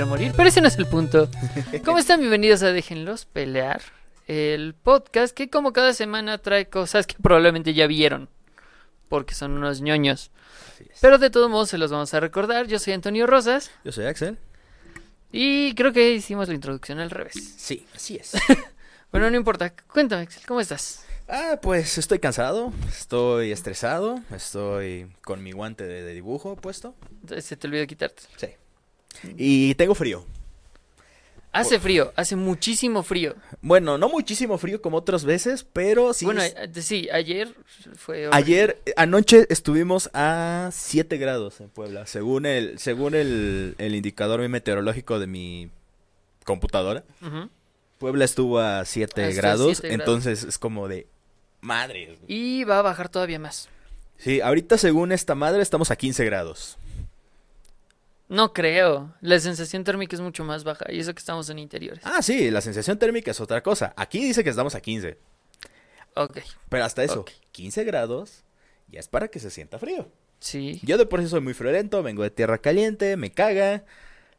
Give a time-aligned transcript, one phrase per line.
[0.00, 1.28] quiero morir, pero ese no es el punto.
[1.84, 2.20] ¿Cómo están?
[2.20, 3.82] Bienvenidos a Déjenlos Pelear,
[4.28, 8.30] el podcast que como cada semana trae cosas que probablemente ya vieron,
[9.10, 10.30] porque son unos ñoños.
[11.02, 12.66] Pero de todos modos se los vamos a recordar.
[12.66, 14.38] Yo soy Antonio Rosas Yo soy Axel.
[15.32, 17.34] y creo que hicimos la introducción al revés.
[17.58, 18.32] Sí, así es.
[19.12, 19.74] Bueno, no importa.
[19.92, 21.04] Cuéntame, Axel, ¿cómo estás?
[21.28, 26.94] ah, pues estoy cansado, estoy estresado, estoy con mi guante de, de dibujo puesto.
[27.40, 28.22] Se te olvidó quitarte.
[28.36, 28.46] Sí.
[29.36, 30.24] Y tengo frío.
[31.52, 33.34] Hace frío, hace muchísimo frío.
[33.60, 36.24] Bueno, no muchísimo frío como otras veces, pero sí.
[36.24, 37.52] bueno, eh, sí, ayer
[37.96, 38.28] fue...
[38.28, 38.36] horrible.
[38.36, 44.48] Ayer, eh, anoche estuvimos a 7 grados en Puebla, según el, según el, el indicador
[44.48, 45.70] meteorológico de mi
[46.44, 47.02] computadora.
[47.98, 50.00] Puebla estuvo a 7 Hasta grados, 7 grados.
[50.00, 51.08] entonces es como de
[51.60, 52.16] madre.
[52.28, 53.68] Y va a bajar todavía más.
[54.18, 56.78] Sí, ahorita según esta madre estamos a 15 grados.
[58.30, 59.12] No creo.
[59.20, 60.86] La sensación térmica es mucho más baja.
[60.88, 62.00] Y eso que estamos en interiores.
[62.04, 63.92] Ah, sí, la sensación térmica es otra cosa.
[63.96, 65.18] Aquí dice que estamos a 15,
[66.14, 66.38] Ok.
[66.68, 67.30] pero hasta eso, Ok.
[67.52, 68.44] 15 grados
[68.88, 70.08] ya es para que se sienta frío.
[70.38, 70.80] Sí.
[70.82, 73.84] Yo de por sí soy muy friolento, vengo de tierra caliente, me caga,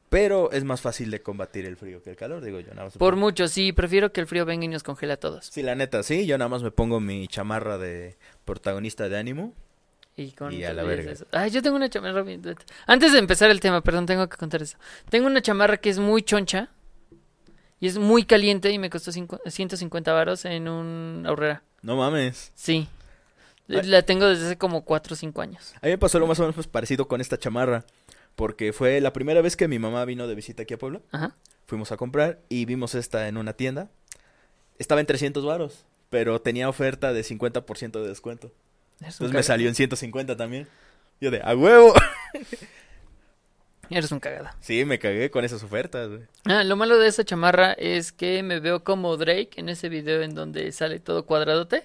[0.10, 2.70] pero es más fácil de combatir el frío que el calor, digo yo.
[2.74, 3.72] Nada más Por pongo- mucho, sí.
[3.72, 5.46] Prefiero que el frío venga y nos congela a todos.
[5.48, 9.54] Sí, la neta, sí, yo nada más me pongo mi chamarra de protagonista de ánimo.
[10.18, 11.12] Y, con Y a la verga.
[11.12, 11.26] eso.
[11.32, 12.24] Ay, yo tengo una chamarra.
[12.86, 14.78] Antes de empezar el tema, perdón, tengo que contar eso.
[15.10, 16.70] Tengo una chamarra que es muy choncha.
[17.80, 21.64] Y es muy caliente y me costó cincu- 150 varos en un ahorrera.
[21.82, 22.52] No mames.
[22.54, 22.88] Sí.
[23.68, 23.82] Ay.
[23.84, 25.74] La tengo desde hace como 4 o 5 años.
[25.82, 27.86] A mí me pasó lo más o menos parecido con esta chamarra,
[28.36, 31.02] porque fue la primera vez que mi mamá vino de visita aquí a Puebla.
[31.12, 31.36] Ajá.
[31.66, 33.90] Fuimos a comprar y vimos esta en una tienda.
[34.78, 38.52] Estaba en 300 varos, pero tenía oferta de 50% de descuento.
[39.02, 40.68] Entonces me salió en 150 también.
[41.20, 41.94] Yo de, ¡a huevo!
[43.90, 44.56] Eres un cagada.
[44.62, 46.22] Sí, me cagué con esas ofertas, güey.
[46.46, 50.22] Ah, lo malo de esa chamarra es que me veo como Drake en ese video
[50.22, 51.84] en donde sale todo cuadradote.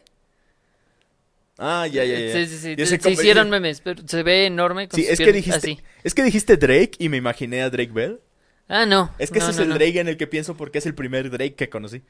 [1.59, 2.33] Ah, ya, ya, ya.
[2.33, 2.77] Sí, sí, sí.
[2.77, 4.89] Yo Se, sé cómo- hicieron memes, pero se ve enorme.
[4.89, 5.81] Con Sí, es que dijiste, así.
[6.05, 8.21] es que dijiste Drake y me imaginé a Drake Bell.
[8.69, 9.13] Ah, no.
[9.19, 9.75] Es que no, ese es el no.
[9.75, 12.03] Drake en el que pienso porque es el primer Drake que conocí.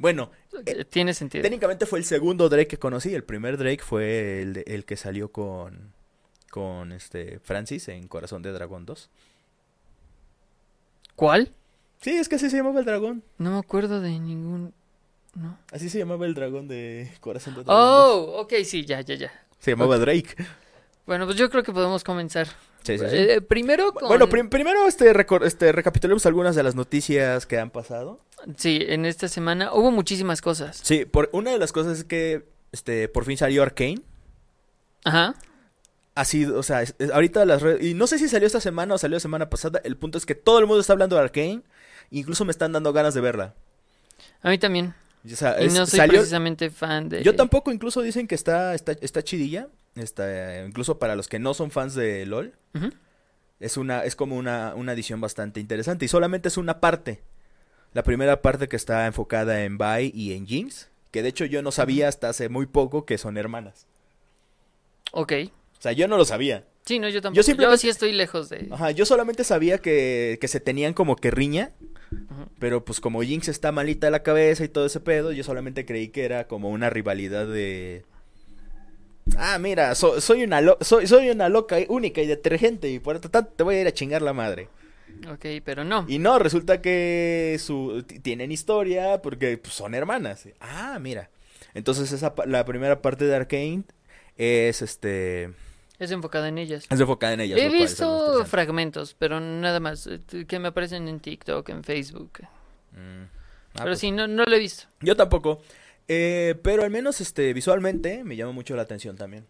[0.00, 0.30] Bueno,
[0.64, 1.42] Eh, Tiene sentido.
[1.42, 3.14] técnicamente fue el segundo Drake que conocí.
[3.14, 5.92] El primer Drake fue el, de- el que salió con,
[6.50, 9.10] con este Francis en Corazón de Dragón 2.
[11.16, 11.52] ¿Cuál?
[12.00, 13.22] Sí, es que así se llamaba el dragón.
[13.38, 14.72] No me acuerdo de ningún.
[15.34, 15.58] No.
[15.70, 18.14] Así se llamaba el dragón de Corazón de Dragón 2.
[18.16, 19.30] Oh, ok, sí, ya, ya, ya.
[19.58, 20.34] Se llamaba Drake.
[21.06, 22.46] Bueno, pues yo creo que podemos comenzar.
[22.82, 23.16] Sí, sí, sí.
[23.16, 24.08] Eh, primero con...
[24.08, 25.12] Bueno, prim- primero este,
[25.44, 28.20] este, recapitulemos algunas de las noticias que han pasado.
[28.56, 30.80] Sí, en esta semana hubo muchísimas cosas.
[30.82, 34.00] Sí, por, una de las cosas es que este, por fin salió Arkane.
[35.04, 35.34] Ajá.
[36.14, 38.60] Ha sido, o sea, es- es- ahorita las redes, y no sé si salió esta
[38.60, 41.16] semana o salió la semana pasada, el punto es que todo el mundo está hablando
[41.16, 41.62] de Arkane,
[42.10, 43.54] incluso me están dando ganas de verla.
[44.42, 44.94] A mí también.
[45.24, 47.22] O sea, Y no soy salió, precisamente fan de...
[47.22, 51.52] yo tampoco, incluso dicen que está, está, está chidilla, está, incluso para los que no
[51.54, 52.54] son fans de LOL,
[53.60, 57.22] es una, es como una, una edición bastante interesante, y solamente es una parte,
[57.92, 61.62] la primera parte que está enfocada en Vi y en Jinx, que de hecho yo
[61.62, 63.86] no sabía hasta hace muy poco que son hermanas.
[65.12, 65.32] Ok.
[65.78, 66.64] O sea, yo no lo sabía.
[66.84, 67.36] Sí, no, yo tampoco.
[67.36, 68.68] Yo Yo, simplemente- sí estoy lejos de...
[68.70, 71.72] Ajá, yo solamente sabía que, que se tenían como que riña,
[72.58, 75.84] pero pues como Jinx está malita de la cabeza y todo ese pedo, yo solamente
[75.86, 78.04] creí que era como una rivalidad de...
[79.36, 83.14] Ah, mira, so- soy, una lo- soy, soy una loca única y detergente y por
[83.14, 84.68] lo tanto te voy a ir a chingar la madre.
[85.28, 86.04] Ok, pero no.
[86.08, 90.48] Y no, resulta que su, tienen historia porque pues, son hermanas.
[90.60, 91.30] Ah, mira.
[91.74, 93.84] Entonces esa, la primera parte de Arkane
[94.36, 95.52] es este...
[95.98, 96.86] Es enfocada en ellas.
[96.88, 97.58] Es enfocada en ellas.
[97.60, 100.06] He visto fragmentos, pero nada más.
[100.06, 102.40] eh, Que me aparecen en TikTok, en Facebook.
[102.92, 103.24] Mm.
[103.24, 103.28] Ah,
[103.74, 104.84] pero pues, sí, no, no lo he visto.
[105.00, 105.60] Yo tampoco.
[106.08, 109.46] Eh, pero al menos este visualmente me llama mucho la atención también.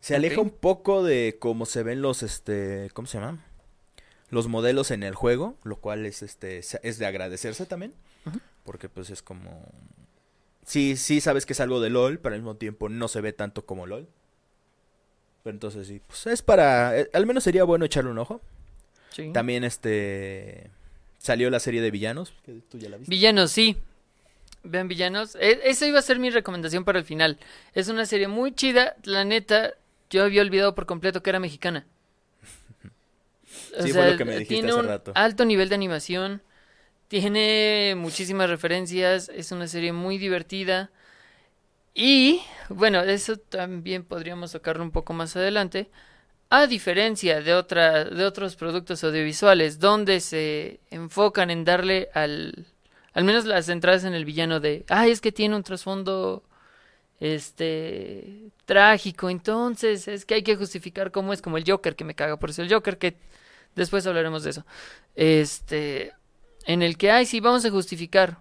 [0.00, 3.44] Se aleja un poco de cómo se ven los este, ¿cómo se llama?
[4.30, 7.94] Los modelos en el juego, lo cual es este es de agradecerse también,
[8.64, 9.64] porque pues es como
[10.64, 13.32] sí, sí sabes que es algo de LOL, pero al mismo tiempo no se ve
[13.32, 14.06] tanto como LOL.
[15.42, 18.40] Pero entonces sí, pues es para eh, al menos sería bueno echarle un ojo.
[19.10, 19.30] Sí.
[19.32, 20.70] También este
[21.18, 23.10] salió la serie de villanos, que tú ya la viste.
[23.10, 23.76] Villanos, sí.
[24.62, 25.36] Vean Villanos.
[25.36, 27.38] E- esa iba a ser mi recomendación para el final.
[27.74, 28.96] Es una serie muy chida.
[29.04, 29.72] La neta,
[30.10, 31.86] yo había olvidado por completo que era mexicana.
[33.76, 35.12] O Sí, fue sea, lo que me dijiste tiene hace un rato.
[35.14, 36.42] alto nivel de animación.
[37.08, 39.28] Tiene muchísimas referencias.
[39.30, 40.90] Es una serie muy divertida.
[41.94, 45.90] Y, bueno, eso también podríamos tocarlo un poco más adelante.
[46.50, 52.66] A diferencia de, otra, de otros productos audiovisuales donde se enfocan en darle al...
[53.14, 54.84] Al menos las entradas en el villano de...
[54.88, 56.44] Ah, es que tiene un trasfondo
[57.20, 62.14] este trágico entonces es que hay que justificar cómo es como el Joker que me
[62.14, 63.16] caga por eso el Joker que
[63.78, 64.66] después hablaremos de eso
[65.14, 66.12] este
[66.66, 68.38] en el que hay sí vamos a justificar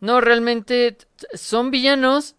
[0.00, 0.96] no realmente
[1.34, 2.34] son villanos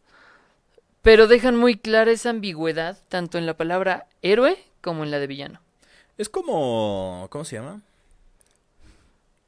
[1.03, 5.27] pero dejan muy clara esa ambigüedad tanto en la palabra héroe como en la de
[5.27, 5.61] villano
[6.17, 7.27] Es como...
[7.29, 7.81] ¿Cómo se llama?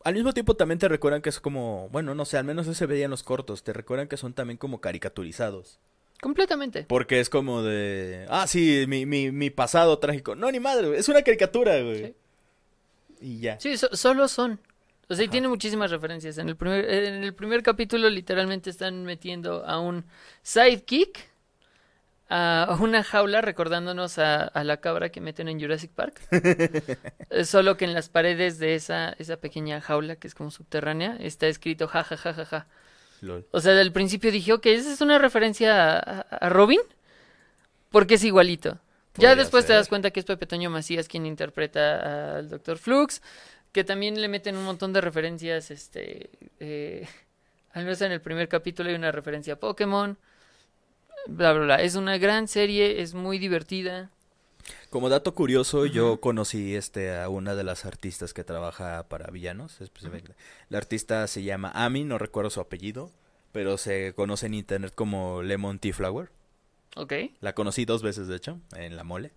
[0.03, 1.89] Al mismo tiempo también te recuerdan que es como...
[1.91, 3.63] Bueno, no sé, al menos eso se veía en los cortos.
[3.63, 5.79] Te recuerdan que son también como caricaturizados.
[6.21, 8.25] completamente Porque es como de...
[8.29, 10.35] Ah, sí, mi, mi, mi pasado trágico.
[10.35, 10.97] No, ni madre.
[10.97, 12.05] Es una caricatura, güey.
[12.07, 12.15] Sí.
[13.25, 13.59] Y ya.
[13.59, 14.59] Sí, so- solo son.
[15.09, 16.37] O sea, y tiene muchísimas referencias.
[16.37, 20.05] En el, primer, en el primer capítulo literalmente están metiendo a un
[20.43, 21.29] sidekick,
[22.29, 26.19] a una jaula recordándonos a, a la cabra que meten en Jurassic Park.
[27.31, 31.17] Eh, Solo que en las paredes de esa, esa pequeña jaula, que es como subterránea,
[31.19, 32.67] está escrito ja, ja, ja, ja, ja.
[33.21, 33.45] Lol.
[33.51, 36.79] O sea, del principio dije, ok, esa es una referencia a Robin,
[37.89, 38.79] porque es igualito.
[39.17, 42.77] Ya después te das cuenta que es Pepe Toño Macías quien interpreta al Dr.
[42.77, 43.21] Flux,
[43.71, 46.29] que también le meten un montón de referencias, este,
[46.59, 47.07] eh,
[47.71, 50.17] al menos en el primer capítulo hay una referencia a Pokémon,
[51.27, 51.81] bla, bla, bla.
[51.81, 54.11] Es una gran serie, es muy divertida.
[54.89, 59.81] Como dato curioso, yo conocí este a una de las artistas que trabaja para villanos.
[59.81, 60.35] específicamente.
[60.69, 63.11] La artista se llama Ami, no recuerdo su apellido,
[63.51, 66.29] pero se conoce en internet como Lemon Tea Flower.
[66.95, 67.13] Ok.
[67.41, 69.31] La conocí dos veces, de hecho, en la mole.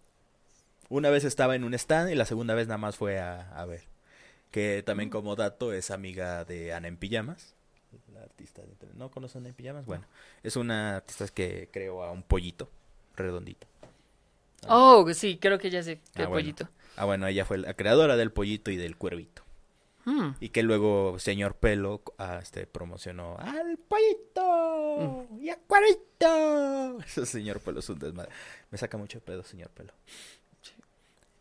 [0.89, 3.67] Una vez estaba en un stand y la segunda vez nada más fue a, a
[3.67, 3.83] ver.
[4.51, 7.55] Que también como dato es amiga de Ana en Pijamas.
[8.15, 8.69] La artista de...
[8.95, 9.85] ¿No conoce Ana en Pijamas?
[9.87, 10.07] Bueno,
[10.43, 12.71] es una artista que creó a un pollito
[13.17, 13.67] redondito.
[14.67, 16.31] Oh, sí, creo que ya sé qué Ah, bueno.
[16.31, 16.69] pollito.
[16.97, 19.43] Ah, bueno, ella fue la creadora del pollito y del cuervito.
[20.09, 20.31] Hmm.
[20.41, 26.99] Y que luego señor Pelo ah, este, promocionó al pollito y al cuervito.
[27.07, 28.31] Ese señor Pelo es un desmadre.
[28.71, 29.93] Me saca mucho pedo, señor Pelo.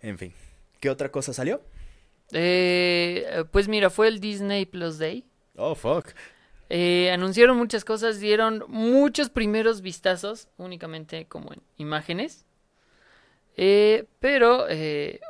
[0.01, 0.33] En fin.
[0.81, 1.61] ¿Qué otra cosa salió?
[2.33, 5.23] Eh, pues mira, fue el Disney Plus Day.
[5.55, 6.09] Oh, fuck.
[6.69, 12.45] Eh, anunciaron muchas cosas, dieron muchos primeros vistazos, únicamente como en imágenes.
[13.55, 15.21] Eh, pero eh,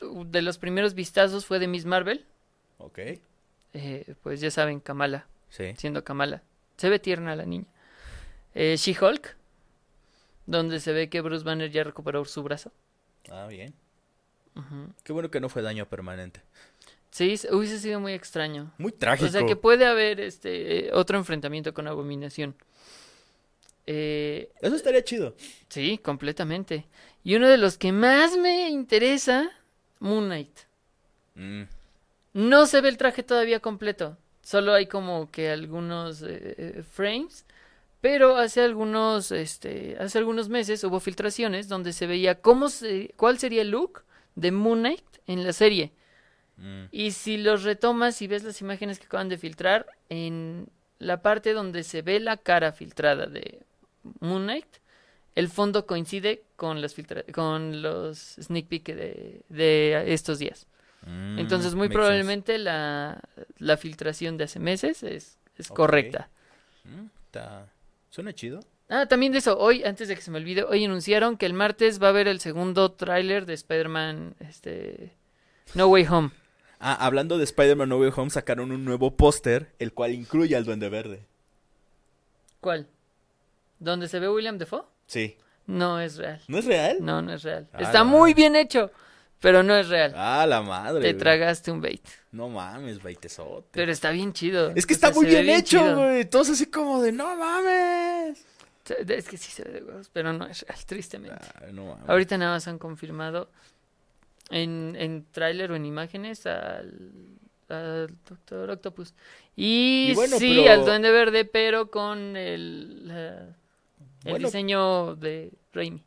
[0.00, 2.24] de los primeros vistazos fue de Miss Marvel.
[2.80, 2.98] Ok.
[3.72, 5.74] Eh, pues ya saben, Kamala, Sí.
[5.76, 6.42] siendo Kamala.
[6.76, 7.66] Se ve tierna la niña.
[8.54, 9.36] Eh, She-Hulk,
[10.46, 12.72] donde se ve que Bruce Banner ya recuperó su brazo.
[13.30, 13.72] Ah, bien.
[15.04, 16.42] Qué bueno que no fue daño permanente.
[17.10, 18.72] Sí, se- hubiese sido muy extraño.
[18.78, 19.26] Muy trágico.
[19.28, 22.54] O sea que puede haber este eh, otro enfrentamiento con Abominación.
[23.86, 25.34] Eh, Eso estaría chido.
[25.68, 26.86] sí, completamente.
[27.24, 29.50] Y uno de los que más me interesa,
[29.98, 30.58] Moon Knight.
[31.34, 31.62] Mm.
[32.32, 34.16] No se ve el traje todavía completo.
[34.42, 37.44] Solo hay como que algunos eh, eh, frames.
[38.00, 43.38] Pero hace algunos, este, hace algunos meses hubo filtraciones donde se veía cómo se, cuál
[43.38, 44.04] sería el look
[44.36, 45.92] de Moon Knight en la serie.
[46.56, 46.84] Mm.
[46.92, 50.68] Y si los retomas y ves las imágenes que acaban de filtrar, en
[50.98, 53.60] la parte donde se ve la cara filtrada de
[54.20, 54.78] Moon Knight,
[55.34, 60.66] el fondo coincide con las filtra- con los sneak peek de, de estos días.
[61.06, 63.20] Mm, Entonces, muy probablemente la,
[63.58, 66.28] la filtración de hace meses es, es correcta.
[66.84, 67.06] Mm,
[68.10, 68.60] Suena chido.
[68.88, 71.54] Ah, también de eso, hoy, antes de que se me olvide, hoy anunciaron que el
[71.54, 75.12] martes va a haber el segundo tráiler de Spider-Man, este,
[75.74, 76.30] No Way Home.
[76.80, 80.64] Ah, hablando de Spider-Man No Way Home, sacaron un nuevo póster, el cual incluye al
[80.64, 81.24] Duende Verde.
[82.60, 82.88] ¿Cuál?
[83.78, 84.82] ¿Dónde se ve William Defoe?
[85.06, 85.36] Sí.
[85.66, 86.40] No es real.
[86.48, 86.96] ¿No es real?
[87.00, 87.68] No, no es real.
[87.72, 88.90] Ah, Está muy bien hecho,
[89.40, 90.12] pero no es real.
[90.16, 91.00] Ah, la madre.
[91.02, 91.18] Te güey.
[91.18, 92.06] tragaste un bait.
[92.32, 93.68] No mames, baitesote.
[93.72, 94.70] Pero está bien chido.
[94.76, 95.96] Es que O sea, está muy ve bien, hecho, chido.
[95.96, 96.24] güey.
[96.26, 98.46] Todos así como de, no mames.
[99.08, 101.44] Es que sí se ve de huevos, pero no es real, tristemente.
[101.56, 102.08] Ah, no mames.
[102.08, 103.50] Ahorita nada más han confirmado
[104.50, 106.92] en, en tráiler o en imágenes al,
[107.68, 109.14] al Doctor Octopus.
[109.56, 113.42] Y, Y bueno, sí, pero- al Duende Verde, pero con el, la-
[114.24, 114.46] el Bueno.
[114.48, 116.02] diseño de Raimi.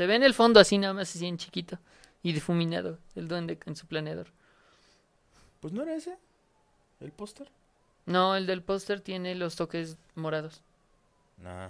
[0.00, 1.78] Se ve en el fondo así nada más así en chiquito
[2.22, 4.28] y difuminado el duende en su planeador.
[5.60, 6.16] Pues no era ese.
[7.00, 7.50] ¿El póster?
[8.06, 10.62] No, el del póster tiene los toques morados.
[11.36, 11.68] Nah.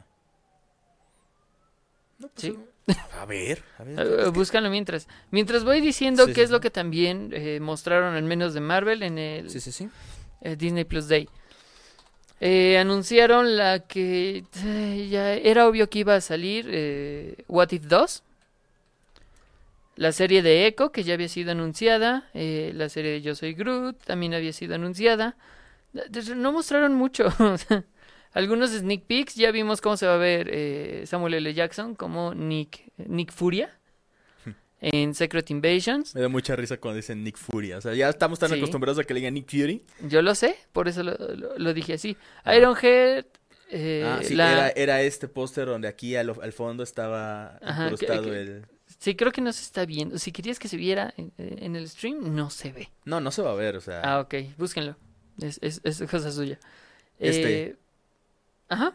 [2.21, 2.57] No, pues, Sí.
[3.19, 3.99] A ver, a ver.
[4.21, 5.09] Eh, búscalo mientras.
[5.33, 8.61] Mientras voy diciendo Sí, qué sí, es lo que también eh, mostraron al menos de
[8.61, 9.89] Marvel en el Sí, sí, sí.
[10.43, 11.29] eh, Disney Plus Day.
[12.41, 17.85] Eh, anunciaron la que eh, ya era obvio que iba a salir eh, What If
[17.87, 18.23] 2.
[19.97, 22.29] La serie de Echo, que ya había sido anunciada.
[22.35, 25.37] eh, la serie de Yo Soy Groot también había sido anunciada.
[25.93, 27.27] De- No mostraron mucho.
[28.33, 29.35] Algunos sneak peeks.
[29.37, 31.55] Ya vimos cómo se va a ver eh, Samuel L.
[31.55, 33.77] Jackson como Nick, Nick Furia
[34.81, 36.15] en Secret Invasions.
[36.15, 37.73] Me da mucha risa cuando dicen Nick Fury.
[37.75, 38.57] O sea, ya estamos tan Sí.
[38.57, 39.83] acostumbrados a que le digan Nick Fury.
[40.09, 42.17] Yo lo sé, por eso lo, lo- lo dije así.
[42.47, 43.25] Ironhead.
[43.73, 47.87] eh, ah, sí, la- era, era este póster donde aquí al, al fondo estaba Ajá,
[47.89, 48.67] que- incrustado que- el...
[48.99, 50.19] Sí, creo que no se está viendo.
[50.19, 52.91] Si querías que se viera en, en el stream, no se ve.
[53.05, 54.01] No, no se va a ver, o sea...
[54.03, 54.97] Ah, ok, búsquenlo.
[55.41, 56.59] Es, es, es cosa suya.
[57.21, 57.63] Este.
[57.63, 57.77] Eh,
[58.69, 58.93] ajá.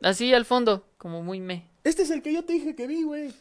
[0.00, 1.66] Así al fondo, como muy me.
[1.82, 3.32] Este es el que yo te dije que vi, güey.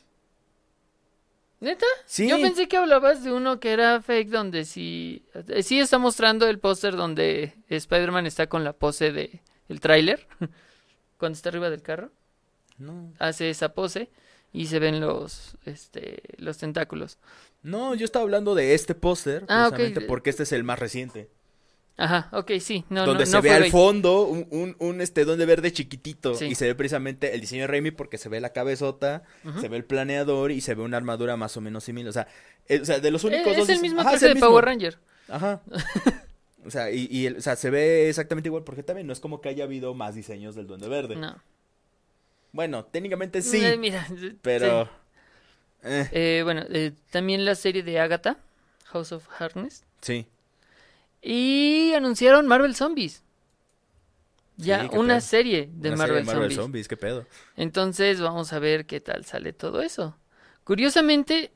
[1.63, 1.85] ¿Neta?
[2.05, 2.27] Sí.
[2.27, 5.25] Yo pensé que hablabas de uno que era fake, donde sí.
[5.33, 10.27] eh, Sí está mostrando el póster donde Spider-Man está con la pose de el tráiler.
[11.17, 12.11] Cuando está arriba del carro.
[12.77, 13.13] No.
[13.17, 14.09] Hace esa pose
[14.51, 17.17] y se ven los, este, los tentáculos.
[17.61, 21.29] No, yo estaba hablando de este póster, Ah, precisamente porque este es el más reciente.
[21.95, 22.85] Ajá, ok, sí.
[22.89, 23.71] No, donde no, se no ve al bait.
[23.71, 26.45] fondo un, un, un, este donde verde chiquitito Sí.
[26.45, 29.23] y se ve precisamente el diseño de Raimi porque se ve la cabezota,
[29.61, 32.09] se ve el planeador y se ve una armadura más o menos similar.
[32.09, 32.27] O sea,
[32.67, 34.29] eh, o sea de los Eh, únicos es dos el dise- mismo Ajá, es el
[34.29, 34.49] de mismo.
[34.49, 34.97] Power Ranger.
[35.29, 35.61] Ajá.
[36.65, 39.19] O sea, y, y el- o sea, se ve exactamente igual porque también no es
[39.19, 41.17] como que haya habido más diseños del Duende Verde.
[41.17, 41.35] No.
[42.53, 44.07] Bueno, técnicamente sí, Eh, mira,
[44.41, 44.89] pero sí.
[45.83, 46.63] eh, Eh, bueno,
[47.11, 48.37] también la serie de Agatha,
[48.85, 49.83] House of Harness.
[50.01, 50.25] sí.
[51.23, 53.23] Y anunciaron Marvel Zombies.
[54.57, 55.21] Ya, Sí, una pedo.
[55.21, 56.87] serie de Una Marvel, serie de Zombies.
[56.87, 57.25] qué pedo.
[57.55, 60.15] Entonces vamos a ver qué tal sale todo eso.
[60.63, 61.51] Curiosamente,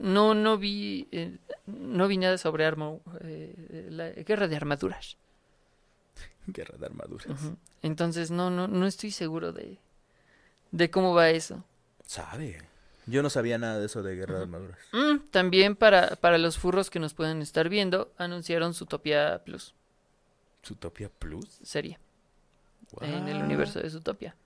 [0.00, 5.16] no, no vi, eh, no vi nada sobre arma, eh, la guerra de armaduras.
[6.46, 7.26] Guerra de armaduras.
[7.82, 9.78] Entonces no, no, no estoy seguro de,
[10.70, 11.64] de cómo va eso.
[12.06, 12.62] Sabe.
[13.08, 14.78] Yo no sabía nada de eso de guerra de armaduras.
[14.92, 19.74] Mm, también para, para los furros que nos puedan estar viendo, anunciaron Zootopia Plus,
[20.64, 21.58] Zootopia Plus.
[21.62, 21.98] serie,
[23.00, 24.36] en el universo de Zootopia.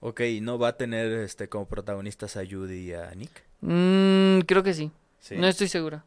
[0.00, 3.44] Ok, ¿no va a tener este como protagonistas a Judy y a Nick?
[3.60, 4.90] Mm, creo que sí.
[5.20, 5.36] Sí.
[5.36, 6.02] no estoy seguro.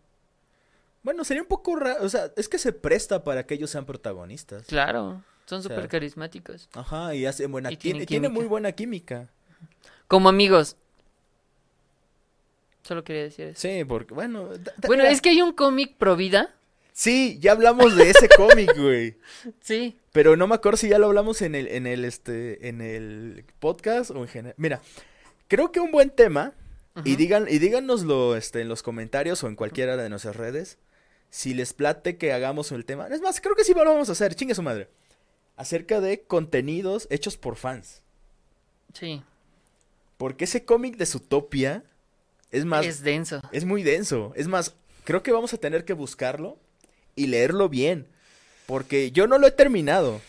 [1.02, 3.86] Bueno, sería un poco raro, o sea, es que se presta para que ellos sean
[3.86, 4.68] protagonistas.
[4.68, 6.70] Claro, son sea, súper carismáticos.
[6.74, 9.30] Ajá, y hacen buena Y tiene, tiene muy buena química.
[10.08, 10.76] Como amigos.
[12.88, 13.60] Solo quería decir eso.
[13.60, 14.50] Sí, porque bueno,
[14.86, 16.56] Bueno, es que hay un cómic pro vida.
[16.94, 19.18] sí, ya hablamos de ese cómic, güey.
[19.60, 20.00] Sí.
[20.14, 23.44] Pero no me acuerdo si ya lo hablamos en el en el este en el
[23.60, 24.56] podcast o en general.
[24.58, 24.82] Mira,
[25.50, 26.54] creo que un buen tema
[27.04, 30.78] y digan y díganoslo este en los comentarios o en cualquiera de nuestras redes
[31.30, 33.08] si les plate que hagamos el tema.
[33.08, 34.88] Es más, creo que sí lo vamos a hacer, chingue su madre.
[35.58, 38.02] Acerca de contenidos hechos por fans.
[38.94, 39.22] Sí.
[40.18, 41.84] Porque ese cómic de Zootopia
[42.52, 43.42] es más Es denso.
[43.52, 44.34] es muy denso.
[44.36, 46.58] Es más, creo que vamos a tener que buscarlo
[47.16, 48.08] y leerlo bien.
[48.66, 50.20] Porque yo no lo he terminado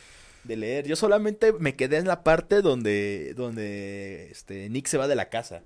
[0.44, 0.86] de leer.
[0.86, 5.28] Yo solamente me quedé en la parte donde, donde este, Nick se va de la
[5.28, 5.62] casa.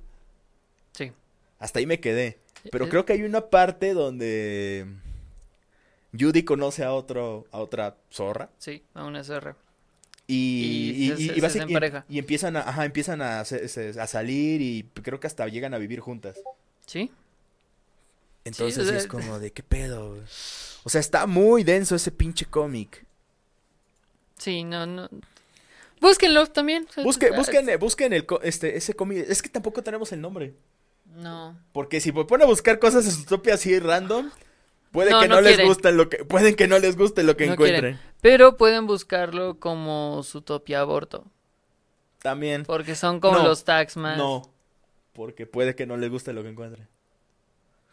[0.93, 1.13] Sí.
[1.59, 2.39] Hasta ahí me quedé.
[2.71, 4.87] Pero Eh, creo que hay una parte donde
[6.19, 8.51] Judy conoce a otro, a otra zorra.
[8.59, 9.57] Sí, a una zorra.
[10.27, 10.35] Y,
[10.97, 15.27] Y y, se- se- se empiezan a, ajá, empiezan a, a salir y creo que
[15.27, 16.39] hasta llegan a vivir juntas.
[16.87, 17.11] Sí.
[18.45, 20.17] Entonces sí es como de qué pedo.
[20.85, 23.05] O sea, está muy denso ese pinche cómic.
[24.39, 25.09] Sí, no, no.
[26.01, 26.87] Búsquenlo también.
[27.05, 29.25] Busque, busquen, busquen el, este, ese cómic.
[29.29, 30.55] Es que tampoco tenemos el nombre.
[31.15, 31.57] No.
[31.73, 34.31] Porque si me ponen a buscar cosas Zootopia así random,
[34.93, 37.37] puede No, que no, no les guste lo que, pueden que no les guste lo
[37.37, 37.99] que No encuentren.
[38.21, 41.25] Pero pueden buscarlo como Zootopia Aborto.
[42.21, 42.65] También.
[42.65, 44.17] Porque son como los tags más.
[44.17, 44.43] No.
[45.13, 46.89] Porque puede que no les guste lo que encuentren.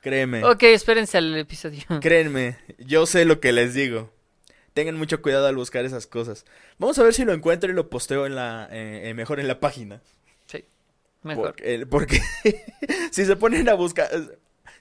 [0.02, 0.46] Créeme.
[0.46, 1.82] Ok, espérense al episodio.
[2.02, 4.12] Créenme, yo sé lo que les digo.
[4.74, 6.46] Tengan mucho cuidado al buscar esas cosas.
[6.78, 9.48] Vamos a ver si lo encuentro y lo posteo en la, eh, eh, mejor en
[9.48, 10.02] la página.
[10.46, 10.64] Sí,
[11.24, 11.56] mejor.
[11.90, 12.22] Porque
[13.12, 14.10] si se ponen a buscar,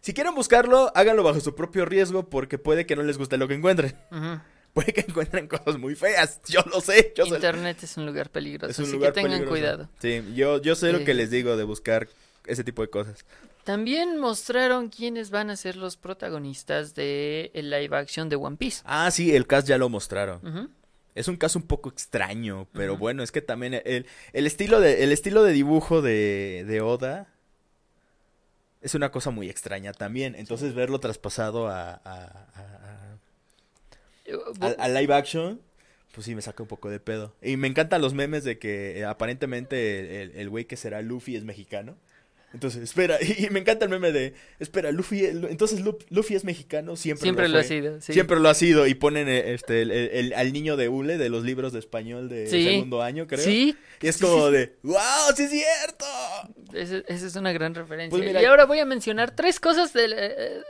[0.00, 3.48] si quieren buscarlo, háganlo bajo su propio riesgo porque puede que no les guste lo
[3.48, 3.94] que encuentren.
[4.74, 6.40] Puede que encuentren cosas muy feas.
[6.46, 7.12] Yo lo sé.
[7.16, 7.34] Yo sé.
[7.36, 9.50] Internet es un lugar peligroso, Es un así lugar que tengan peligroso.
[9.50, 9.88] cuidado.
[9.98, 11.14] Sí, yo, yo sé lo que Eh.
[11.14, 12.06] les digo de buscar
[12.46, 13.24] ese tipo de cosas.
[13.64, 18.82] También mostraron quiénes van a ser los protagonistas de el live action de One Piece.
[18.84, 20.70] Ah, sí, el cast ya lo mostraron.
[21.14, 25.02] Es un caso un poco extraño, pero bueno, es que también el, el estilo de,
[25.02, 27.26] el estilo de dibujo de, de Oda
[28.80, 30.34] es una cosa muy extraña también.
[30.34, 33.16] Entonces verlo traspasado a, a,
[34.60, 35.60] a- live action,
[36.14, 37.34] pues sí me saca un poco de pedo.
[37.42, 41.02] Y me encantan los memes de que eh, aparentemente el- el el güey que será
[41.02, 41.96] Luffy es mexicano.
[42.54, 46.96] Entonces, espera, y, me encanta el meme de, espera, Luffy, entonces Lu- Luffy es mexicano,
[46.96, 48.00] siempre, Siempre lo, lo ha sido.
[48.00, 48.12] sí.
[48.14, 51.18] Siempre lo ha sido y ponen eh, este el, el- el- al niño de Ule
[51.18, 52.64] de los libros de español de Sí.
[52.64, 53.44] segundo año, creo.
[53.44, 54.96] Sí, Y es como de, wow,
[55.36, 56.04] sí es cierto.
[56.72, 58.10] esa es una gran referencia.
[58.16, 60.60] Pues mira- y ahora voy a mencionar tres cosas de eh,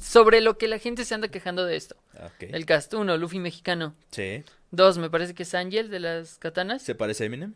[0.00, 1.96] sobre lo que la gente se anda quejando de esto.
[2.14, 2.44] Ok.
[2.50, 3.94] El cast, uno, Luffy mexicano.
[4.10, 4.42] Sí.
[4.70, 6.82] Dos, me parece que es Angel de las katanas.
[6.82, 7.54] ¿Se parece a Eminem?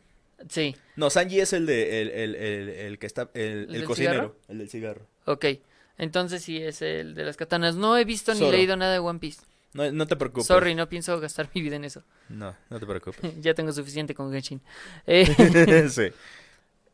[0.49, 4.37] Sí, No, Sanji es el de el, el, el, el que está el, cocinero, cigarro?
[4.49, 5.07] el del cigarro.
[5.27, 5.45] ok.
[5.97, 7.77] Entonces sí es el de las katanas.
[7.77, 9.43] No he visto ni leído nada de One Piece.
[9.75, 10.47] No, no te preocupes.
[10.47, 12.03] Sorry, no pienso gastar mi vida en eso.
[12.29, 13.21] No, no te preocupes.
[13.41, 14.61] ya tengo suficiente con Genshin.
[15.07, 16.09] Eh, sí.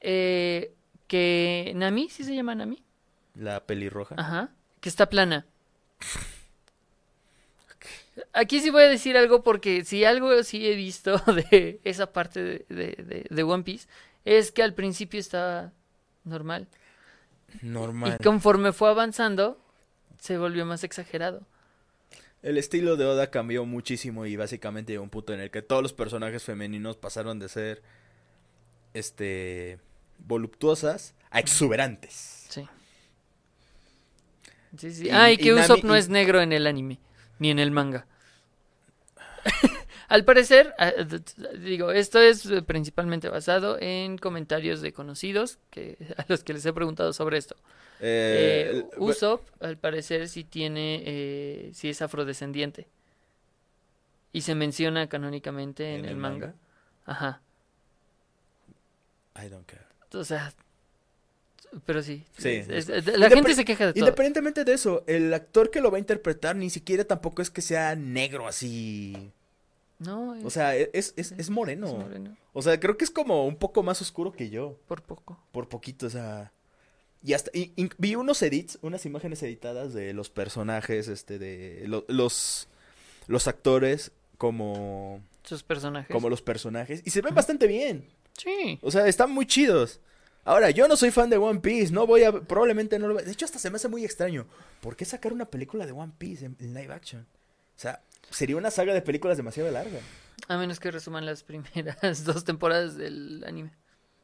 [0.01, 0.73] eh,
[1.07, 2.83] que Nami, ¿sí se llama Nami?
[3.35, 4.17] La pelirroja.
[4.19, 4.51] Ajá.
[4.81, 5.47] Que está plana.
[8.33, 11.17] Aquí sí voy a decir algo porque si algo sí he visto
[11.51, 13.87] de esa parte de, de- de- de One Piece
[14.25, 15.73] es que al principio estaba
[16.25, 16.69] normal.
[17.63, 18.17] Normal.
[18.21, 19.59] Y conforme fue avanzando,
[20.19, 21.47] se volvió más exagerado.
[22.43, 25.83] El estilo de Oda cambió muchísimo y básicamente llegó un punto en el que todos
[25.83, 27.83] los personajes femeninos pasaron de ser
[28.95, 29.79] este
[30.19, 32.47] voluptuosas a exuberantes.
[32.49, 32.67] Sí.
[34.79, 35.07] Sí, sí.
[35.07, 36.99] Y- ah, y y que Nami- Usopp no y- es negro en el anime,
[37.41, 38.07] ni en el manga.
[40.09, 40.93] Al parecer, ah,
[41.59, 46.73] digo, esto es principalmente basado en comentarios de conocidos que, a los que les he
[46.73, 47.57] preguntado sobre esto.
[48.01, 52.89] Eh, Eh, Usopp, al parecer, sí tiene, eh, sí es afrodescendiente.
[54.33, 56.55] Y se menciona canónicamente en, el, manga.
[57.05, 57.41] Ajá.
[59.37, 59.87] I don't care.
[60.13, 60.53] O sea,
[61.87, 62.25] pero sí.
[62.39, 64.01] Sí, es- es- es- la gente se queja de todo.
[64.01, 67.63] Independientemente de eso, el actor que lo va a interpretar ni siquiera tampoco es que
[67.63, 69.31] sea negro así.
[69.99, 71.87] No, es, O sea, e-, es, es, moreno.
[71.87, 74.79] es moreno, O sea, creo que es como un poco más oscuro que yo.
[74.89, 75.39] por poco.
[75.53, 76.53] Por poquito, o sea.
[77.23, 77.51] Y hasta.
[77.53, 81.85] y- y- vi unos edits, unas imágenes editadas de los personajes, este, de.
[81.87, 82.69] lo- los.
[83.27, 85.23] Los actores como.
[85.45, 86.13] Sus personajes.
[86.13, 87.03] Como los personajes.
[87.05, 88.09] Y se ven bastante bien.
[88.39, 88.79] Sí.
[88.83, 90.01] O sea, están muy chidos.
[90.45, 93.15] Ahora, yo no soy fan de One Piece, no voy a, probablemente no lo.
[93.17, 94.47] De hecho, hasta se me hace muy extraño.
[94.81, 97.23] ¿Por qué sacar una película de One Piece en, en live action?
[97.23, 100.01] O sea, sería una saga de películas demasiado larga.
[100.49, 103.73] A menos que resuman las primeras dos temporadas del anime.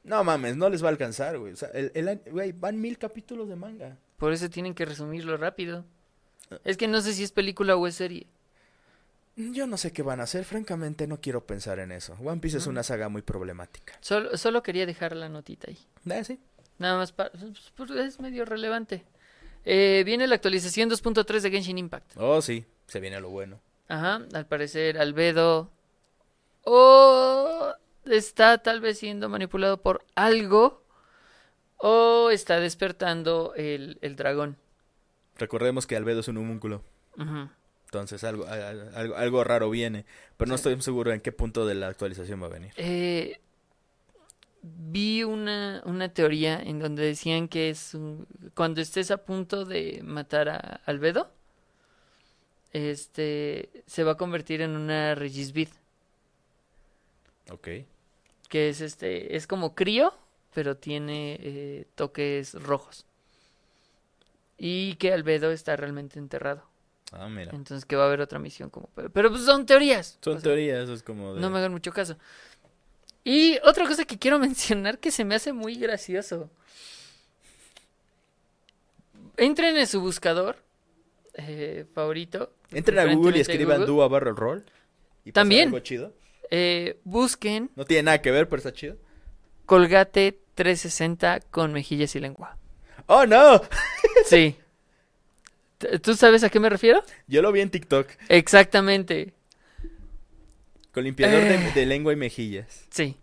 [0.05, 1.53] No mames, no les va a alcanzar, güey.
[1.53, 3.99] O sea, el, el güey, van mil capítulos de manga.
[4.17, 5.85] Por eso tienen que resumirlo rápido.
[6.65, 8.29] Es que no sé si es película o es serie.
[9.37, 12.15] Yo no sé qué van a hacer, francamente no quiero pensar en eso.
[12.25, 13.93] One Piece es una saga muy problemática.
[14.01, 15.79] Solo, solo quería dejar la notita ahí.
[16.11, 16.41] Ah, sí.
[16.79, 17.31] Nada más para...
[17.77, 19.05] pues, Es medio relevante.
[19.67, 22.17] Eh, viene la actualización 2.3 de Genshin Impact.
[22.17, 23.61] Oh, sí, se viene lo bueno.
[23.89, 25.71] Ajá, al parecer Albedo...
[26.69, 27.73] O
[28.07, 30.83] está tal vez siendo manipulado por algo.
[31.77, 34.57] O está despertando el, el dragón.
[35.37, 36.83] Recordemos que Albedo es un homúnculo.
[37.19, 37.51] Ujú.
[38.01, 40.05] Entonces algo, al- algo, algo raro viene.
[40.37, 40.69] Pero no Sí.
[40.69, 42.73] estoy seguro en qué punto de la actualización va a venir.
[42.77, 43.41] Eh,
[44.63, 50.01] vi una, una teoría en donde decían que es un- cuando estés a punto de
[50.05, 51.31] matar a Albedo,
[52.73, 55.69] este se va a convertir en una Regisbid,
[57.51, 57.69] Ok.
[58.49, 60.13] que es este, es como crío,
[60.55, 63.07] pero tiene eh, toques rojos.
[64.59, 66.65] Y que Albedo está realmente enterrado.
[67.13, 67.53] Ah, mira.
[67.55, 68.89] Entonces que va a haber otra misión como.
[68.95, 70.19] Pero, pero, pues son teorías.
[70.21, 71.41] Son o sea, teorías, es como de...
[71.41, 72.17] No me hagan mucho caso.
[73.25, 76.51] Y otra cosa que quiero mencionar que se me hace muy gracioso.
[79.37, 80.57] Entren en su buscador
[81.35, 82.53] eh, favorito.
[82.71, 83.87] Entren a Google y escriban Google.
[83.87, 84.65] Dua Barrel Roll.
[85.25, 85.69] Y También.
[85.69, 86.13] algo chido.
[86.51, 88.97] Eh, busquen No tiene nada que ver, pero está chido.
[89.67, 92.57] Colgate 360 con mejillas y lengua.
[93.07, 93.61] ¡Oh, no!
[94.25, 94.57] Sí.
[96.03, 97.03] ¿Tú sabes a qué me refiero?
[97.27, 98.09] Yo lo vi en TikTok.
[98.29, 99.35] Exactamente.
[100.93, 101.73] Con limpiador de, Eh.
[101.75, 102.87] de lengua y mejillas.
[102.91, 103.17] Sí.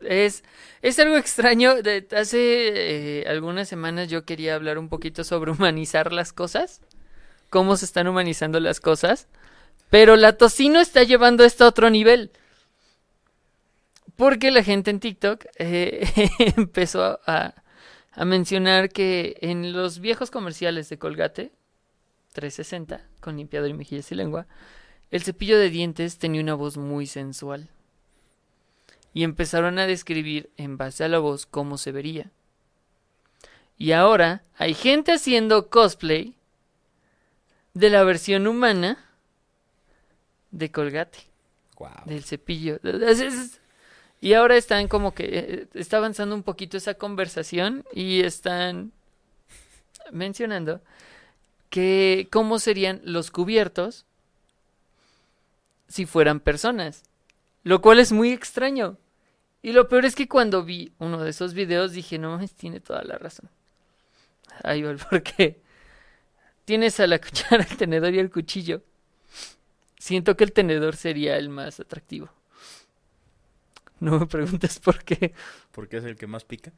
[0.00, 0.42] Es,
[0.82, 1.82] es algo extraño.
[1.82, 6.80] De, hace eh, algunas semanas yo quería hablar un poquito sobre humanizar las cosas.
[7.50, 9.28] Cómo se están humanizando las cosas.
[9.90, 12.32] Pero la tocino está llevando esto a otro nivel.
[14.16, 16.04] Porque la gente en TikTok eh,
[16.56, 17.54] empezó a,
[18.12, 21.52] a mencionar que en los viejos comerciales de Colgate
[22.32, 24.46] 360, con limpiador y mejillas y lengua,
[25.10, 27.68] el cepillo de dientes tenía una voz muy sensual
[29.14, 32.30] y empezaron a describir en base a la voz cómo se vería.
[33.76, 36.34] Y ahora hay gente haciendo cosplay
[37.74, 38.98] de la versión humana
[40.50, 41.18] de Colgate,
[41.76, 41.90] Wow.
[42.06, 42.80] del cepillo.
[44.20, 48.90] Y ahora están como que eh, está avanzando un poquito esa conversación y están
[50.10, 50.80] mencionando
[51.70, 54.06] que cómo serían los cubiertos
[55.88, 57.02] si fueran personas.
[57.64, 58.96] Lo cual es muy extraño.
[59.62, 63.02] Y lo peor es que cuando vi uno de esos videos dije, no tiene toda
[63.02, 63.50] la razón.
[64.62, 65.60] Ahí va el.
[66.64, 68.82] Tienes a la cuchara, el tenedor y el cuchillo.
[69.98, 72.30] Siento que el tenedor sería el más atractivo.
[74.00, 75.34] No me preguntes por qué.
[75.72, 76.72] ¿Por qué es el que más pica?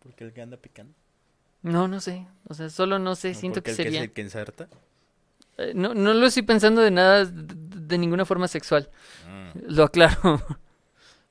[0.00, 0.94] ¿Porque el que anda picando?
[1.62, 2.26] No, no sé.
[2.48, 3.30] O sea, solo no sé.
[3.30, 4.00] ¿O Siento que sería.
[4.00, 4.68] es el que inserta?
[5.58, 8.90] Eh, No, no lo estoy pensando de nada, de, de ninguna forma sexual.
[9.28, 10.20] Mm, Lo aclaro.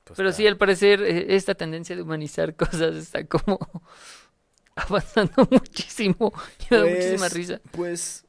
[0.04, 0.38] pues Pero está.
[0.38, 3.60] sí, al parecer, eh, esta tendencia de humanizar cosas está como
[4.76, 6.32] avanzando muchísimo.
[6.60, 7.62] Y me da Pues, muchísima risa.
[7.72, 8.26] Pues.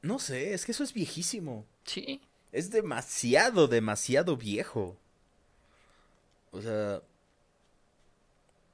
[0.00, 1.66] No sé, es que eso es viejísimo.
[1.84, 2.20] Sí.
[2.52, 4.96] Es demasiado, demasiado viejo.
[6.52, 7.02] O sea.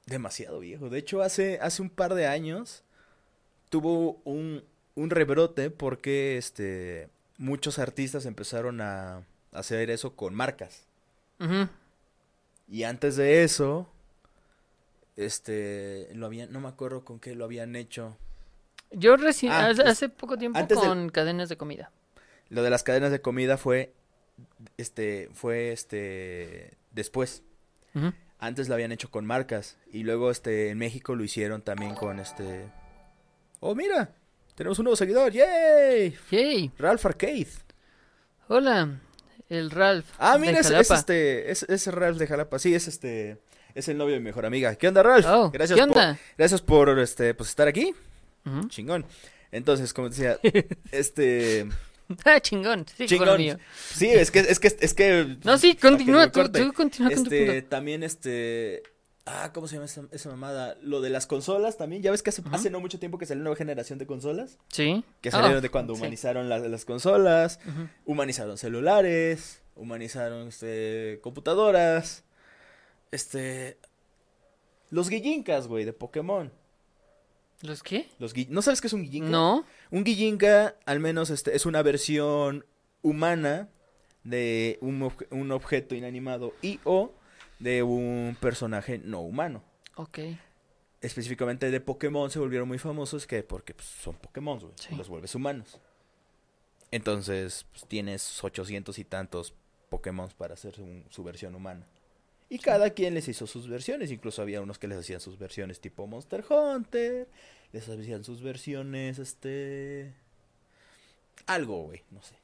[0.05, 0.89] Demasiado viejo.
[0.89, 2.83] De hecho, hace, hace un par de años
[3.69, 4.63] tuvo un,
[4.95, 10.85] un rebrote porque este muchos artistas empezaron a hacer eso con marcas.
[11.39, 11.67] Ujú.
[12.67, 13.87] Y antes de eso,
[15.15, 18.17] este, lo habían, no me acuerdo con qué lo habían hecho.
[18.91, 21.91] Yo recién, Ah, hace, pues, hace poco tiempo antes con cadenas de comida.
[22.49, 23.93] Lo de las cadenas de comida fue,
[24.77, 27.43] este, fue, este, después.
[27.93, 28.13] Ujú.
[28.39, 32.19] Antes lo habían hecho con marcas y luego, este, en México lo hicieron también con,
[32.19, 32.69] este.
[33.59, 34.13] Oh, mira,
[34.55, 36.15] tenemos un nuevo seguidor, ¡yay!
[36.31, 36.71] Yay.
[36.77, 37.47] Ralph Arcade.
[38.47, 38.99] Hola,
[39.49, 40.05] el Ralph.
[40.19, 40.95] Ah, mira, es, es Jalapa.
[40.95, 43.37] este, es, es Ralph de Jalapa, sí, es este,
[43.73, 44.75] es el novio de mi mejor amiga.
[44.75, 45.25] ¿Qué onda, Ralph?
[45.27, 46.19] Oh, gracias ¿Qué por, onda?
[46.37, 47.93] gracias por, este, pues estar aquí.
[48.67, 49.05] Chingón.
[49.51, 50.37] Entonces, como decía,
[50.91, 51.67] este,
[52.41, 52.85] chingón.
[52.97, 53.59] Sí, chingón.
[53.93, 55.37] Sí, es que, es que, es que.
[55.43, 57.67] No, sí, continúa tú, tú continúa con tu Este, punto.
[57.69, 58.83] también este,
[59.25, 60.77] ah, ¿cómo se llama esa, esa mamada?
[60.81, 63.45] Lo de las consolas también, ya ves que hace, no mucho tiempo que salió una
[63.49, 65.03] nueva generación de consolas, Sí.
[65.21, 66.01] que Ah, salieron de cuando sí.
[66.01, 67.59] humanizaron las, las consolas,
[68.05, 72.23] humanizaron celulares, humanizaron, este, computadoras,
[73.11, 73.77] este,
[74.89, 76.51] los guillincas, güey, de Pokémon.
[77.65, 78.07] ¿Los qué?
[78.19, 79.29] Los ¿No sabes qué es un guillinca?
[79.29, 79.65] No.
[79.91, 82.65] Un guillinca, al menos, este, es una versión
[83.01, 83.69] humana
[84.23, 87.11] de un, obje- un objeto inanimado y o
[87.59, 89.63] de un personaje no humano.
[89.95, 90.19] Ok.
[91.01, 94.95] Específicamente de Pokémon se volvieron muy famosos que porque pues, son Pokémon, güey, Sí.
[94.95, 95.79] los vuelves humanos.
[96.91, 99.53] Entonces, pues, tienes 800 y tantos
[99.89, 101.85] Pokémon para hacer su, su versión humana.
[102.49, 105.81] Y cada quien les hizo sus versiones, incluso había unos que les hacían sus versiones
[105.81, 107.27] tipo Monster Hunter,
[107.75, 110.13] les hacían sus versiones, este...
[111.45, 112.35] Algo, güey, no sé.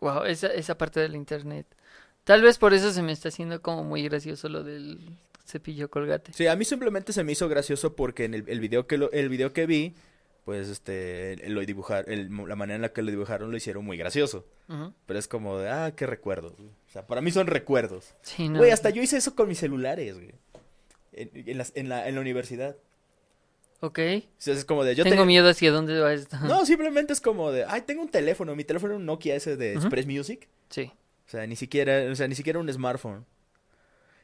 [0.00, 1.66] Wow, esa, esa parte del internet.
[2.24, 6.32] Tal vez por eso se me está haciendo como muy gracioso lo del cepillo colgate.
[6.32, 9.10] Sí, a mí simplemente se me hizo gracioso porque en el, el video que lo-
[9.12, 9.94] el video que vi,
[10.44, 13.96] pues este lo dibujar, el- la manera en la que lo dibujaron lo hicieron muy
[13.96, 14.44] gracioso.
[15.06, 16.54] Pero es como de, ah, qué recuerdos.
[16.56, 16.68] güey.
[16.68, 18.14] O sea, para mí son recuerdos.
[18.22, 18.58] Sí, no.
[18.58, 20.34] Güey, hasta yo hice eso con mis celulares, güey.
[21.12, 22.76] En, en las- en la, en la universidad.
[23.80, 23.98] Ok.
[24.38, 26.36] Sea, es como de, yo Tengo tenía- miedo hacia dónde va esto.
[26.40, 28.56] No, simplemente es como de, ay, tengo un teléfono.
[28.56, 29.74] Mi teléfono era un Nokia ese de.
[29.74, 30.48] Express Music.
[30.68, 30.90] Sí.
[31.26, 33.24] O sea, ni siquiera, o sea, ni siquiera un smartphone.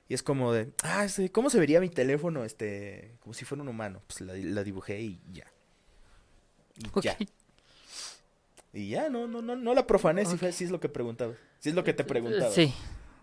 [0.09, 2.45] Y es como de, ah, este, ¿cómo se vería mi teléfono?
[2.45, 4.03] Este, como si fuera un humano.
[4.07, 5.47] Pues la, la dibujé y ya.
[6.77, 7.03] Y Ok.
[7.05, 7.17] ya.
[8.73, 11.35] Y ya, no, no, no, no la profané, si, fue- si es lo que preguntaba.
[11.61, 12.51] Si es lo que te preguntaba.
[12.51, 12.75] Sí.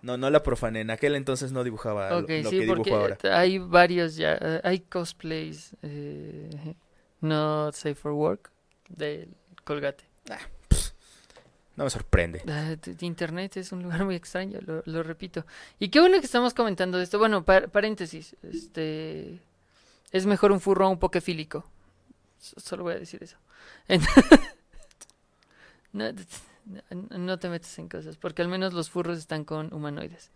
[0.02, 0.82] No, no la profané.
[0.82, 3.18] En aquel entonces no dibujaba lo- Ok, lo, sí, que porque dibujo ahora.
[3.38, 4.38] hay varios ya.
[4.64, 5.76] Hay cosplays.
[5.84, 6.76] Eh,
[7.22, 8.52] not safe for work.
[8.90, 9.30] Del
[9.64, 10.04] colgate.
[11.78, 12.44] No me sorprende.
[12.48, 15.46] Ah, Internet es un lugar muy extraño, lo, lo repito.
[15.80, 17.18] Y qué bueno que estamos comentando de esto.
[17.18, 18.36] Bueno, par- paréntesis.
[18.44, 19.40] Este.
[20.12, 21.66] Es mejor un furro a un pokefílico.
[22.42, 23.38] S- Solo voy a decir eso.
[25.94, 26.06] No,
[26.90, 30.32] no- te metes en cosas, porque al menos los furros están con humanoides.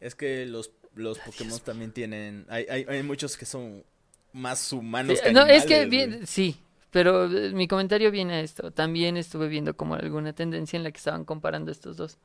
[0.00, 2.46] Es que los, los Pokémon Dios también tienen...
[2.48, 3.84] Hay, hay, hay muchos que son
[4.32, 6.56] más humanos Sí, que no, es que bien, sí,
[6.90, 8.70] pero eh, mi comentario viene a esto.
[8.72, 12.18] También estuve viendo como alguna tendencia en la que estaban comparando estos dos.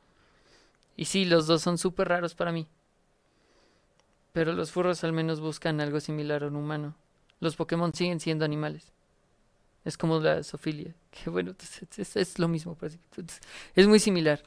[0.96, 2.68] Y sí, los dos son súper raros para mí.
[4.32, 6.96] Pero los furros al menos buscan algo similar a un humano.
[7.38, 8.92] Los Pokémon siguen siendo animales.
[9.84, 10.94] Es como la zoofilia.
[11.10, 12.76] Que bueno, es, es- es lo mismo.
[13.74, 14.42] Es muy similar.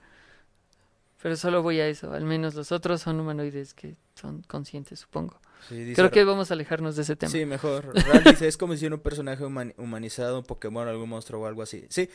[1.21, 2.11] Pero solo voy a eso.
[2.13, 5.39] Al menos los otros son humanoides que son conscientes, supongo.
[5.69, 7.31] Sí, dice Creo que vamos a alejarnos de ese tema.
[7.31, 7.93] Sí, mejor.
[8.25, 11.85] Dice, es como si un personaje human- humanizado, un Pokémon, algún monstruo o algo así.
[11.89, 12.09] Sí,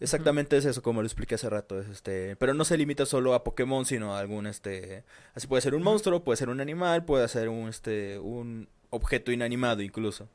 [0.00, 3.34] Exactamente es eso, como lo expliqué hace rato, es este, pero no se limita solo
[3.34, 7.04] a Pokémon, sino a algún este, así puede ser un monstruo, puede ser un animal,
[7.04, 10.28] puede ser un este, un objeto inanimado incluso.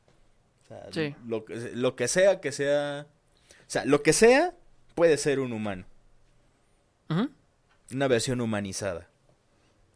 [0.69, 1.15] O sea, Sí.
[1.25, 3.07] lo, que- lo que sea que sea,
[3.61, 4.53] o sea, lo que sea
[4.95, 5.85] puede ser un humano,
[7.91, 9.07] una versión humanizada.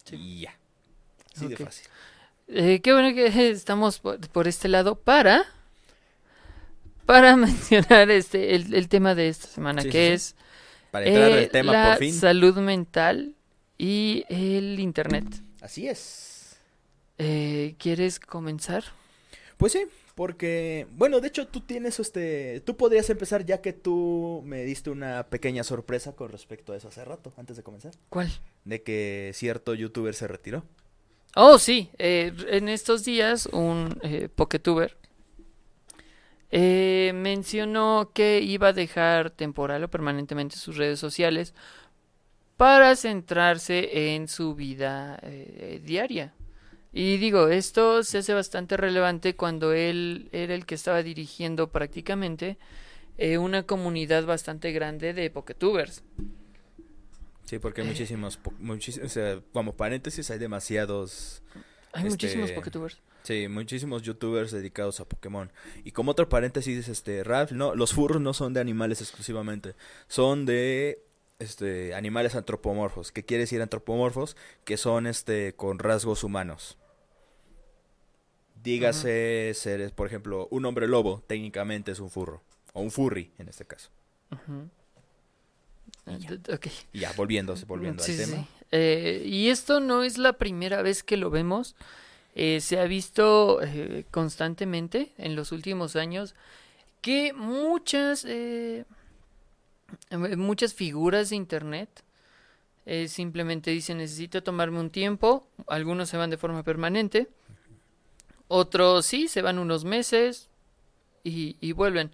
[0.05, 0.15] Sí.
[0.15, 0.57] Y ya.
[1.35, 1.87] Así de fácil.
[2.47, 5.45] Eh, qué bueno que estamos por, por este lado para
[7.05, 10.13] para mencionar este el, el tema de esta semana sí, que sí.
[10.13, 10.35] es
[10.91, 12.13] Para entrar eh, al tema la por fin.
[12.13, 13.35] salud mental
[13.77, 15.25] y el internet.
[15.61, 16.57] Así es.
[17.17, 18.83] Eh, ¿Quieres comenzar?
[19.57, 19.83] Pues sí,
[20.15, 24.89] porque, bueno, de hecho tú tienes este, tú podrías empezar ya que tú me diste
[24.89, 28.29] una pequeña sorpresa con respecto a eso hace rato, antes de comenzar, ¿Cuál?
[28.65, 30.63] de que cierto youtuber se retiró.
[31.35, 31.89] Oh, sí.
[31.97, 34.97] eh, en estos días un eh, Poketuber
[36.51, 41.53] eh, mencionó que iba a dejar temporal o permanentemente sus redes sociales
[42.57, 46.33] para centrarse en su vida eh, diaria.
[46.93, 52.57] Y digo, esto se hace bastante relevante cuando él era el que estaba dirigiendo prácticamente
[53.17, 56.03] eh, una comunidad bastante grande de Poketubers.
[57.45, 61.43] Sí, porque hay muchísimos, po- muchis- o sea, como paréntesis, hay demasiados,
[61.93, 62.99] Hay Este, muchísimos Poketubers.
[63.23, 65.51] sí, muchísimos youtubers dedicados a Pokémon.
[65.83, 69.75] Y como otro paréntesis, este, Ralph, no, los furros no son de animales exclusivamente,
[70.07, 71.03] son de,
[71.39, 73.11] este, animales antropomorfos.
[73.11, 74.37] ¿Qué quiere decir antropomorfos?
[74.63, 76.77] Que son, este, con rasgos humanos.
[78.63, 82.41] Dígase seres, por ejemplo, un hombre lobo técnicamente es un furro.
[82.73, 83.89] O un furry, en este caso.
[84.31, 84.69] Ujú.
[86.07, 86.37] Y ya.
[86.49, 86.59] Ah.
[86.93, 88.47] Y ya, volviéndose, volviendo Sí, al sí, tema.
[88.71, 91.75] Eh, y esto no es la primera vez que lo vemos.
[92.35, 96.33] Eh, se ha visto eh, constantemente en los últimos años
[97.01, 98.25] que muchas,
[100.37, 101.89] muchas figuras de internet
[103.07, 105.47] simplemente dicen necesito tomarme un tiempo.
[105.67, 107.27] Algunos se van de forma permanente.
[108.51, 110.49] Otros sí, se van unos meses
[111.23, 112.11] y, y vuelven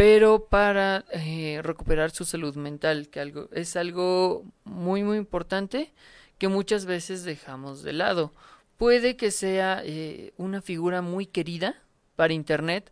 [0.00, 5.92] pero para eh, recuperar su salud mental, que algo, es algo muy muy importante
[6.38, 8.32] que muchas veces dejamos de lado.
[8.78, 11.82] Puede que sea eh, una figura muy querida
[12.16, 12.90] para internet,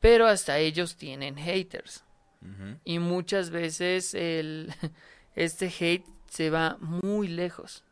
[0.00, 2.02] pero hasta ellos tienen haters.
[2.84, 4.74] Y muchas veces el,
[5.36, 7.84] este hate se va muy lejos.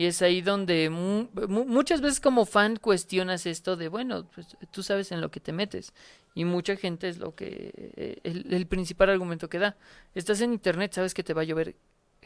[0.00, 4.46] Y es ahí donde mu- mu- muchas veces como fan cuestionas esto de, bueno, pues
[4.70, 5.92] tú sabes en lo que te metes.
[6.34, 9.76] Y mucha gente es lo que, eh, el, el principal argumento que da.
[10.14, 11.74] Estás en internet, sabes que te va a llover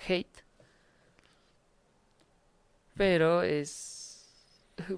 [0.06, 0.44] hate.
[2.96, 4.24] Pero es,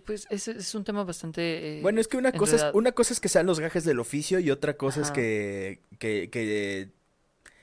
[0.05, 1.79] pues es, es un tema bastante...
[1.79, 4.01] eh, Bueno, es que una cosa es, una cosa es que sean los gajes del
[4.01, 6.91] oficio y otra cosa es que, que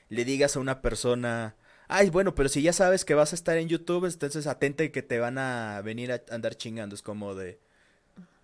[0.08, 1.56] le digas a una persona,
[1.88, 5.02] ay, bueno, pero si ya sabes que vas a estar en YouTube, entonces atente que
[5.02, 6.94] te van a venir a andar chingando.
[6.94, 7.58] Es como de...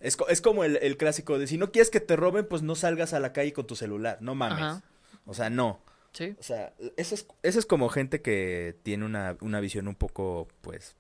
[0.00, 2.74] Es, es como el, el clásico de si no quieres que te roben, pues no
[2.74, 4.58] salgas a la calle con tu celular, no mames.
[4.58, 4.82] Ajá.
[5.26, 5.82] O sea, no.
[6.12, 6.34] Sí.
[6.40, 10.48] O sea, eso es, eso es como gente que tiene una, una visión un poco,
[10.62, 10.96] pues,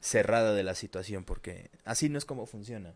[0.00, 2.94] cerrada de la situación, porque así no es como funciona.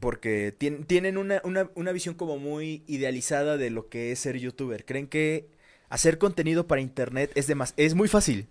[0.00, 4.38] Porque tien- tienen una, una, una visión como muy idealizada de lo que es ser
[4.38, 4.84] youtuber.
[4.84, 5.48] Creen que
[5.94, 8.48] hacer contenido para internet es, demas es muy fácil.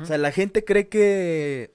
[0.00, 1.72] O sea, la gente cree que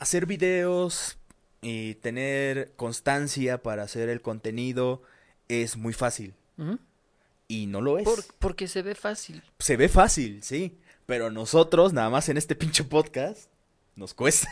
[0.00, 1.16] hacer videos
[1.62, 5.00] y tener constancia para hacer el contenido
[5.48, 6.34] es muy fácil.
[7.46, 8.04] Y no lo es.
[8.04, 9.42] Por- porque se ve fácil.
[9.60, 10.76] Se ve fácil, sí.
[11.06, 13.48] Pero nosotros, nada más en este pinche podcast,
[13.94, 14.48] nos cuesta.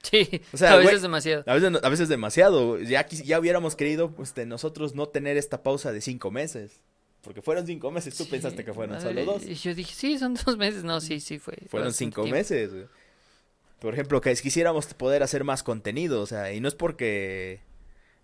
[0.00, 1.42] Sí, O sea, a veces güey, demasiado.
[1.48, 2.78] A veces, a veces demasiado.
[2.78, 6.80] Ya, ya hubiéramos querido pues, de nosotros no tener esta pausa de cinco meses.
[7.22, 8.16] Porque fueron cinco meses.
[8.16, 9.44] Tú Sí, pensaste que fueron madre, solo dos.
[9.44, 10.84] Y yo dije, sí, son dos meses.
[10.84, 11.54] No, sí, sí, fue.
[11.56, 12.36] fue Fueron cinco tiempo.
[12.38, 12.72] meses.
[12.72, 12.86] güey.
[13.80, 16.20] Por ejemplo, que quisiéramos poder hacer más contenido.
[16.22, 17.60] O sea, y no es porque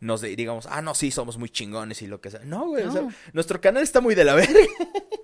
[0.00, 2.40] nos digamos, ah, no, sí, somos muy chingones y lo que sea.
[2.44, 2.84] No, güey.
[2.84, 4.58] o sea, nuestro canal está muy de la verga.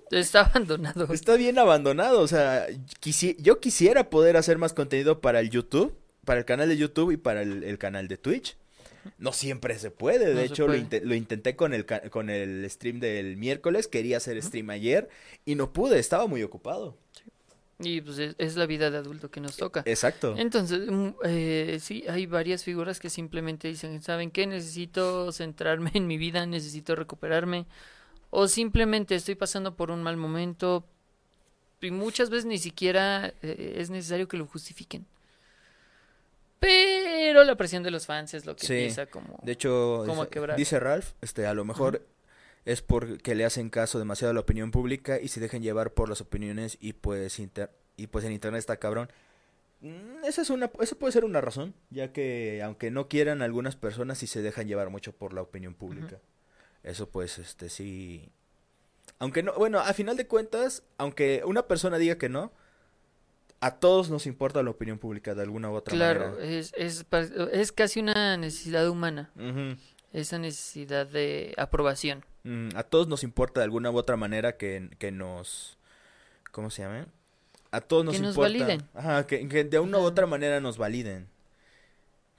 [0.09, 1.13] Está abandonado.
[1.13, 2.67] Está bien abandonado, o sea,
[2.99, 7.11] quisi- yo quisiera poder hacer más contenido para el YouTube, para el canal de YouTube
[7.11, 8.57] y para el, el canal de Twitch.
[9.17, 12.99] No siempre se puede, de No hecho lo, lo intenté con el, con el stream
[12.99, 15.09] del miércoles, quería hacer stream ayer
[15.45, 16.97] y no pude, estaba muy ocupado.
[17.83, 19.83] Y pues es, es la vida de adulto que nos toca.
[19.85, 20.35] Exacto.
[20.37, 24.45] Entonces, mm, eh, sí, hay varias figuras que simplemente dicen, ¿saben qué?
[24.47, 27.65] Necesito centrarme en mi vida, necesito recuperarme.
[28.29, 30.85] O simplemente estoy pasando por un mal momento.
[31.81, 35.05] Y muchas veces ni siquiera eh, es necesario que lo justifiquen.
[36.61, 39.39] Pero la presión de los fans es lo que Sí, empieza como...
[39.43, 42.05] De hecho, ¿Cómo dice, Ralph, este, a lo mejor
[42.65, 46.07] es porque le hacen caso demasiado a la opinión pública y se dejan llevar por
[46.07, 49.09] las opiniones y pues inter- y pues en internet está cabrón.
[49.81, 53.75] Mm, Esa es una, eso puede ser una razón, ya que aunque no quieran algunas
[53.75, 56.19] personas sí se dejan llevar mucho por la opinión pública.
[56.83, 58.29] Eso pues este sí.
[59.17, 62.51] Aunque no, bueno, a final de cuentas, aunque una persona diga que no,
[63.61, 66.43] a todos nos importa la opinión pública de alguna u otra Claro, manera.
[66.45, 69.31] es, es, pa- es casi una necesidad humana,
[70.13, 72.25] esa necesidad de aprobación.
[72.43, 75.77] Mm, a todos nos importa de alguna u otra manera que, que nos...
[76.51, 77.05] ¿Cómo se llama?
[77.69, 78.49] A todos nos Que nos importa.
[78.51, 78.81] validen.
[78.93, 81.29] Ajá, que, que de una u otra manera nos validen.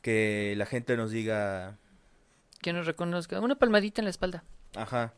[0.03, 1.79] Que la gente nos diga...
[2.61, 3.41] Que nos reconozca.
[3.41, 4.45] Una palmadita en la espalda.
[4.75, 5.15] Ajá.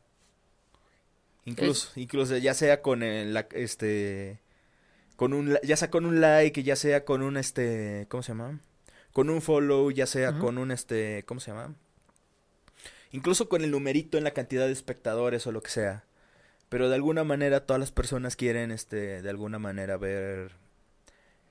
[1.47, 4.39] Incluso, incluso ya sea con el, la- este...
[5.17, 8.07] Con un, ya sea con un like, ya sea con un, este...
[8.09, 8.61] ¿Cómo se llama?
[9.13, 11.25] Con un follow, ya sea con un, este...
[11.27, 11.75] ¿Cómo se llama?
[13.13, 16.05] Incluso con el numerito en la cantidad de espectadores o lo que sea.
[16.69, 20.53] Pero de alguna manera todas las personas quieren, este, de alguna manera ver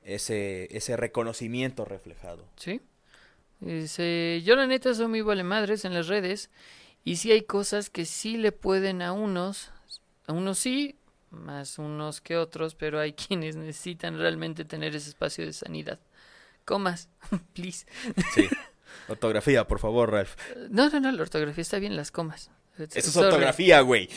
[0.04, 2.46] ese, ese reconocimiento reflejado.
[2.58, 2.82] ¿Sí?
[3.62, 6.50] Dice, yo la neta soy muy vale madres en las redes
[7.06, 9.72] y sí hay cosas que sí le pueden a unos,
[10.28, 10.98] a unos sí,
[11.34, 16.00] más unos que otros, pero hay quienes necesitan realmente tener ese espacio de sanidad.
[16.66, 17.10] Comas,
[17.54, 17.86] please.
[18.34, 18.48] Sí.
[19.08, 20.36] Ortografía, por favor, Ralph.
[20.70, 22.52] No, no, no, la ortografía está bien, las comas.
[22.78, 23.28] Eso es Sorry.
[23.28, 24.10] ortografía, güey.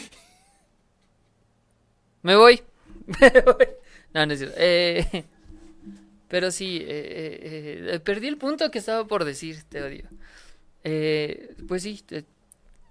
[2.22, 2.62] Me voy.
[3.20, 3.68] Me voy.
[4.14, 4.56] No, no es cierto.
[4.58, 5.24] Eh,
[6.28, 10.08] pero sí, eh, eh, eh, perdí el punto que estaba por decir, te odio.
[10.82, 12.24] Eh, pues sí, eh,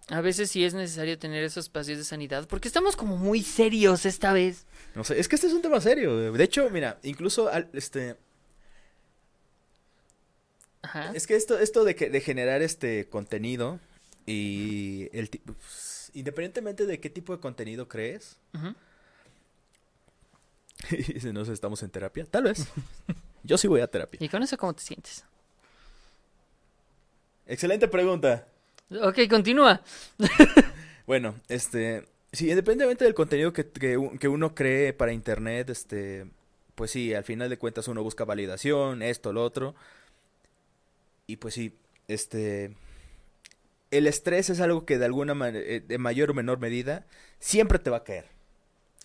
[0.10, 4.06] a veces sí es necesario tener esos espacios de sanidad, porque estamos como muy serios
[4.06, 4.66] esta vez.
[4.94, 6.32] No sé, es que este es un tema serio.
[6.32, 8.16] De hecho, mira, incluso al- este
[10.84, 11.12] Ajá.
[11.14, 13.80] es que esto esto de que de generar este contenido
[14.28, 18.76] y el pues, independientemente de qué tipo de contenido crees, Ujú.
[21.20, 22.68] si no sé, estamos en terapia, tal vez.
[23.44, 24.20] Yo sí voy a terapia.
[24.24, 25.24] ¿Y con eso cómo te sientes?
[27.48, 28.48] Excelente pregunta.
[28.90, 29.82] Ok, continúa.
[31.08, 36.26] Bueno, este, sí, independientemente del contenido que, que, uno cree para internet, este,
[36.74, 39.76] pues sí, al final de cuentas uno busca validación, esto, lo otro.
[41.28, 42.76] Y pues sí, este,
[43.92, 47.06] el estrés es algo que de alguna manera, de mayor o menor medida,
[47.40, 48.26] siempre te va a caer.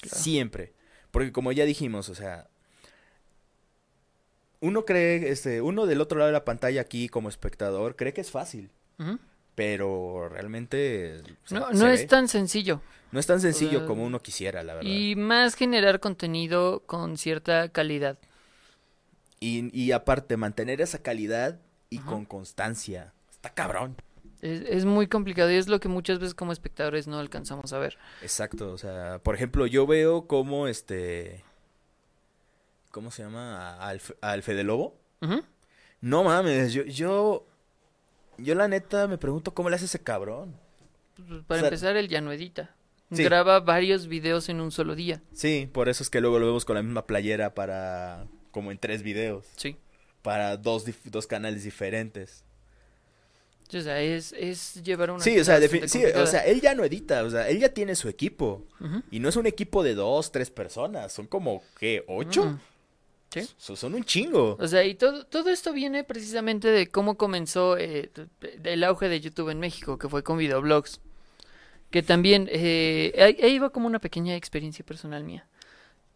[0.00, 0.16] Claro.
[0.16, 0.72] Siempre.
[1.10, 2.48] Porque como ya dijimos, o sea,
[4.60, 8.20] uno cree, este, uno del otro lado de la pantalla aquí como espectador, cree que
[8.20, 8.70] es fácil.
[9.54, 11.94] Pero realmente o sea, No, no ve.
[11.94, 12.80] es tan sencillo.
[13.12, 14.88] No es tan sencillo como uno quisiera, la verdad.
[14.90, 18.18] Y más generar contenido con cierta calidad.
[19.40, 21.58] Y, y aparte, mantener esa calidad
[21.88, 22.06] y Ajá.
[22.06, 23.12] con constancia.
[23.32, 23.96] Está cabrón.
[24.42, 27.78] Es, es muy complicado y es lo que muchas veces como espectadores no alcanzamos a
[27.78, 27.98] ver.
[28.22, 28.70] Exacto.
[28.72, 31.42] O sea, por ejemplo, yo veo como este.
[32.92, 33.74] ¿Cómo se llama?
[33.78, 34.96] Al, al Fede Lobo.
[36.00, 37.46] No mames, yo, yo.
[38.42, 40.54] Yo la neta me pregunto cómo le hace ese cabrón.
[41.16, 42.74] Pues, Para O sea, empezar, él ya no edita.
[43.12, 43.24] Sí.
[43.24, 45.20] Graba varios videos en un solo día.
[45.32, 48.26] Sí, por eso es que luego lo vemos con la misma playera para.
[48.52, 49.46] como en tres videos.
[49.56, 49.76] Sí.
[50.22, 52.44] Para dos, dos canales diferentes.
[53.72, 56.84] O sea, es, es llevar una Sí, o sea, sí, o sea, él ya no
[56.84, 58.66] edita, o sea, él ya tiene su equipo.
[59.12, 62.04] Y no es un equipo de dos, tres personas, son como, ¿qué?
[62.08, 62.58] ¿Ocho?
[63.30, 63.48] Sí.
[63.58, 64.56] Son un chingo.
[64.58, 68.10] O sea, y todo, todo esto viene precisamente de cómo comenzó eh,
[68.64, 71.00] el auge de YouTube en México, que fue con videoblogs.
[71.90, 75.46] Que también, eh, ahí iba como una pequeña experiencia personal mía.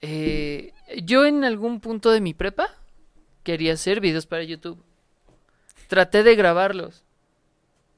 [0.00, 0.72] Eh,
[1.04, 2.68] yo en algún punto de mi prepa
[3.44, 4.82] quería hacer videos para YouTube.
[5.88, 7.04] Traté de grabarlos.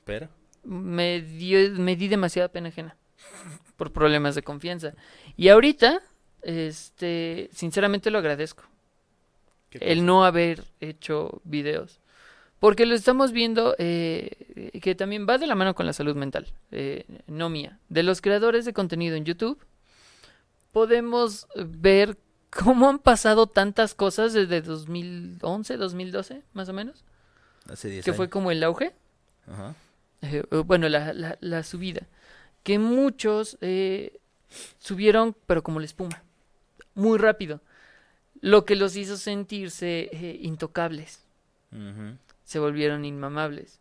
[0.04, 0.28] Pero,
[0.62, 2.96] Me, dio, me di demasiada pena ajena
[3.76, 4.94] por problemas de confianza.
[5.36, 6.02] Y ahorita,
[6.42, 8.75] este, sinceramente lo agradezco ¿qué
[9.80, 12.00] el no haber hecho videos.
[12.58, 16.46] Porque lo estamos viendo eh, que también va de la mano con la salud mental,
[16.72, 17.78] eh, no mía.
[17.90, 19.58] De los creadores de contenido en YouTube,
[20.72, 22.16] podemos ver
[22.50, 27.04] cómo han pasado tantas cosas desde 2011, 2012, más o menos?
[27.70, 28.92] Hace 10 que fue como el auge,
[29.46, 29.74] Ajá.
[30.22, 32.06] eh, bueno, la, la- la subida,
[32.62, 33.58] que muchos
[34.78, 36.22] subieron, pero como la espuma,
[36.94, 37.60] muy rápido,
[38.40, 41.24] lo que los hizo sentirse eh, intocables.
[42.44, 43.80] Se volvieron inmamables.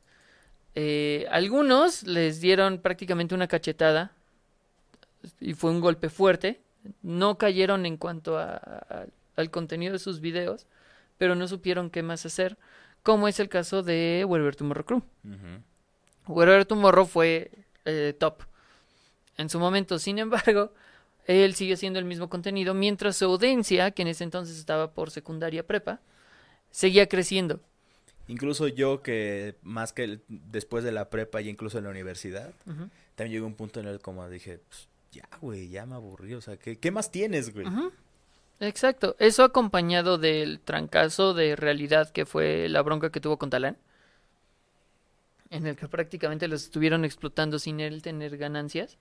[0.75, 4.11] Eh, algunos les dieron prácticamente una cachetada
[5.39, 6.59] y fue un golpe fuerte.
[7.01, 9.05] No cayeron en cuanto a- a-
[9.37, 10.67] al contenido de sus videos,
[11.17, 12.57] pero no supieron qué más hacer,
[13.03, 15.01] como es el caso de Wherever Tomorrow Crew.
[15.23, 16.33] Ujú.
[16.33, 17.51] Wherever Tomorrow fue
[17.85, 18.41] eh, top.
[19.37, 19.99] en su momento.
[19.99, 20.73] Sin embargo,
[21.27, 25.11] él sigue haciendo el mismo contenido mientras su audiencia, que en ese entonces estaba por
[25.11, 25.99] secundaria prepa,
[26.71, 27.59] seguía creciendo.
[28.27, 32.53] Incluso yo que más que el- después de la prepa y incluso en la universidad,
[32.65, 32.89] Ujú.
[33.15, 36.41] también llegó un punto en el como dije, pues, ya, güey, ya me aburrí, o
[36.41, 37.65] sea, ¿qué, qué más tienes, güey?
[38.59, 39.15] Exacto.
[39.19, 43.77] Eso acompañado del trancazo de realidad que fue la bronca que tuvo con Talán.
[45.51, 48.97] En el que prácticamente los estuvieron explotando sin él tener ganancias.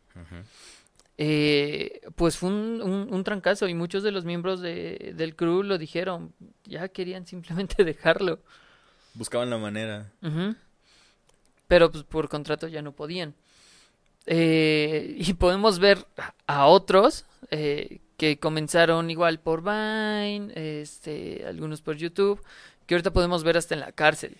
[1.19, 5.63] Eh, pues fue un, un- un trancazo y muchos de los miembros de- del crew
[5.63, 6.33] lo dijeron.
[6.65, 8.41] Ya querían simplemente dejarlo.
[9.15, 10.11] Buscaban la manera.
[11.69, 13.35] Pero pues por contrato ya no podían.
[14.27, 16.07] Eh, y podemos ver
[16.47, 22.43] a otros eh, que comenzaron igual por Vine, este, algunos por YouTube,
[22.87, 24.37] que ahorita podemos ver hasta en la cárcel.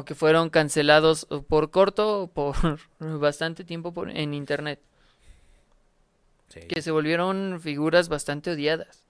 [0.00, 2.56] O que fueron cancelados por corto o por
[2.98, 4.80] bastante tiempo por, en internet.
[6.48, 6.60] Sí.
[6.60, 9.04] Que se volvieron figuras bastante odiadas.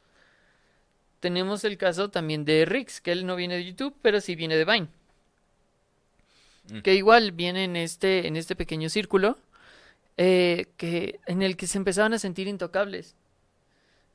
[1.21, 4.57] Tenemos el caso también de Rix, que él no viene de YouTube, pero sí viene
[4.57, 4.89] de Vine.
[6.71, 6.81] Mm.
[6.81, 9.39] Que igual viene en este, en este pequeño círculo
[10.17, 13.15] eh, que, en el que se empezaban a sentir intocables.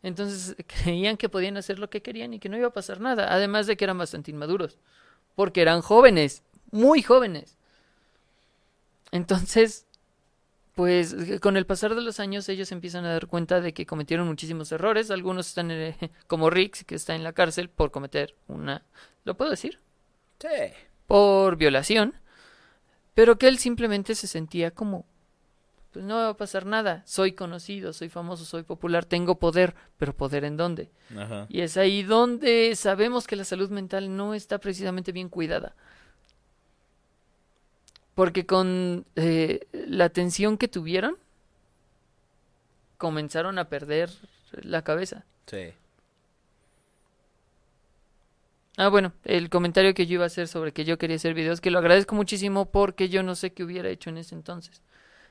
[0.04, 3.34] Entonces creían que podían hacer lo que querían y que no iba a pasar nada.
[3.34, 4.78] Además de que eran bastante inmaduros.
[5.36, 7.58] Porque eran jóvenes, muy jóvenes.
[9.12, 9.86] Entonces,
[10.74, 14.28] pues con el pasar de los años ellos empiezan a dar cuenta de que cometieron
[14.28, 15.10] muchísimos errores.
[15.10, 15.98] Algunos están eh,
[16.28, 18.84] como Rix, que está en la cárcel por cometer una...
[19.24, 19.80] ¿Lo puedo decir?
[20.40, 20.48] Sí.
[21.08, 22.14] por violación,
[23.14, 25.06] pero que él simplemente se sentía como,
[25.92, 30.14] pues no va a pasar nada, soy conocido, soy famoso, soy popular, tengo poder, pero
[30.14, 30.92] poder en dónde?
[31.16, 31.46] Ajá.
[31.50, 35.76] Y es ahí donde sabemos que la salud mental no está precisamente bien cuidada.
[38.16, 41.18] Porque con eh, la atención que tuvieron,
[42.98, 44.10] comenzaron a perder
[44.54, 45.26] la cabeza.
[45.48, 45.74] Sí.
[48.78, 51.62] Ah, bueno, el comentario que yo iba a hacer sobre que yo quería hacer videos,
[51.62, 54.82] que lo agradezco muchísimo porque yo no sé qué hubiera hecho en ese entonces.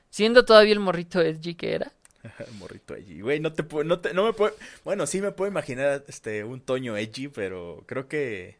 [0.09, 1.91] Siendo todavía el morrito edgy que era.
[2.59, 3.21] Morrito edgy.
[3.21, 6.43] Güey, no te puedo, no te, no me puedo, bueno, sí me puedo imaginar este,
[6.43, 8.57] un Toño edgy, pero creo que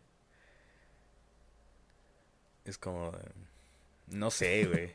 [2.66, 3.12] es como,
[4.08, 4.92] no sé, güey.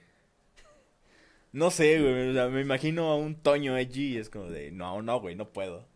[1.52, 4.70] No sé, güey, o sea, me imagino a un Toño edgy y es como de,
[4.70, 5.88] no, no, güey, no puedo.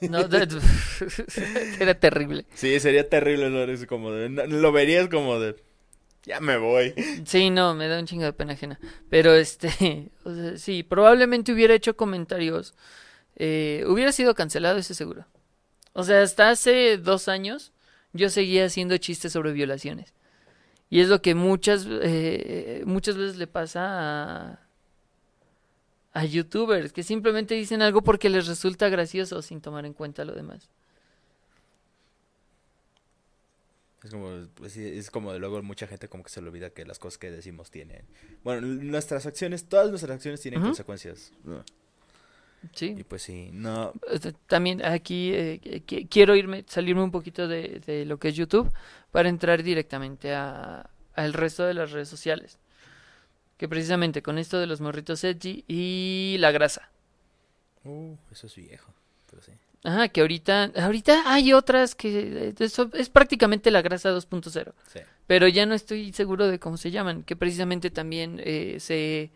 [0.00, 0.20] No,
[1.80, 2.46] era terrible.
[2.54, 3.62] Sí, sería terrible, ¿no?
[3.64, 5.56] Es como de, lo verías como de,
[6.24, 6.94] ya me voy.
[7.24, 8.78] Sí, no, me da un chingo de pena ajena.
[9.10, 12.74] Pero este, o sea, sí, probablemente hubiera hecho comentarios.
[13.36, 15.26] eh, hubiera sido cancelado, ese seguro.
[15.94, 17.72] O sea, hasta hace dos años
[18.12, 20.14] yo seguía haciendo chistes sobre violaciones.
[20.90, 24.60] Y es lo que muchas, eh, muchas veces le pasa a,
[26.12, 30.34] a youtubers, que simplemente dicen algo porque les resulta gracioso sin tomar en cuenta lo
[30.34, 30.68] demás.
[34.02, 36.70] Es como, pues sí, es como de luego mucha gente como que se le olvida
[36.70, 38.04] que las cosas que decimos tienen,
[38.42, 40.70] bueno, nuestras acciones, todas nuestras acciones tienen Ujú.
[40.70, 41.32] consecuencias.
[42.74, 42.94] Sí.
[42.98, 43.92] Y pues sí, no,
[44.46, 48.70] También aquí eh, qui- quiero irme, salirme un poquito de, de lo que es YouTube
[49.10, 52.58] para entrar directamente a al resto de las redes sociales.
[53.56, 56.90] Que precisamente con esto de los morritos edgy y la grasa.
[57.84, 58.92] uh, eso es viejo,
[59.28, 59.52] pero sí.
[59.82, 64.74] Ajá, que ahorita, ahorita hay otras que eh, eso es prácticamente la grasa 2.0.
[64.86, 65.00] Sí.
[65.26, 69.30] Pero ya no estoy seguro de cómo se llaman, que precisamente también eh, se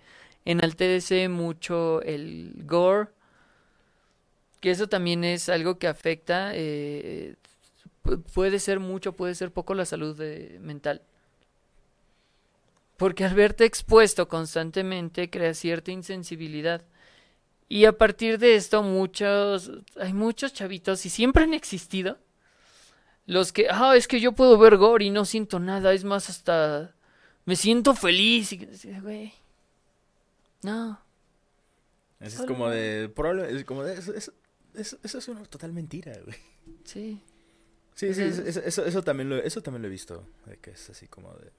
[0.44, 3.08] enaltece mucho el gore,
[4.60, 7.36] que eso también es algo que afecta, eh,
[8.04, 11.02] pu- puede ser mucho, puede ser poco la salud de- mental.
[12.96, 16.82] Porque al verte expuesto constantemente crea cierta insensibilidad.
[17.68, 19.70] Y a partir de esto muchos,
[20.00, 22.18] hay muchos chavitos y siempre han existido
[23.26, 26.28] los que, ah, es que yo puedo ver gore y no siento nada, es más,
[26.30, 26.94] hasta
[27.46, 28.52] me siento feliz.
[28.52, 28.68] Y,
[29.02, 29.32] güey,
[30.64, 31.00] no,
[32.20, 34.32] Así es como de, probable, es como de, eso, eso,
[34.74, 36.36] eso, eso es una total mentira, güey.
[36.84, 37.22] sí.
[37.94, 40.90] Sí, sí, eso, eso, eso también lo, eso también lo he visto, de que es
[40.90, 41.52] así como de,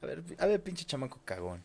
[0.00, 1.62] a ver, a ver, pinche chamaco cagón.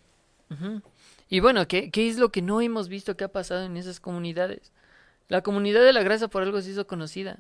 [1.30, 4.00] Y bueno, ¿qué, ¿qué es lo que no hemos visto que ha pasado en esas
[4.00, 4.72] comunidades?
[5.28, 7.40] La comunidad de la grasa por algo se hizo conocida.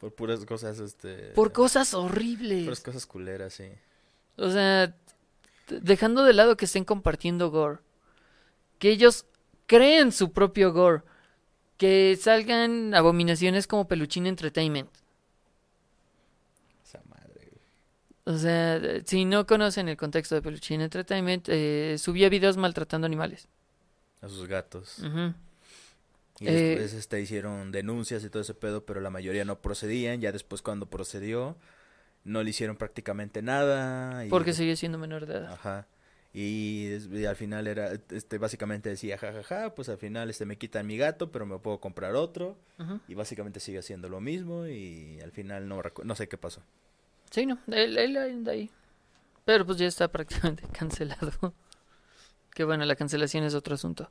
[0.00, 1.30] Por puras cosas, este...
[1.32, 2.64] Por cosas horribles.
[2.64, 3.68] Puras cosas culeras, sí.
[4.36, 4.96] O sea,
[5.68, 7.78] dejando de lado que estén compartiendo gore.
[8.80, 9.26] Que ellos
[9.66, 11.02] creen su propio gore.
[11.76, 14.90] Que salgan abominaciones como Peluchín Entertainment.
[16.84, 17.52] Esa madre.
[18.24, 23.48] O sea, si no conocen el contexto de Peluchín Entertainment, eh, subía videos maltratando animales.
[24.20, 24.98] A sus gatos.
[24.98, 25.32] Ujú.
[26.40, 30.20] Y Eh, después este, hicieron denuncias y todo ese pedo, pero la mayoría no procedían.
[30.20, 31.56] Ya después cuando procedió,
[32.24, 34.24] no le hicieron prácticamente nada.
[34.24, 35.52] y- Porque seguía siendo menor de edad.
[35.52, 35.86] Ajá.
[36.32, 36.92] Y,
[37.26, 41.32] al final era, este, básicamente decía, jajaja, pues al final este me quitan mi gato,
[41.32, 42.56] pero me puedo comprar otro.
[43.08, 46.62] Y básicamente sigue haciendo lo mismo y al final no, no sé qué pasó.
[47.30, 48.70] Sí, no, él, él anda ahí.
[49.44, 51.54] Pero pues ya está prácticamente cancelado.
[52.54, 54.10] Que bueno, la cancelación es otro asunto.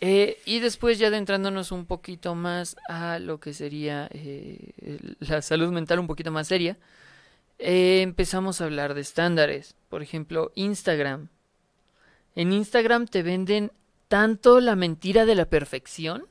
[0.00, 5.72] Eh, y después ya adentrándonos un poquito más a lo que sería eh, la salud
[5.72, 6.78] mental un poquito más seria,
[7.58, 9.76] eh, empezamos a hablar de estándares.
[9.88, 11.28] Por ejemplo, Instagram.
[12.34, 13.72] En Instagram te venden
[14.08, 16.26] tanto la mentira de la perfección.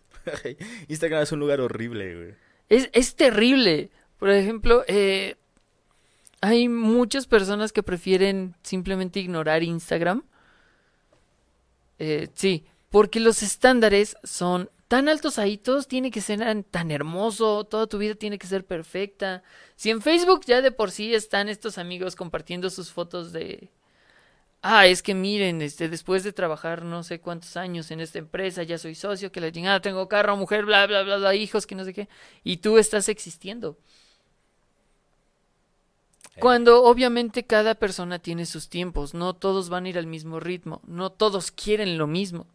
[0.87, 2.35] Instagram es un lugar horrible, güey.
[2.69, 3.89] Es, es terrible.
[4.17, 5.35] Por ejemplo, eh,
[6.41, 10.23] hay muchas personas que prefieren simplemente ignorar Instagram.
[11.99, 16.91] Eh, sí, porque los estándares son tan altos ahí, todos tiene que ser tan- tan
[16.91, 19.41] hermoso, toda tu vida tiene que ser perfecta.
[19.75, 23.69] Si en Facebook ya de por sí están estos amigos compartiendo sus fotos de...
[24.65, 28.63] Ah, es que miren, este, después de trabajar no sé cuántos años en esta empresa,
[28.63, 31.75] ya soy socio, que la chingada, tengo carro, mujer, bla, bla, bla, bla, hijos, que
[31.75, 32.07] no sé qué,
[32.45, 33.77] y tú estás existiendo.
[36.35, 40.39] Eh, Cuando obviamente cada persona tiene sus tiempos, no todos van a ir al mismo
[40.39, 42.47] ritmo, no todos quieren lo mismo.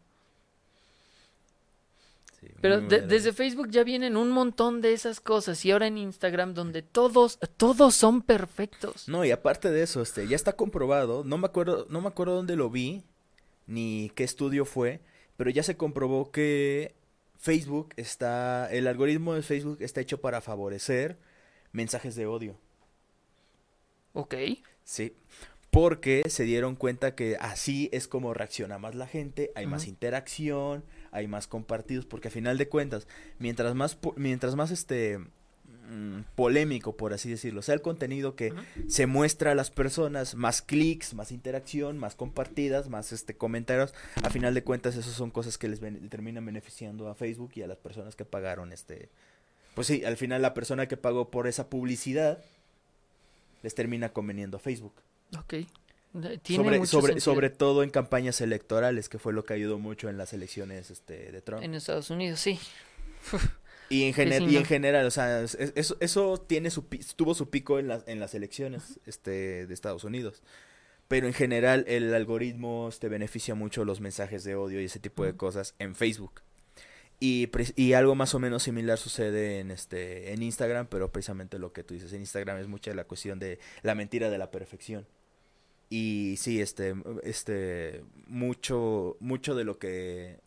[2.60, 6.54] Pero de- desde Facebook ya vienen un montón de esas cosas y ahora en Instagram
[6.54, 9.08] donde todos, todos son perfectos.
[9.08, 12.34] No, y aparte de eso, este, ya está comprobado, no me acuerdo, no me acuerdo
[12.34, 13.04] dónde lo vi,
[13.66, 15.00] ni qué estudio fue,
[15.36, 16.96] pero ya se comprobó que
[17.36, 21.16] Facebook está, el algoritmo de Facebook está hecho para favorecer
[21.70, 22.56] mensajes de odio.
[24.14, 24.34] Ok.
[24.82, 25.14] Sí,
[25.70, 30.82] porque se dieron cuenta que así es como reacciona más la gente, hay más interacción,
[31.12, 33.06] hay más compartidos, porque a final de cuentas,
[33.38, 38.52] mientras más, po- mientras más este mm, polémico, por así decirlo, sea el contenido que
[38.88, 44.30] se muestra a las personas, más clics, más interacción, más compartidas, más este comentarios, a
[44.30, 45.80] final de cuentas, eso son cosas que les
[46.10, 49.08] terminan beneficiando a Facebook y a las personas que pagaron este,
[49.74, 52.42] pues sí, al final la persona que pagó por esa publicidad
[53.62, 54.92] les termina conveniendo a Facebook.
[55.38, 55.54] Ok.
[56.42, 60.16] Tiene Sobre, sobre, sobre todo en campañas electorales, que fue lo que ayudó mucho en
[60.18, 61.62] las elecciones este, de Trump.
[61.62, 62.58] En Estados Unidos, sí.
[63.90, 66.82] Y en, gener- y en general, o sea, es- eso, eso tiene su,
[67.16, 70.42] tuvo su pico en, las en las elecciones este, de Estados Unidos.
[71.08, 75.24] Pero en general el algoritmo te beneficia mucho los mensajes de odio y ese tipo
[75.24, 76.42] de cosas en Facebook.
[77.20, 81.72] Y, y algo más o menos similar sucede en este en Instagram, pero precisamente lo
[81.72, 85.06] que tú dices, en Instagram es mucha la cuestión de la mentira de la perfección.
[85.90, 90.38] Y sí, este, este, mucho, mucho de lo que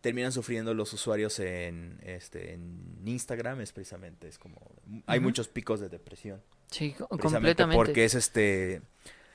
[0.00, 4.60] terminan sufriendo los usuarios en, este, en Instagram es precisamente, es como,
[5.06, 6.42] hay muchos picos de depresión.
[6.70, 7.74] Sí, completamente.
[7.74, 8.82] porque es este,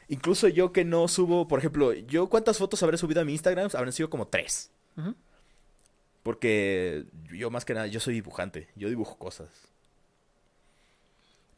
[0.08, 3.70] incluso yo que no subo, por ejemplo, yo cuántas fotos habré subido a mi Instagram,
[3.74, 4.72] habrán sido como tres.
[6.24, 9.50] Porque yo más que nada, yo soy dibujante, yo dibujo cosas.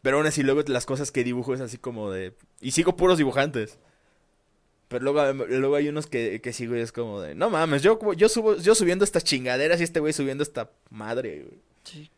[0.01, 2.33] Pero aún así luego las cosas que dibujo es así como de...
[2.61, 3.77] Y sigo puros dibujantes.
[4.87, 7.35] Pero luego, luego hay unos que, que sigo y es como de...
[7.35, 10.71] No mames, yo, como- yo, subo, yo subiendo estas chingaderas y este güey subiendo esta
[10.89, 11.43] madre.
[11.43, 11.59] güey".
[11.83, 12.09] Sí.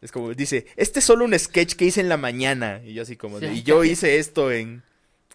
[0.00, 2.80] Es como, dice, este es solo un sketch que hice en la mañana.
[2.84, 3.52] Y yo así como de...
[3.52, 4.82] Y yo hice esto en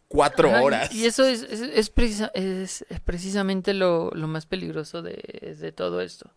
[0.10, 0.94] cuatro Ajá, horas.
[0.94, 5.72] Y, eso es, es, es precisa- es- es precisamente lo, lo más peligroso de, de
[5.72, 6.32] todo esto.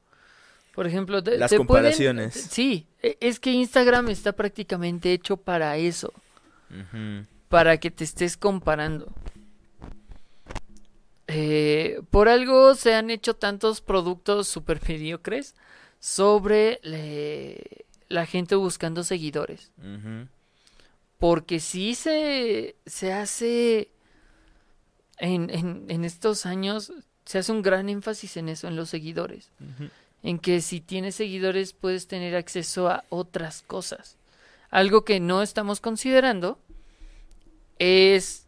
[0.74, 2.34] Por ejemplo, te, Las te pueden- comparaciones.
[2.34, 6.12] sí, e- es que Instagram está prácticamente hecho para eso,
[7.48, 9.12] para que te estés comparando.
[11.32, 15.54] Eh, por algo se han hecho tantos productos super mediocres
[16.00, 19.70] sobre le- la gente buscando seguidores.
[21.18, 23.90] Porque sí se, se hace
[25.18, 26.92] en, en, en estos años,
[27.26, 29.50] se hace un gran énfasis en eso, en los seguidores.
[29.60, 29.90] Ujú.
[30.22, 34.18] En que si tienes seguidores puedes tener acceso a otras cosas.
[34.70, 36.58] Algo que no estamos considerando
[37.78, 38.46] es...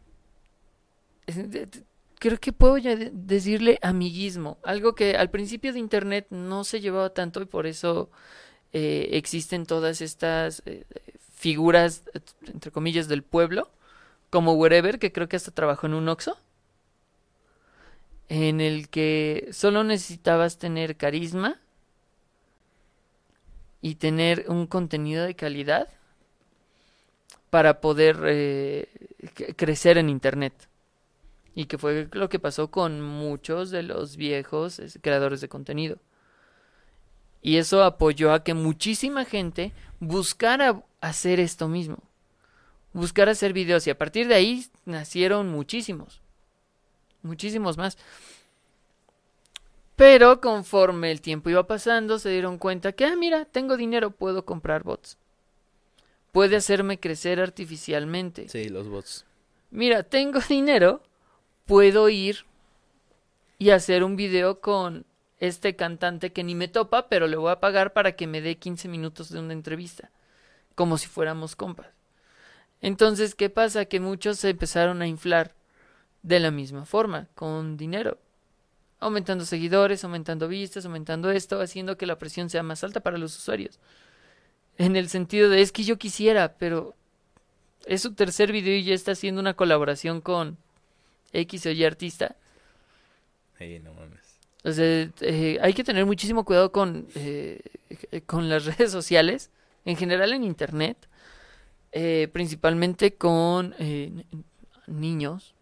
[2.19, 4.57] Creo que puedo ya de- decirle amiguismo.
[4.63, 8.09] Algo que al principio de Internet no se llevaba tanto y por eso
[8.71, 10.85] eh, existen todas estas eh,
[11.33, 12.03] figuras,
[12.45, 13.69] entre comillas, del pueblo,
[14.29, 16.37] como Wherever, que creo que hasta trabajó en un Oxxo,
[18.29, 21.59] en el que solo necesitabas tener carisma
[23.83, 25.89] y tener un contenido de calidad
[27.49, 28.87] para poder eh,
[29.57, 30.53] crecer en Internet.
[31.53, 35.97] Y que fue lo que pasó con muchos de los viejos es, creadores de contenido.
[37.41, 41.97] Y eso apoyó a que muchísima gente buscara hacer esto mismo.
[42.93, 43.85] Buscara hacer videos.
[43.85, 46.21] Y a partir de ahí nacieron muchísimos.
[47.21, 47.97] Muchísimos más.
[50.03, 54.43] Pero conforme el tiempo iba pasando, se dieron cuenta que, ah, mira, tengo dinero, puedo
[54.43, 55.17] comprar bots.
[56.33, 58.49] Puede hacerme crecer artificialmente.
[58.49, 59.25] Sí, los bots.
[59.71, 61.01] Mira, tengo dinero,
[61.65, 62.39] puedo ir
[63.57, 65.05] y hacer un video con
[65.39, 68.57] este cantante que ni me topa, pero le voy a pagar para que me dé
[68.57, 70.11] 15 minutos de una entrevista,
[70.75, 71.87] como si fuéramos compas.
[72.81, 73.85] Entonces, ¿qué pasa?
[73.85, 75.55] Que muchos se empezaron a inflar
[76.23, 78.17] de la misma forma, con dinero.
[79.03, 83.37] Aumentando seguidores, aumentando vistas, aumentando esto, haciendo que la presión sea más alta para los
[83.37, 83.79] usuarios.
[84.77, 86.95] En el sentido de, es que yo quisiera, pero
[87.85, 90.57] es su tercer video y ya está haciendo una colaboración con
[91.33, 92.35] X o Y artista.
[93.57, 94.39] Sí, no mames.
[94.63, 97.59] O sea, eh, hay que tener muchísimo cuidado con, eh,
[98.25, 99.51] con las redes sociales,
[99.85, 100.97] en general en Internet,
[101.91, 103.75] eh, principalmente con
[104.87, 105.53] niños,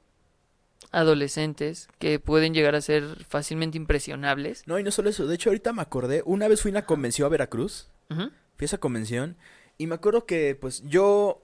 [0.91, 4.63] adolescentes, que pueden llegar a ser fácilmente impresionables.
[4.65, 5.25] No, y no solo eso.
[5.25, 6.21] De hecho, ahorita me acordé.
[6.25, 7.87] Una vez fui a una convención a Veracruz.
[8.09, 8.25] Fui
[8.61, 9.37] a esa convención.
[9.77, 11.41] Y me acuerdo que, pues, yo.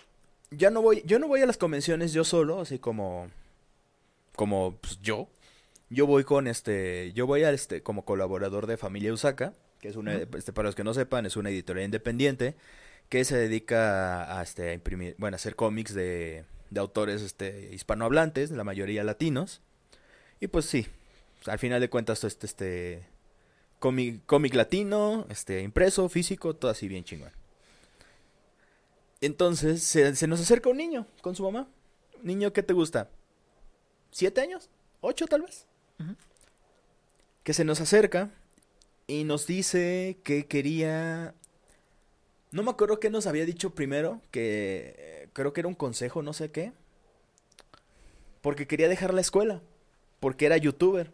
[0.52, 1.02] Ya no voy.
[1.06, 3.30] Yo no voy a las convenciones yo solo, así como.
[4.36, 5.30] Como, pues, yo.
[5.90, 7.14] Yo voy con este.
[7.14, 7.82] Yo voy a este.
[7.82, 9.54] como colaborador de Familia Usaka.
[9.80, 10.16] Que es una.
[10.16, 12.56] Este, para los que no sepan, es una editorial independiente.
[13.08, 15.16] Que se dedica a, a, este, a imprimir.
[15.18, 16.44] Bueno, a hacer cómics de.
[16.70, 19.62] De autores este, hispanohablantes, la mayoría latinos.
[20.40, 20.88] Y pues sí,
[21.46, 23.08] al final de cuentas, este, este
[23.80, 27.32] cómic, cómic latino, este, impreso, físico, todo así bien chingón.
[29.22, 31.68] Entonces, se, se nos acerca un niño con su mamá.
[32.22, 33.10] Niño, ¿qué te gusta?
[34.12, 34.70] ¿Siete años?
[35.02, 35.66] ¿Ocho tal vez?
[37.44, 38.30] Que se nos acerca
[39.08, 41.34] y nos dice que quería...
[42.52, 46.34] No me acuerdo qué nos había dicho primero, que creo que era un consejo, no
[46.34, 46.74] sé qué.
[48.42, 49.62] Porque quería dejar la escuela,
[50.20, 51.12] porque era youtuber.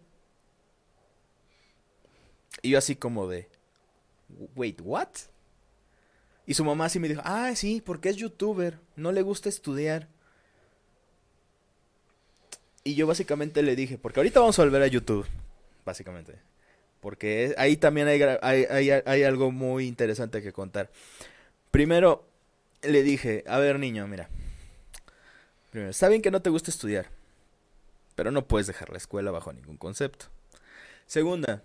[2.61, 3.49] Y yo así como de,
[4.55, 5.09] wait, what?
[6.45, 10.07] Y su mamá así me dijo, ah, sí, porque es youtuber, no le gusta estudiar.
[12.85, 15.27] Y yo básicamente le dije, porque ahorita vamos a volver a YouTube,
[15.83, 16.39] básicamente.
[17.01, 20.89] Porque ahí también hay, hay, hay, hay algo muy interesante que contar.
[21.71, 22.32] Primero,
[22.83, 24.29] le dije, a ver niño, mira.
[25.71, 27.07] Primero, está bien que no te gusta estudiar,
[28.15, 30.27] pero no puedes dejar la escuela bajo ningún concepto.
[31.07, 31.63] Segunda,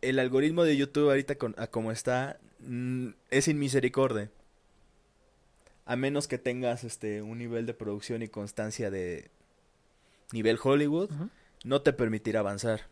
[0.00, 4.30] el algoritmo de YouTube ahorita con, a como está mm, es sin misericordia.
[5.84, 9.30] A menos que tengas este un nivel de producción y constancia de
[10.32, 11.10] nivel Hollywood,
[11.64, 12.82] no te permitirá avanzar.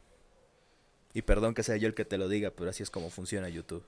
[1.14, 3.48] Y perdón que sea yo el que te lo diga, pero así es como funciona
[3.48, 3.84] YouTube.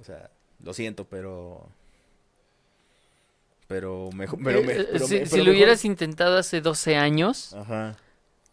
[0.00, 0.30] O sea,
[0.62, 1.68] lo siento, pero
[3.68, 6.96] pero mejor pero, me- Eh, pero si me- si pero lo hubieras intentado hace 12
[6.96, 7.96] años, Ajá.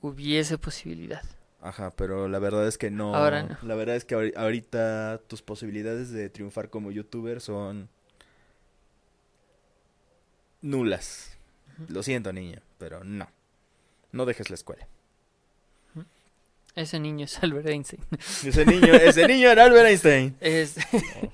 [0.01, 1.21] hubiese posibilidad.
[1.61, 3.15] Ajá, pero la verdad es que no.
[3.15, 3.57] Ahora no.
[3.61, 7.87] La verdad es que ahori- ahorita tus posibilidades de triunfar como youtuber son
[10.61, 11.37] nulas.
[11.87, 13.27] Lo siento, niño, pero no.
[14.11, 14.87] No dejes la escuela.
[16.75, 18.01] Ese niño es Albert Einstein.
[18.43, 20.35] Ese niño, ese niño era Albert Einstein.
[20.41, 21.31] Es- no,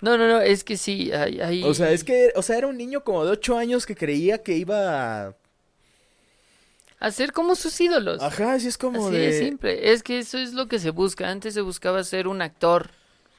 [0.00, 1.40] no, no, es que sí, hay...
[1.40, 3.96] hay- O sea, es que, o sea, era un niño como de 8 años que
[3.96, 5.36] creía que iba a...
[7.00, 8.20] Hacer como sus ídolos.
[8.22, 9.18] Ajá, así es como Así de...
[9.18, 9.92] de simple.
[9.92, 11.28] Es que eso es lo que se busca.
[11.30, 12.90] Antes se buscaba ser un actor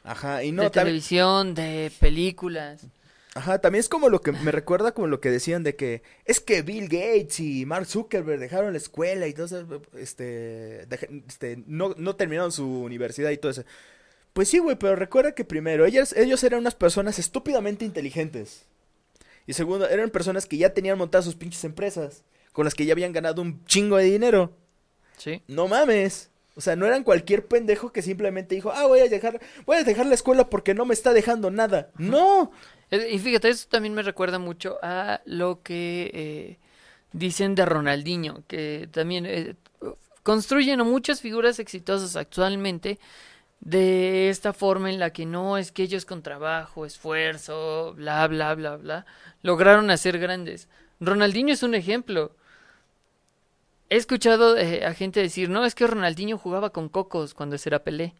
[0.03, 0.72] Ajá, y de no, también...
[0.72, 2.88] televisión, de películas.
[3.36, 6.39] Ajá, también es como lo que me recuerda como lo que decían de que es
[6.39, 10.88] que Bill Gates y Mark Zuckerberg dejaron la escuela y todo eso, este,
[11.28, 13.64] este no, no terminaron su universidad y todo eso.
[14.34, 18.65] Pues sí, güey, pero recuerda que primero, ellas, ellos eran unas personas estúpidamente inteligentes.
[19.47, 22.23] Y segundo, eran personas que ya tenían montadas sus pinches empresas,
[22.53, 24.53] con las que ya habían ganado un chingo de dinero.
[25.17, 25.41] Sí.
[25.47, 26.30] No mames.
[26.55, 29.84] O sea, no eran cualquier pendejo que simplemente dijo, ah, voy a dejar, voy a
[29.84, 31.89] dejar la escuela porque no me está dejando nada.
[31.97, 32.51] No.
[32.91, 36.57] Eh, Y fíjate, eso también me recuerda mucho a lo que eh,
[37.13, 39.55] dicen de Ronaldinho, que también eh,
[40.23, 42.99] construyen muchas figuras exitosas actualmente
[43.62, 48.55] de esta forma en la que no es que ellos con trabajo, esfuerzo, bla, bla,
[48.55, 49.05] bla, bla,
[49.41, 50.70] lograron hacer grandes.
[50.99, 52.36] Ronaldinho es un ejemplo.
[53.89, 57.70] He escuchado eh, a gente decir, no, es que Ronaldinho jugaba con cocos cuando ese
[57.70, 58.14] era Pelé.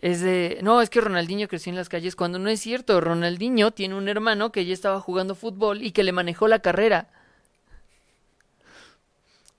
[0.00, 3.00] es de, no, es que Ronaldinho creció en las calles cuando no es cierto.
[3.00, 7.08] Ronaldinho tiene un hermano que ya estaba jugando fútbol y que le manejó la carrera.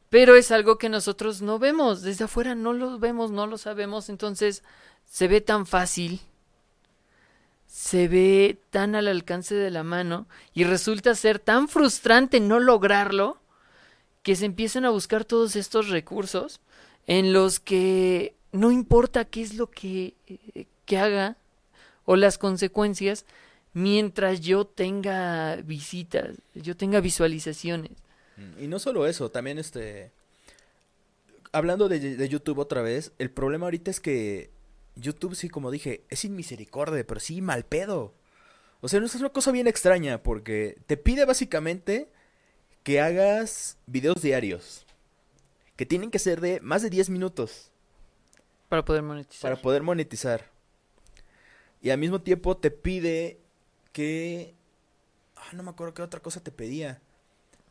[0.10, 4.10] Pero es algo que nosotros no vemos, desde afuera no lo vemos, no lo sabemos,
[4.10, 4.64] entonces
[5.06, 6.22] se ve tan fácil,
[7.68, 13.38] se ve tan al alcance de la mano y resulta ser tan frustrante no lograrlo
[14.24, 16.62] que se empiezan a buscar todos estos recursos
[17.06, 21.38] en los que no importa qué es lo que, eh, que haga
[22.06, 23.26] o las consecuencias
[23.74, 27.92] mientras yo tenga visitas, yo tenga visualizaciones.
[28.60, 30.12] Y no solo eso, también este...
[31.52, 34.52] Hablando de, de YouTube otra vez, el problema ahorita es que
[34.96, 38.14] YouTube, sí, como dije, es sin misericordia, pero sí mal pedo.
[38.82, 42.10] O sea, no es una cosa bien extraña, porque te pide básicamente
[42.84, 44.86] que hagas videos diarios.
[45.76, 47.70] Que tienen que ser de más de 10 minutos
[48.68, 49.52] Para poder monetizar.
[49.52, 50.50] para poder monetizar.
[51.82, 53.40] Y al mismo tiempo te pide
[53.92, 54.56] que...
[55.36, 57.00] Ah, no me acuerdo qué otra cosa te pedía.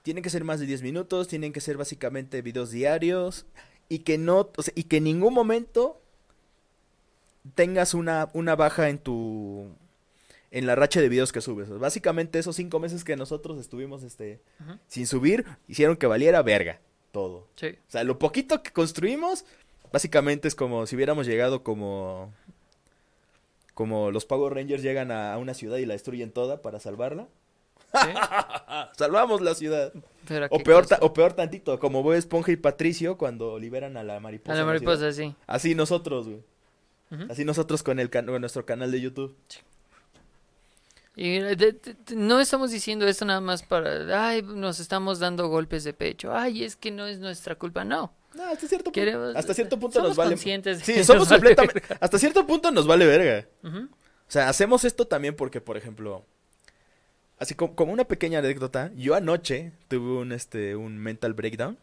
[0.07, 3.45] Tienen que ser más de 10 minutos, tienen que ser básicamente videos diarios
[3.89, 6.01] y que no, o sea, y que en ningún momento
[7.57, 9.69] tengas una, una baja en tu
[10.53, 11.69] en la racha de videos que subes.
[11.71, 14.41] Básicamente esos cinco meses que nosotros estuvimos este
[14.87, 16.79] sin subir hicieron que valiera verga
[17.11, 17.49] todo.
[17.57, 17.71] Sí.
[17.89, 19.45] O sea, lo poquito que construimos,
[19.93, 22.33] básicamente es como si hubiéramos llegado como.
[23.75, 27.27] Como los Power Rangers llegan a, a una ciudad y la destruyen toda para salvarla.
[28.03, 28.09] Sí.
[28.99, 29.93] Salvamos la ciudad.
[30.29, 34.19] Pero O peor, o peor tantito, como Bob Esponja y Patricio cuando liberan a la
[34.21, 34.53] mariposa.
[34.53, 35.35] A la mariposa, sí.
[35.47, 36.41] Así nosotros, güey.
[37.31, 39.37] Así nosotros con, el can- nuestro canal de YouTube.
[41.15, 45.19] Y eh, de- de- de- no estamos diciendo esto nada más para, ay, nos estamos
[45.19, 48.13] dando golpes de pecho, ay, es que no es nuestra culpa, no.
[48.35, 49.01] No, hasta cierto punto.
[49.01, 50.31] Queremos- Hasta cierto punto somos nos vale.
[50.33, 51.81] conscientes de que Sí, somos vale completamente.
[51.81, 51.99] verga.
[52.05, 53.49] Hasta cierto punto nos vale verga.
[53.65, 53.89] O
[54.31, 56.27] sea, hacemos esto también porque, por ejemplo,
[57.39, 61.79] así como, como una pequeña anécdota, yo anoche tuve un, este, un mental breakdown.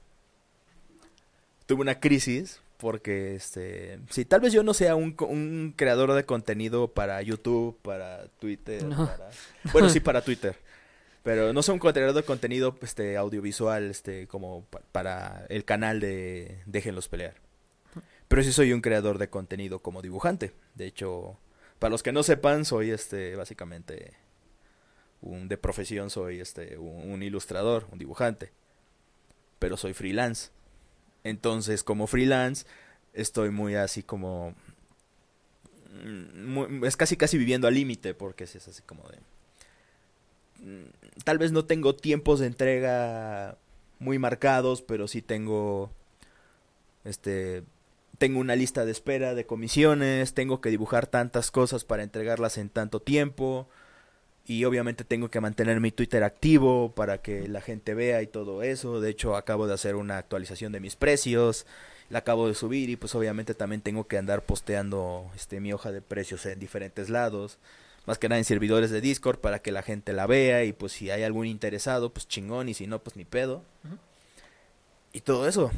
[1.66, 6.26] Tuve una crisis porque, este, sí, tal vez yo no sea un, un creador de
[6.26, 9.06] contenido para YouTube, para Twitter, No.
[9.08, 9.30] para...
[9.72, 10.56] Bueno, sí, para Twitter.
[11.24, 16.02] Pero no soy un creador de contenido, este, audiovisual, este, como pa- para el canal
[16.02, 17.36] de Déjenlos Pelear.
[18.28, 20.52] Pero sí soy un creador de contenido como dibujante.
[20.76, 21.38] De hecho,
[21.80, 24.12] para los que no sepan, soy este básicamente
[25.24, 28.52] un de profesión soy este un, ilustrador, un dibujante.
[29.60, 30.50] Pero soy freelance.
[31.24, 32.66] Entonces, como freelance
[33.14, 34.56] estoy muy así como
[36.04, 39.20] mm, es casi casi viviendo al límite porque es así como de
[40.66, 43.58] mm, tal vez no tengo tiempos de entrega
[44.00, 45.92] muy marcados, pero sí tengo
[47.06, 47.64] este
[48.18, 52.70] tengo una lista de espera de comisiones, tengo que dibujar tantas cosas para entregarlas en
[52.70, 53.70] tanto tiempo
[54.46, 58.62] y obviamente tengo que mantener mi Twitter activo para que la gente vea y todo
[58.62, 59.00] eso.
[59.00, 61.66] De hecho, acabo de hacer una actualización de mis precios,
[62.10, 65.92] la acabo de subir y pues obviamente también tengo que andar posteando este mi hoja
[65.92, 67.58] de precios en diferentes lados,
[68.06, 70.92] más que nada en servidores de Discord para que la gente la vea y pues
[70.92, 73.64] si hay algún interesado, pues chingón y si no, pues ni pedo.
[75.14, 75.72] Y todo eso.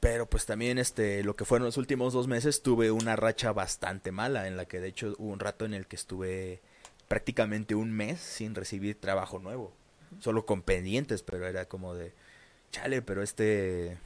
[0.00, 4.12] Pero pues también este lo que fueron los últimos dos meses tuve una racha bastante
[4.12, 6.60] mala en la que de hecho hubo un rato en el que estuve
[7.12, 9.74] prácticamente un mes sin recibir trabajo nuevo.
[10.20, 12.14] Solo con pendientes, pero era como de
[12.70, 13.98] chale, pero este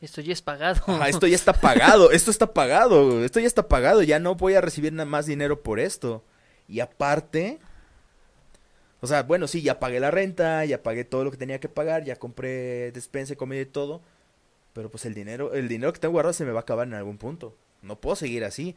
[0.00, 0.82] Esto ya es pagado.
[1.06, 4.60] Esto ya está pagado, esto está pagado, esto ya está pagado, ya no voy a
[4.60, 6.24] recibir nada más dinero por esto.
[6.66, 7.60] Y aparte,
[9.00, 11.68] o sea, bueno, sí, ya pagué la renta, ya pagué todo lo que tenía que
[11.68, 14.02] pagar, ya compré despensa, comida y todo,
[14.72, 16.94] pero pues el dinero, el dinero que tengo guardado se me va a acabar en
[16.94, 17.54] algún punto.
[17.82, 18.74] No puedo seguir así.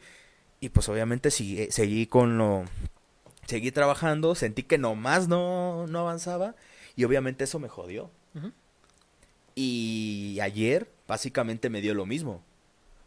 [0.60, 2.64] Y pues obviamente sí, seguí con lo
[3.48, 6.54] seguí trabajando, sentí que nomás no no avanzaba
[6.94, 8.10] y obviamente eso me jodió.
[9.54, 12.44] Y ayer básicamente me dio lo mismo.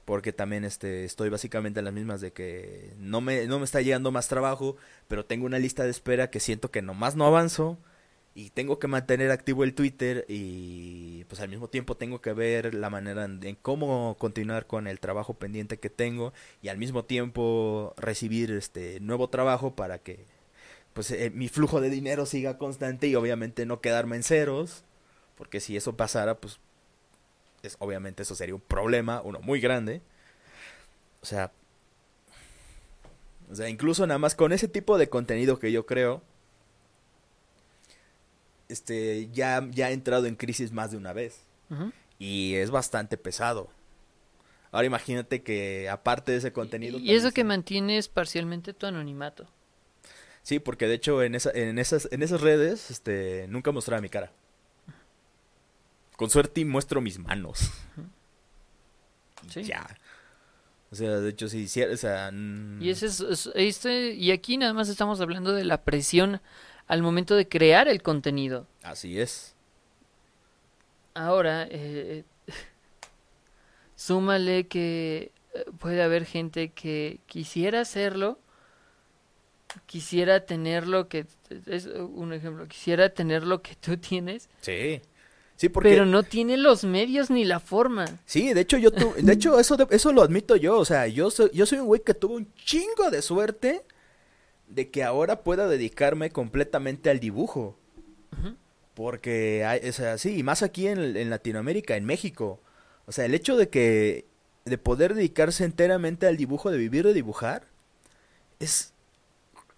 [0.04, 3.82] Porque también este, estoy básicamente en las mismas de que no me, no me está
[3.82, 4.76] llegando más trabajo,
[5.08, 7.78] pero tengo una lista de espera que siento que nomás no avanzo
[8.34, 12.74] y tengo que mantener activo el Twitter y pues al mismo tiempo tengo que ver
[12.74, 17.94] la manera en, cómo continuar con el trabajo pendiente que tengo y al mismo tiempo
[17.98, 20.26] recibir este nuevo trabajo para que
[20.94, 24.86] pues eh, mi flujo de dinero siga constante y obviamente no quedarme en ceros
[25.42, 26.60] porque si eso pasara, pues
[27.64, 30.04] es, obviamente eso sería un problema, uno muy grande.
[31.22, 31.52] O sea,
[33.52, 36.22] o sea, incluso nada más con ese tipo de contenido que yo creo,
[38.72, 41.46] este, ya, ya he entrado en crisis más de una vez.
[42.20, 43.70] Y es bastante pesado.
[44.72, 46.98] Ahora imagínate que aparte de ese contenido...
[47.00, 49.48] Y eso que mantienes parcialmente tu anonimato.
[50.44, 54.10] Sí, porque de hecho en, esa, en, esas, en esas redes este, nunca mostraba mi
[54.10, 54.32] cara.
[56.16, 57.72] Con suerte muestro mis manos.
[59.50, 59.64] Sí.
[59.64, 59.98] Ya.
[60.92, 62.32] O sea, de hecho, si hiciera, o sea...
[62.80, 66.42] Y ese es- este, y aquí nada más estamos hablando de la presión
[66.88, 68.68] al momento de crear el contenido.
[68.84, 69.56] Así es.
[71.14, 72.24] Ahora, eh,
[73.96, 78.40] súmale que eh, puede haber gente que quisiera hacerlo,
[79.86, 81.26] quisiera tener lo que,
[81.68, 85.02] es un ejemplo, quisiera tener lo que tú tienes, Sí.
[85.58, 85.90] Sí, porque...
[85.90, 88.06] pero no tiene los medios ni la forma.
[88.26, 91.06] Sí, de hecho yo tu- de hecho eso de- eso lo admito yo, o sea,
[91.06, 93.84] yo soy yo soy un güey que tuvo un chingo de suerte
[94.74, 97.78] de que ahora pueda dedicarme completamente al dibujo.
[98.94, 102.60] Porque hay, o sea, sí, y más aquí en, en Latinoamérica, en México.
[103.06, 104.26] O sea, el hecho de que
[104.66, 107.68] de poder dedicarse enteramente al dibujo, de vivir de dibujar
[108.60, 108.94] es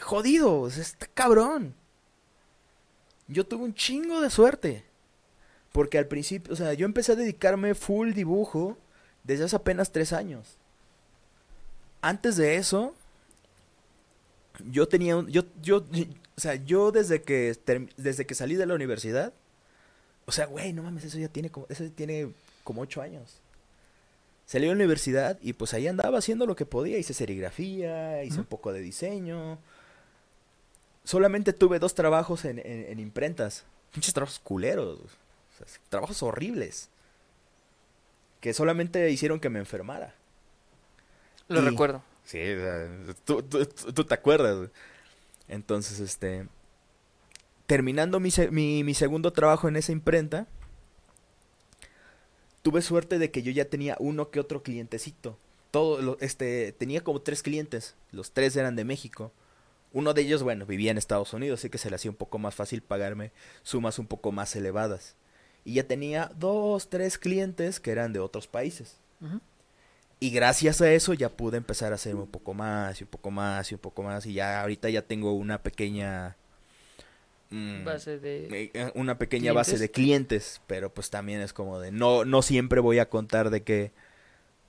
[0.01, 1.75] jodido, o sea, está cabrón.
[3.27, 4.85] Yo tuve un chingo de suerte.
[5.71, 8.77] Porque al principio, o sea, yo empecé a dedicarme full dibujo
[9.23, 10.57] desde hace apenas tres años.
[12.01, 12.93] Antes de eso,
[14.71, 15.77] yo tenía un, yo, yo,
[16.37, 17.57] o sea, yo desde que,
[17.97, 19.33] desde que salí de la universidad,
[20.25, 22.31] o sea, güey, no mames, eso ya tiene como, eso tiene
[22.63, 23.39] como ocho años.
[24.45, 28.39] Salí de la universidad y pues ahí andaba haciendo lo que podía, hice serigrafía, hice
[28.39, 29.57] un poco de diseño.
[31.05, 33.65] Solamente tuve dos trabajos en, en, en imprentas.
[33.91, 34.99] Pinches trabajos culeros.
[34.99, 36.89] O sea, trabajos horribles.
[38.41, 40.13] Que solamente hicieron que me enfermara.
[41.47, 42.01] Lo Y- recuerdo.
[42.25, 42.89] Sí, o sea,
[43.25, 44.69] tú, tú- tú- te acuerdas.
[45.47, 46.47] Entonces, este.
[47.65, 50.47] Terminando mi, mi, mi segundo trabajo en esa imprenta,
[52.61, 55.37] tuve suerte de que yo ya tenía uno que otro clientecito.
[55.71, 57.95] Todo, este, tenía como tres clientes.
[58.11, 59.31] Los tres eran de México.
[59.91, 62.37] Uno de ellos, bueno, vivía en Estados Unidos, así que se le hacía un poco
[62.39, 63.31] más fácil pagarme
[63.63, 65.15] sumas un poco más elevadas.
[65.65, 68.97] Y ya tenía dos, tres clientes que eran de otros países.
[70.23, 73.29] Y gracias a eso ya pude empezar a hacer un poco más y un poco
[73.29, 74.25] más y un poco más.
[74.25, 76.37] Y ya ahorita ya tengo una pequeña...
[77.49, 78.71] mm, Base de...
[78.73, 79.81] eh, una pequeña base ¿Clientes?
[79.81, 80.61] de clientes.
[80.65, 81.91] Pero pues también es como de...
[81.91, 83.91] No, no siempre voy a contar de que...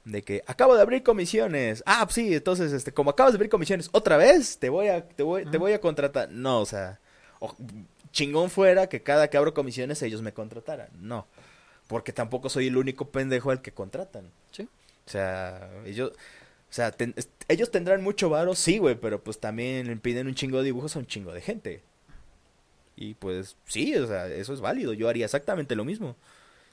[0.04, 1.84] De que acabo de abrir comisiones.
[1.86, 5.22] Ah, sí, entonces, este, como acabas de abrir comisiones, otra vez te voy a, te
[5.22, 6.30] voy, te voy a contratar.
[6.32, 6.98] No, o sea,
[8.10, 10.88] chingón fuera que cada que abro comisiones ellos me contrataran.
[11.00, 11.28] No,
[11.86, 14.30] porque tampoco soy el único pendejo al que contratan.
[14.50, 14.68] Sí.
[15.06, 16.94] O sea, ellos, o sea,
[17.48, 20.98] ellos tendrán mucho varo, sí, güey, pero pues también piden un chingo de dibujos a
[21.00, 21.82] un chingo de gente.
[22.96, 24.92] Y pues sí, o sea, eso es válido.
[24.92, 26.16] Yo haría exactamente lo mismo.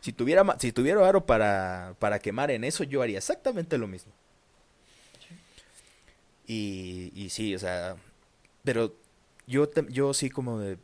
[0.01, 4.11] Si tuviera, si tuviera varo para, para quemar en eso, yo haría exactamente lo mismo.
[6.47, 7.95] Y, y sí, o sea,
[8.63, 8.95] pero
[9.47, 10.77] yo, yo sí como de...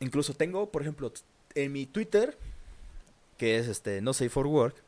[0.00, 1.12] Incluso tengo, por ejemplo,
[1.54, 2.36] en mi Twitter,
[3.38, 4.83] que es este, no say for work,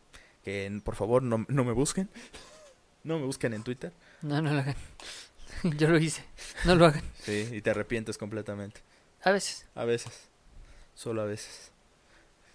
[0.46, 2.08] que por favor no, no me busquen.
[3.02, 3.92] No me busquen en Twitter.
[4.22, 4.76] No, no lo hagan.
[5.76, 6.22] Yo lo hice.
[6.64, 7.02] No lo hagan.
[7.20, 8.80] Sí, y te arrepientes completamente.
[9.24, 9.66] A veces.
[9.74, 10.28] A veces.
[10.94, 11.72] Solo a veces.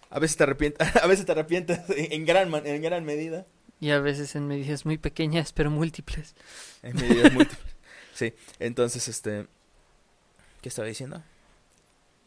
[0.10, 3.46] A veces te arrepientes, a veces te arrepientes en gran, en gran medida.
[3.82, 6.34] Y a veces en medidas muy pequeñas, pero múltiples.
[6.84, 7.76] En medidas múltiples.
[8.14, 9.48] Sí, entonces, este...
[10.62, 11.22] ¿Qué estaba diciendo?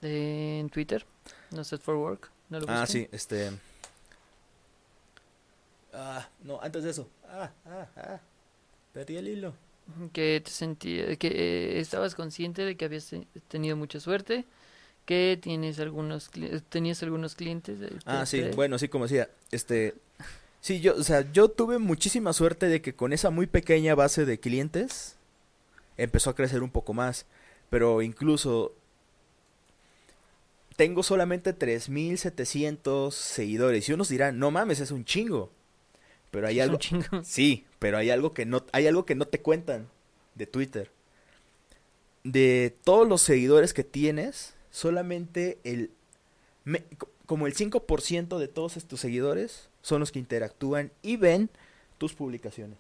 [0.03, 1.07] En Twitter.
[1.53, 2.31] No set for work.
[2.51, 3.51] No lo Ah, sí, este...
[5.95, 7.09] Ah, no, antes de eso.
[7.29, 8.21] Ah, ah, ah.
[8.93, 9.55] Perdí el hilo.
[10.13, 14.45] Que te sentí, que eh, estabas consciente de que habías te- tenido mucha suerte.
[15.05, 17.81] Que tienes algunos, cli- tenías algunos clientes.
[17.83, 19.95] eh, Ah, sí, bueno, sí, como decía, este,
[20.61, 24.25] sí, yo, o sea, yo tuve muchísima suerte de que con esa muy pequeña base
[24.25, 25.17] de clientes
[25.99, 27.27] empezó a crecer un poco más,
[27.69, 28.73] pero incluso
[30.77, 35.51] tengo solamente 3700 seguidores y unos dirán, "No mames, es un chingo."
[36.35, 36.79] Pero hay algo.
[37.25, 39.89] Sí, pero hay algo que no hay algo que no te cuentan
[40.35, 40.91] de Twitter.
[42.25, 45.91] De todos los seguidores que tienes, solamente el
[46.65, 46.85] me-
[47.27, 51.51] como el 5% de todos tus seguidores son los que interactúan y ven
[51.99, 52.79] tus publicaciones.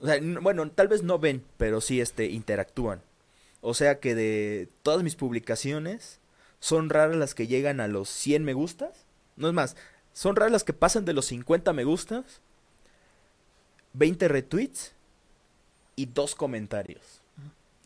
[0.00, 3.00] O sea, bueno, tal vez no ven, pero sí este interactúan.
[3.60, 6.18] O sea que de todas mis publicaciones
[6.58, 9.04] son raras las que llegan a los 100 me gustas.
[9.36, 9.76] No es más,
[10.12, 12.40] son raras las que pasan de los 50 me gustas,
[13.94, 14.92] 20 retweets
[15.96, 17.20] y dos comentarios.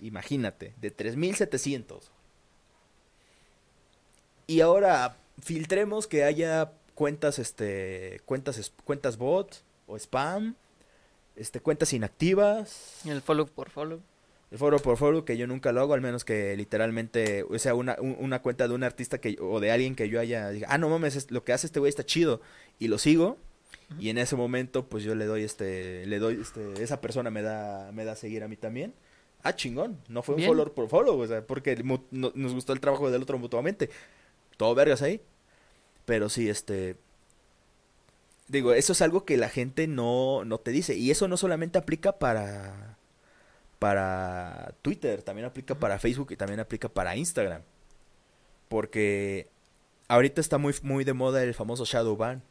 [0.01, 2.11] Imagínate, de 3700.
[4.47, 10.55] Y ahora filtremos que haya cuentas, este, cuentas, cuentas bot o spam,
[11.35, 14.01] este, cuentas inactivas, El follow por follow.
[14.51, 17.75] El foro por foro que yo nunca lo hago, al menos que literalmente, o sea,
[17.75, 20.69] una, un- una cuenta de un artista que, o de alguien que yo haya, diga,
[20.71, 22.41] ah, no mames, es- lo que hace este güey está chido,
[22.79, 23.39] y lo sigo,
[23.99, 27.43] y en ese momento, pues yo le doy, este, le doy, este, esa persona me
[27.43, 28.95] da, me da a seguir a mí también.
[29.43, 32.81] Ah, chingón, no fue un follow por follow, o sea, porque no- nos gustó el
[32.81, 33.91] trabajo del otro mutuamente.
[34.57, 35.21] Todo vergas ahí.
[36.05, 36.97] Pero sí, este,
[38.49, 40.95] digo, eso es algo que la gente no, no te dice.
[40.97, 42.96] Y eso no solamente aplica para,
[43.79, 47.63] para Twitter, también aplica para Facebook y también aplica para Instagram.
[48.69, 49.49] Porque
[50.09, 52.43] ahorita está muy, muy de moda el famoso shadow ban.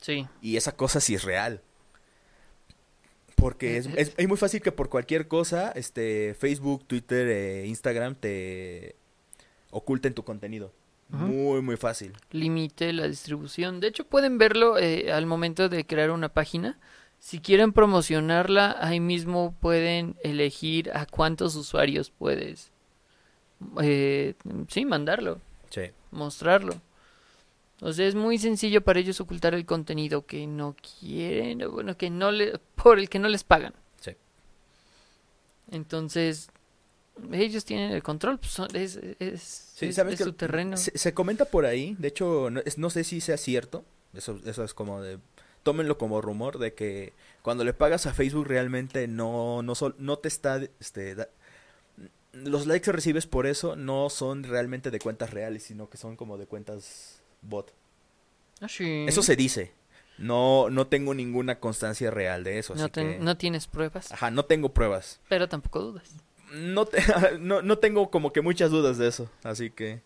[0.00, 0.26] Sí.
[0.42, 1.62] Y esa cosa sí es real.
[3.36, 8.14] Porque es, es, es muy fácil que por cualquier cosa, este, Facebook, Twitter, eh, Instagram
[8.14, 8.96] te
[9.70, 10.72] oculten tu contenido.
[11.08, 12.12] Muy, muy fácil.
[12.30, 13.80] Limite la distribución.
[13.80, 16.78] De hecho, pueden verlo eh, al momento de crear una página.
[17.24, 22.70] Si quieren promocionarla, ahí mismo pueden elegir a cuántos usuarios puedes.
[23.80, 24.34] eh,
[24.68, 25.40] sí, mandarlo.
[25.70, 25.90] Sí.
[26.10, 26.74] mostrarlo.
[27.80, 32.10] O sea, es muy sencillo para ellos ocultar el contenido que no quieren, bueno, que
[32.10, 33.72] no le, por el que no les pagan.
[34.00, 34.10] Sí.
[35.70, 36.48] Entonces,
[37.32, 39.40] ellos tienen el control, pues, son- es, es,
[39.74, 40.76] Sí, es- ¿sabes es su terreno.
[40.76, 44.38] Se, se comenta por ahí, de hecho, no, es- no sé si sea cierto, eso,
[44.44, 45.18] eso es como de,
[45.64, 47.12] tómenlo como rumor, de que
[47.42, 51.28] cuando le pagas a Facebook realmente no, no, sol- no te está, este, da-
[52.32, 56.16] los likes que recibes por eso no son realmente de cuentas reales, sino que son
[56.16, 57.72] como de cuentas bot.
[58.60, 59.04] Ah, sí.
[59.08, 59.72] Eso se dice,
[60.18, 64.10] no, no tengo ninguna constancia real de eso, no, así ten- que- no tienes pruebas,
[64.12, 65.20] ajá, no tengo pruebas.
[65.28, 66.10] pero tampoco dudas.
[66.52, 67.02] No, te-
[67.40, 70.00] no, no tengo como que muchas dudas de eso, así que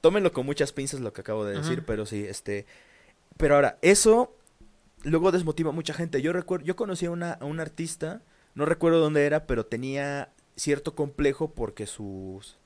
[0.00, 2.64] tómenlo con muchas pinzas lo que acabo de decir, pero sí, este,
[3.36, 4.34] pero ahora, eso
[5.06, 6.20] luego desmotiva a mucha gente.
[6.20, 8.22] Yo recuerdo, yo conocí a una, a un artista,
[8.54, 12.58] no recuerdo dónde era, pero tenía cierto complejo porque sus,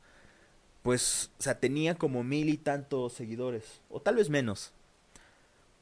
[0.82, 4.72] pues, o sea, tenía como mil y tantos seguidores, o tal vez menos.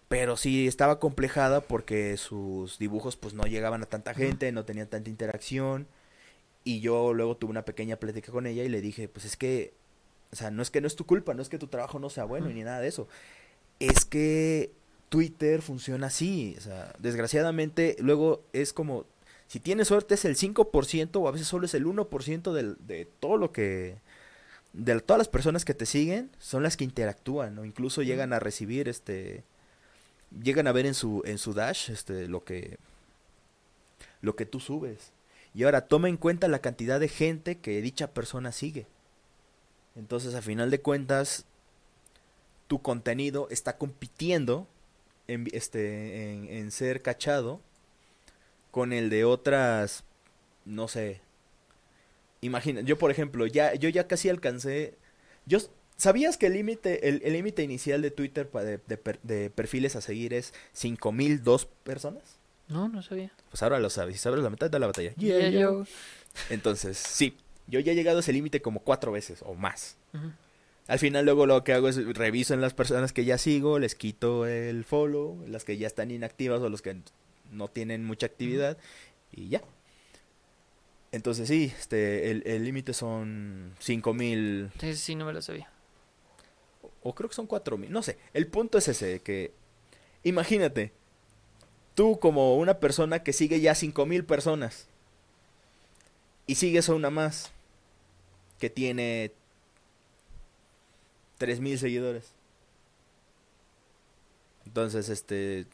[0.08, 4.88] Pero sí estaba complejada porque sus dibujos pues no llegaban a tanta gente, no tenían
[4.88, 5.86] tanta interacción.
[6.64, 9.74] Y yo luego tuve una pequeña plática con ella y le dije, pues es que,
[10.32, 12.08] o sea, no es que no es tu culpa, no es que tu trabajo no
[12.08, 13.06] sea bueno ni nada de eso.
[13.80, 14.72] Es que
[15.08, 16.54] Twitter funciona así.
[16.58, 19.06] O sea, desgraciadamente luego es como,
[19.46, 23.06] si tienes suerte es el 5% o a veces solo es el 1% del, de
[23.20, 23.96] todo lo que...
[24.74, 27.64] De todas las personas que te siguen son las que interactúan, ¿no?
[27.64, 29.44] Incluso llegan a recibir, este...
[30.42, 32.78] Llegan a ver en su, en su dash, este, lo que...
[34.20, 35.12] Lo que tú subes.
[35.54, 38.86] Y ahora toma en cuenta la cantidad de gente que dicha persona sigue.
[39.96, 41.46] Entonces, a final de cuentas,
[42.66, 44.68] tu contenido está compitiendo
[45.28, 47.60] en, este, en, en ser cachado
[48.70, 50.04] con el de otras,
[50.64, 51.20] no sé.
[52.40, 54.94] Imagina, yo por ejemplo, ya, yo ya casi alcancé.
[55.46, 55.58] Yo,
[55.96, 59.96] ¿Sabías que el límite, el el límite inicial de Twitter de, de per- de perfiles
[59.96, 62.22] a seguir es 5002 personas?
[62.68, 63.32] No, no sabía.
[63.50, 65.12] Pues ahora lo sabes, y sabes la mitad de la batalla.
[65.16, 65.84] Yeah, yo.
[66.50, 69.96] Entonces, sí, yo ya he llegado a ese límite como cuatro veces o más.
[70.88, 73.94] Al final luego lo que hago es reviso en las personas que ya sigo, les
[73.94, 76.96] quito el follow, las que ya están inactivas o los que
[77.52, 78.76] no tienen mucha actividad
[79.30, 79.62] y ya.
[81.12, 85.70] Entonces sí, este, el el límite son 5000 Sí, sí, no me lo sabía.
[87.02, 88.18] o creo que son 4000, no sé.
[88.34, 89.52] El punto es ese, que
[90.24, 90.92] imagínate,
[91.94, 94.86] tú como una persona que sigue ya 5000 personas
[96.46, 97.50] y sigues a una más
[98.58, 99.32] que tiene
[101.38, 102.32] 3000 seguidores.
[104.66, 105.66] Entonces, este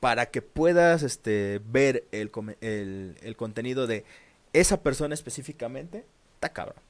[0.00, 2.30] para que puedas este ver el,
[2.62, 4.04] el, el contenido de
[4.54, 6.82] esa persona específicamente, está cabrón.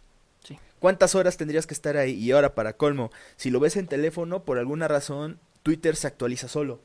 [0.44, 0.58] Sí.
[0.78, 2.12] ¿Cuántas horas tendrías que estar ahí?
[2.14, 6.46] Y ahora, para colmo, si lo ves en teléfono, por alguna razón, Twitter se actualiza
[6.46, 6.80] solo.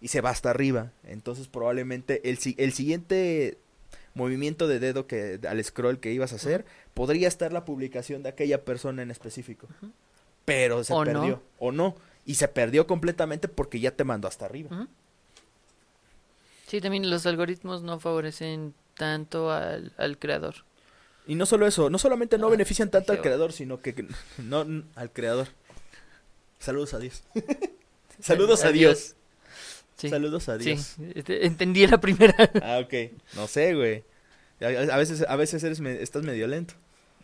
[0.00, 0.92] Y se va hasta arriba.
[1.02, 3.58] Entonces, probablemente el, si- el siguiente
[4.14, 8.28] movimiento de dedo que al scroll que ibas a hacer, podría estar la publicación de
[8.30, 9.68] aquella persona en específico.
[10.44, 11.12] Pero se O no.
[11.20, 11.42] perdió.
[11.58, 11.96] O no.
[12.26, 14.88] Y se perdió completamente porque ya te mandó hasta arriba.
[16.66, 20.54] Sí, también los algoritmos no favorecen tanto al, al creador.
[21.26, 24.06] Y no solo eso, no solamente no Ah, benefician tanto al creador, sino que
[24.38, 25.48] no al creador.
[26.58, 27.22] Saludos a Dios.
[28.20, 29.16] Saludos a Dios.
[29.96, 30.96] Sí, Saludos a sí, Dios.
[31.14, 32.34] este, entendí la primera.
[32.62, 33.12] Ah, ok.
[33.36, 34.02] No sé, güey.
[34.60, 36.74] A, a veces, a veces eres me- estás medio lento.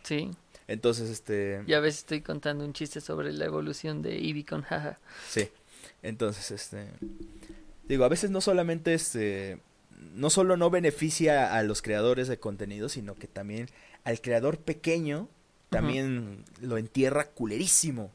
[0.03, 0.31] Sí,
[0.67, 1.61] Entonces, este...
[1.67, 4.99] Ya ves, estoy contando un chiste sobre la evolución de Eevee con jaja.
[5.29, 5.49] Sí.
[6.01, 6.87] Entonces, este...
[7.87, 9.59] Digo, a veces no solamente este...
[10.13, 13.67] No solo no beneficia a los creadores de contenido, sino que también
[14.03, 15.29] al creador pequeño
[15.69, 18.11] también lo entierra culerísimo.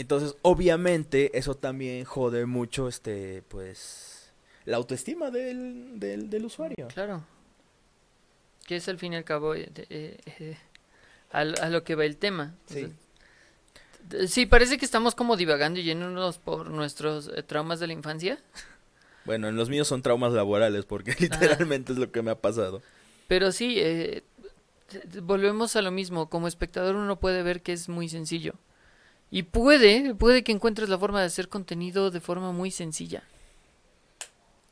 [0.00, 4.32] Entonces, obviamente, eso también jode mucho, este, pues,
[4.64, 6.88] la autoestima del, del, del usuario.
[6.88, 7.24] Claro.
[8.66, 10.56] Que es al fin y al cabo eh, eh, eh,
[11.32, 12.54] a, a, lo que va el tema.
[12.66, 12.92] Sí.
[14.26, 18.38] sí, parece que estamos como divagando y yéndonos por nuestros traumas de la infancia.
[19.28, 22.80] Bueno, en los míos son traumas laborales porque literalmente es lo que me ha pasado.
[23.26, 24.22] Pero sí, eh,
[25.20, 26.30] volvemos a lo mismo.
[26.30, 28.54] Como espectador uno puede ver que es muy sencillo.
[29.30, 33.22] Y puede, puede que encuentres la forma de hacer contenido de forma muy sencilla.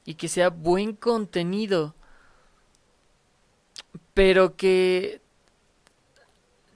[0.05, 1.95] Y que sea buen contenido.
[4.15, 5.21] Pero que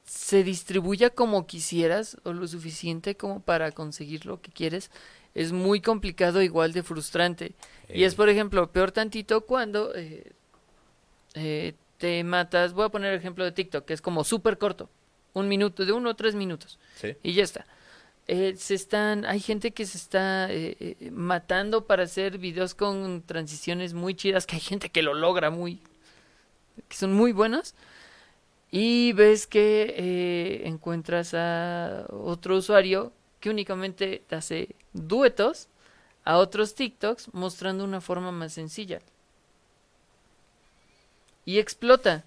[0.04, 4.90] se distribuya como quisieras o lo suficiente como para conseguir lo que quieres
[5.34, 7.54] es muy complicado igual de frustrante
[7.88, 7.98] eh.
[7.98, 10.32] y es por ejemplo peor tantito cuando eh,
[11.34, 14.88] eh, te matas voy a poner el ejemplo de TikTok que es como súper corto
[15.32, 17.16] un minuto de uno o tres minutos ¿Sí?
[17.22, 17.66] y ya está
[18.26, 23.94] eh, se están hay gente que se está eh, matando para hacer videos con transiciones
[23.94, 25.80] muy chidas que hay gente que lo logra muy
[26.88, 27.74] que son muy buenos
[28.70, 35.68] y ves que eh, encuentras a otro usuario que únicamente te hace duetos
[36.24, 39.00] a otros TikToks mostrando una forma más sencilla.
[41.44, 42.24] Y explota.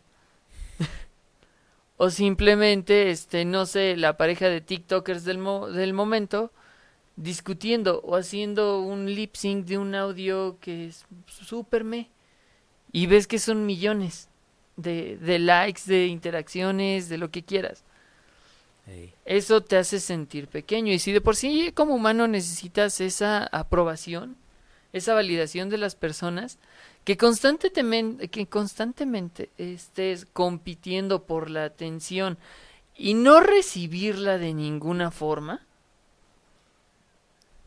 [2.04, 6.52] O simplemente, este, no sé, la pareja de TikTokers del, mo del momento
[7.16, 12.10] discutiendo o haciendo un lip sync de un audio que es súper me.
[12.92, 14.28] Y ves que son millones
[14.76, 17.86] de, de likes, de interacciones, de lo que quieras.
[18.86, 19.14] Hey.
[19.24, 20.92] Eso te hace sentir pequeño.
[20.92, 24.36] Y si de por sí como humano necesitas esa aprobación,
[24.92, 26.60] esa validación de las personas,
[27.04, 32.38] que constantemente, que constantemente estés compitiendo por la atención
[32.96, 35.66] y no recibirla de ninguna forma,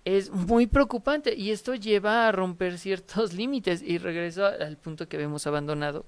[0.07, 1.35] es muy preocupante.
[1.35, 3.83] Y esto lleva a romper ciertos límites.
[3.83, 6.07] Y regreso al punto que habíamos abandonado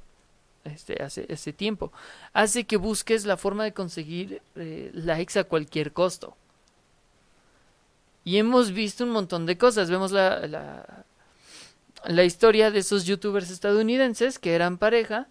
[0.64, 1.92] este, hace, hace tiempo.
[2.32, 6.36] Hace que busques la forma de conseguir eh, likes a cualquier costo.
[8.24, 9.90] Y hemos visto un montón de cosas.
[9.90, 11.04] Vemos la,
[12.04, 15.28] la, historia de esos youtubers estadounidenses que eran pareja.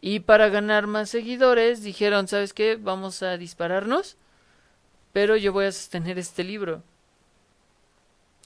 [0.00, 2.76] Y para ganar más seguidores dijeron, ¿sabes qué?
[2.76, 4.16] Vamos a dispararnos.
[5.12, 6.82] Pero yo voy a sostener este libro.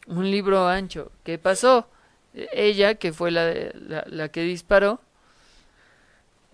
[0.06, 1.12] Un libro ancho.
[1.24, 1.88] ¿Qué pasó?
[2.34, 5.00] Ella, que fue la, la, la que disparó,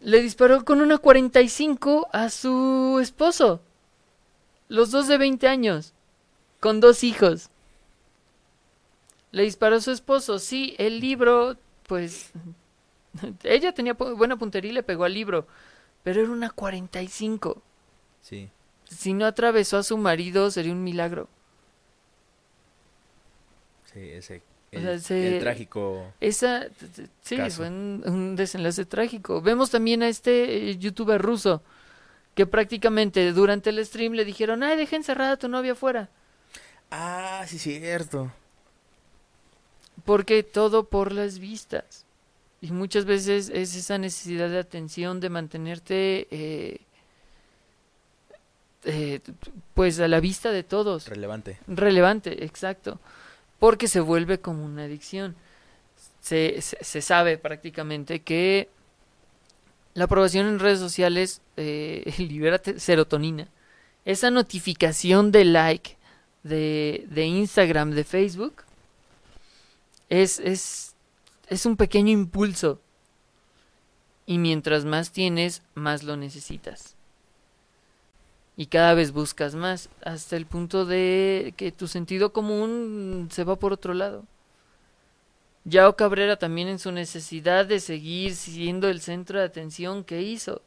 [0.00, 3.60] le disparó con una 45 a su esposo.
[4.68, 5.94] Los dos de 20 años.
[6.60, 7.50] Con dos hijos.
[9.32, 10.38] Le disparó a su esposo.
[10.38, 11.56] Sí, el libro,
[11.86, 12.32] pues...
[13.44, 15.46] Ella tenía buena puntería y le pegó al libro.
[16.04, 17.62] Pero era una 45.
[18.22, 18.50] Sí.
[18.90, 21.28] Si no atravesó a su marido, sería un milagro.
[23.92, 24.42] Sí, ese
[24.74, 26.14] O el, sea, se- el trágico.
[26.20, 26.66] Esa,
[27.22, 27.56] sí, Caso.
[27.58, 29.40] fue un, un desenlace trágico.
[29.40, 31.62] Vemos también a este eh, youtuber ruso
[32.34, 36.10] que prácticamente durante el stream le dijeron, ay, deja encerrada a tu novia afuera.
[36.90, 38.30] Ah, sí, cierto.
[40.08, 42.06] Porque todo por las vistas.
[42.62, 46.80] Y muchas veces es esa necesidad de atención, de mantenerte, eh,
[48.84, 49.20] eh,
[49.74, 51.08] pues a la vista de todos.
[51.08, 51.58] Relevante.
[51.66, 52.98] Relevante, exacto.
[53.58, 55.36] Porque se vuelve como una adicción.
[56.22, 58.70] Se, se, se sabe prácticamente que
[59.92, 63.46] la aprobación en redes sociales eh, libera serotonina.
[64.06, 65.98] Esa notificación de like
[66.44, 68.62] de, de Instagram, de Facebook,
[70.08, 70.94] es, es,
[71.48, 72.80] es un pequeño impulso.
[74.26, 76.96] Y mientras más tienes, más lo necesitas.
[78.56, 83.56] Y cada vez buscas más, hasta el punto de que tu sentido común se va
[83.56, 84.24] por otro lado.
[85.64, 90.62] Yao Cabrera también en su necesidad de seguir siendo el centro de atención que hizo.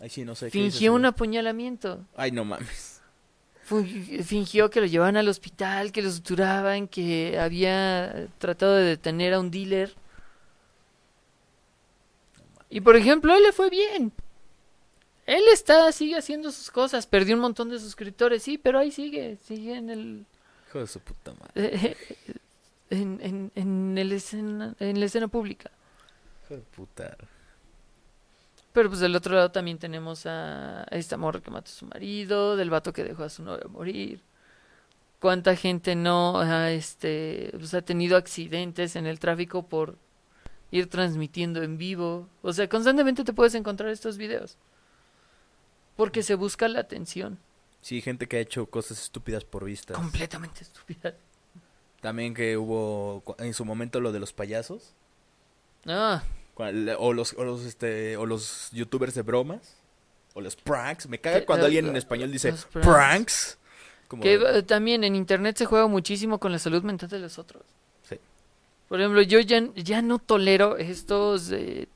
[0.00, 0.50] Ay, sí, no sé.
[0.50, 2.04] ¿qué dices, Fingió un apuñalamiento.
[2.16, 2.91] Ay, no mames.
[4.24, 9.40] Fingió que lo llevaban al hospital, que lo suturaban, que había tratado de detener a
[9.40, 9.94] un dealer.
[12.68, 14.12] Y por ejemplo, él le fue bien.
[15.26, 17.06] Él está, sigue haciendo sus cosas.
[17.06, 20.26] Perdió un montón de suscriptores, sí, pero ahí sigue, sigue en el,
[20.68, 21.96] Hijo de su puta madre.
[22.90, 25.70] en, en, en el escena, en la escena pública.
[26.44, 27.16] Hijo de puta.
[28.72, 31.86] Pero pues del otro lado también tenemos a, a esta morra que mató a su
[31.86, 34.22] marido, del vato que dejó a su novia morir.
[35.20, 39.96] ¿Cuánta gente no ha, este, pues, ha tenido accidentes en el tráfico por
[40.72, 42.28] ir transmitiendo en vivo?
[42.42, 44.56] O sea, constantemente te puedes encontrar estos videos.
[45.96, 47.38] Porque se busca la atención.
[47.82, 49.96] Sí, gente que ha hecho cosas estúpidas por vistas.
[49.96, 51.14] Completamente estúpida.
[52.00, 54.94] También que hubo en su momento lo de los payasos.
[55.86, 56.24] Ah,
[56.98, 59.76] O los, o los, este, o los youtubers de bromas.
[60.34, 61.08] O los pranks.
[61.08, 62.86] Me caga cuando alguien en español dice pranks.
[62.86, 63.58] pranks.
[64.08, 67.18] Como que de- eh, también en internet se juega muchísimo con la salud mental de
[67.18, 67.62] los otros.
[68.08, 68.16] Sí.
[68.88, 71.88] Por ejemplo, yo ya, ya no tolero estos eh,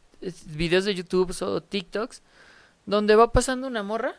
[0.47, 2.23] videos de YouTube o TikToks
[2.87, 4.15] donde va pasando una morra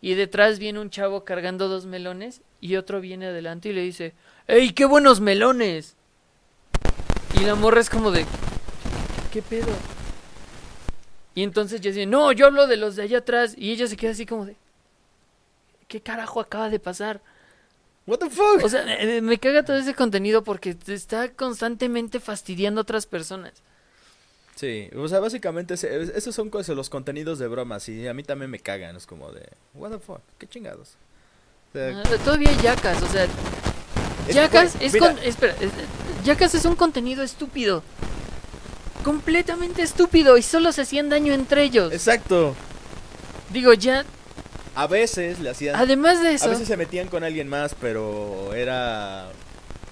[0.00, 4.14] y detrás viene un chavo cargando dos melones y otro viene adelante y le dice,
[4.46, 5.96] ¡Ey, qué buenos melones!
[7.38, 8.24] Y la morra es como de,
[9.30, 9.68] ¿qué pedo?
[11.34, 13.96] Y entonces ya dice, no, yo hablo de los de allá atrás y ella se
[13.96, 14.56] queda así como de,
[15.88, 17.20] ¿qué carajo acaba de pasar?
[18.06, 18.64] What the fuck?
[18.64, 23.06] O sea, eh, me caga todo ese contenido porque te está constantemente fastidiando a otras
[23.06, 23.52] personas.
[24.56, 28.12] Sí, o sea, básicamente ese- es- esos son cosas, los contenidos de bromas y a
[28.14, 30.94] mí también me cagan, es como de, what the fuck, qué chingados.
[31.70, 33.24] O sea, Ah, todavía hay yacas, o sea,
[34.28, 35.70] es- yacas es con- espera, eh,
[36.24, 37.82] yacas es un contenido estúpido.
[39.04, 41.92] Completamente estúpido y solo se hacían daño entre ellos.
[41.92, 42.54] Exacto.
[43.50, 44.04] Digo, ya,
[44.74, 48.54] A veces le hacían, además de a eso, veces se metían con alguien más, pero
[48.54, 49.28] era,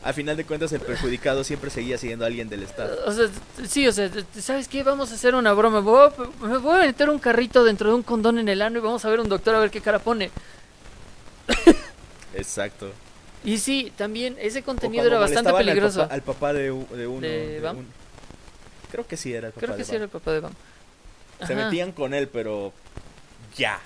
[0.04, 2.90] al final de cuentas el perjudicado siempre seguía siendo alguien del staff.
[3.06, 3.26] o sea,
[3.68, 4.08] sí, o sea,
[4.40, 4.82] ¿sabes qué?
[4.84, 5.80] Vamos a hacer una broma.
[5.80, 8.62] Me voy a- me voy a meter un carrito dentro de un condón en el
[8.62, 10.30] ano y vamos a ver un doctor a ver qué cara pone.
[12.34, 12.92] Exacto.
[13.44, 16.00] Y sí, también ese contenido era bastante al peligroso.
[16.02, 16.86] papá- Al papá, de, uno.
[16.94, 17.86] ¿De un-
[18.90, 19.96] Creo que sí era el papá Creo que de sí Bam.
[19.96, 20.52] era el papá de Bam.
[21.46, 22.72] Se metían con él, pero
[23.56, 23.80] ya.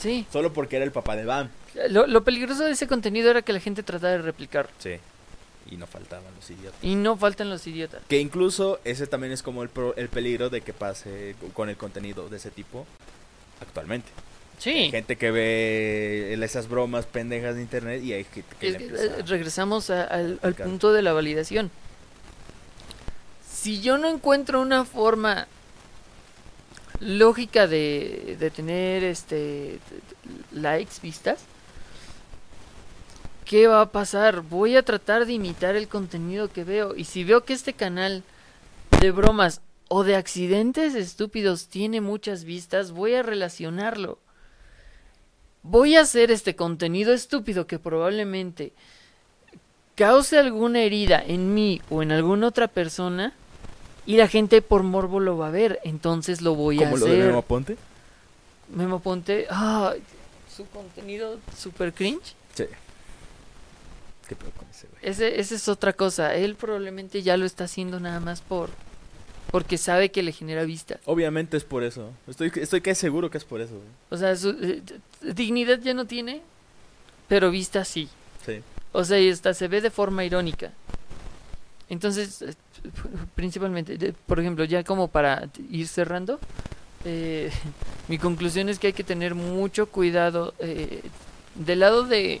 [0.00, 0.26] Sí.
[0.32, 1.48] Solo porque era el papá de Bam.
[1.90, 4.68] Lo, lo peligroso de ese contenido era que la gente trataba de replicar.
[4.78, 4.96] Sí.
[5.70, 6.78] Y no faltaban los idiotas.
[6.82, 8.00] Y no faltan los idiotas.
[8.08, 11.76] Que incluso ese también es como el, pro- el peligro de que pase con el
[11.76, 12.86] contenido de ese tipo
[13.60, 14.08] actualmente.
[14.58, 14.70] Sí.
[14.70, 18.78] Hay gente que ve esas bromas pendejas de internet y hay gente que Es le
[18.78, 21.70] que, empieza eh, regresamos a- al, al punto de la validación.
[23.66, 25.48] Si yo no encuentro una forma
[27.00, 29.80] lógica de, tener este
[30.52, 31.40] likes, vistas,
[33.44, 34.42] ¿qué va a pasar?
[34.42, 36.94] Voy a tratar de imitar el contenido que veo.
[36.94, 38.22] Y si veo que este canal
[39.00, 44.20] de bromas o de accidentes estúpidos tiene muchas vistas, voy a relacionarlo.
[45.64, 48.74] Voy a hacer este contenido estúpido que probablemente
[49.96, 53.34] cause alguna herida en mí o en alguna otra persona
[54.06, 57.06] y la gente por morbo lo va a ver, entonces lo voy a como lo
[57.06, 57.26] de hacer.
[57.26, 57.76] Memo Ponte.
[58.74, 59.94] Memo Ponte, ah,
[60.54, 62.34] su contenido super cringe.
[62.54, 62.64] Sí.
[64.28, 65.00] ¿Qué pedo con ese güey?
[65.02, 66.34] Ese, esa es otra cosa.
[66.34, 68.70] Él probablemente ya lo está haciendo nada más por
[69.50, 70.98] porque sabe que le genera vista.
[71.04, 72.10] Obviamente es por eso.
[72.26, 73.74] Estoy, estoy casi seguro que es por eso.
[73.74, 73.86] güey.
[74.10, 74.82] O sea, su eh,
[75.22, 76.42] dignidad ya no tiene,
[77.28, 78.08] pero vista sí.
[78.44, 78.60] Sí.
[78.92, 80.72] O sea, y hasta se ve de forma irónica.
[81.88, 82.44] Entonces,
[83.34, 86.38] principalmente, de- por ejemplo, ya como para ir cerrando,
[87.04, 87.50] eh,
[88.08, 90.54] mi conclusión es que hay que tener mucho cuidado.
[90.58, 91.02] eh,
[91.54, 92.40] del lado de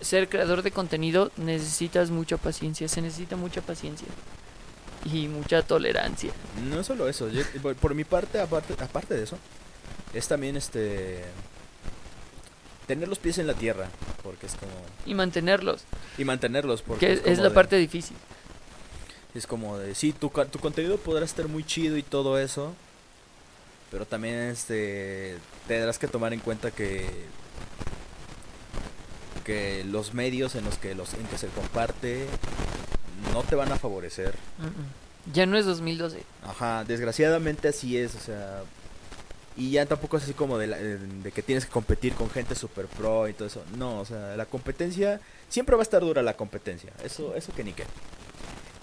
[0.00, 4.06] ser creador de contenido, necesitas mucha paciencia, se necesita mucha paciencia
[5.04, 6.30] y mucha tolerancia.
[6.68, 7.28] No solo eso.
[7.28, 9.38] yo- por, por mi parte, aparte, aparte de eso,
[10.14, 11.24] es también este.
[12.86, 13.88] Tener los pies en la tierra.
[14.22, 14.72] Porque es como.
[15.06, 15.82] Y mantenerlos,
[16.18, 16.82] Y mantenerlos.
[16.82, 18.16] Porque que es, la de- parte difícil.
[19.34, 19.94] Es como de.
[19.94, 22.74] Sí, tu, tu contenido podrá estar muy chido y todo eso.
[23.90, 25.36] Pero también este.
[25.68, 27.06] Tendrás que tomar en cuenta que.
[29.44, 32.26] Que los medios en los que, los, en que se comparte.
[33.32, 34.34] No te van a favorecer.
[35.32, 36.22] Ya no es 2012.
[36.44, 38.62] Ajá, desgraciadamente así es, o sea,
[39.56, 42.28] y ya tampoco es así como de, la- eh, de que tienes que competir con
[42.28, 43.62] gente super pro y todo eso.
[43.76, 46.92] No, o sea, la competencia siempre va a estar dura la competencia.
[47.04, 47.84] Eso eso que ni qué.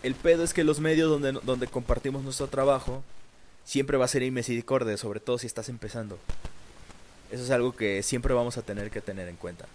[0.04, 3.04] El pedo es que los medios donde donde compartimos nuestro trabajo
[3.66, 6.18] siempre va a ser inmisericordia, sobre todo si estás empezando.
[7.32, 9.66] Eso es algo que siempre vamos a tener que tener en cuenta.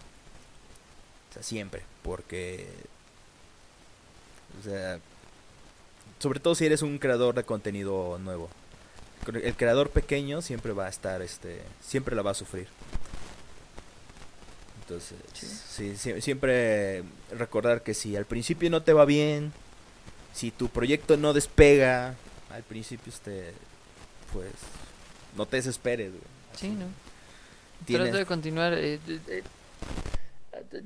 [1.31, 2.67] O sea, siempre, porque
[4.61, 4.99] o sea,
[6.19, 8.49] sobre todo si eres un creador de contenido nuevo.
[9.27, 12.69] El creador pequeño siempre va a estar, este, siempre la va a sufrir.
[14.83, 19.53] Entonces, sí, sí, siempre recordar que si al principio no te va bien,
[20.35, 22.15] si tu proyecto no despega,
[22.51, 23.52] al principio este,
[24.32, 24.51] pues
[25.36, 26.23] no te desesperes, güey.
[26.56, 26.86] Sí, ¿no?
[27.86, 28.74] Tienes- Trato de continuar.
[28.74, 29.43] eh, de- de-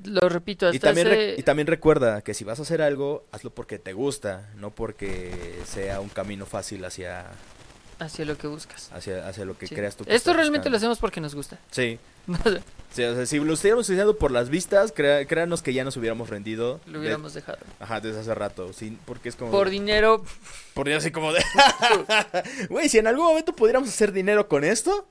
[0.05, 3.51] lo repito, hasta Y también, y también recuerda que si vas a hacer algo, hazlo
[3.51, 7.25] porque te gusta, no porque sea un camino fácil hacia,
[7.99, 8.89] hacia lo que buscas.
[8.93, 9.75] hacia, hacia lo que Sí.
[9.75, 10.05] creas tú.
[10.05, 11.59] que Esto realmente lo hacemos porque nos gusta.
[11.71, 11.99] Sí.
[12.91, 15.95] Sí, o sea, si lo estuviéramos haciendo por las vistas, crea- créanos que ya nos
[15.95, 16.79] hubiéramos rendido.
[16.87, 17.59] lo de- hubiéramos dejado.
[17.79, 18.73] ajá, desde hace rato.
[18.73, 19.51] Sí, porque es como.
[19.51, 20.25] Por dinero,
[20.73, 21.43] por dinero así como de.
[22.69, 25.05] Güey, si en algún momento pudiéramos hacer dinero con esto,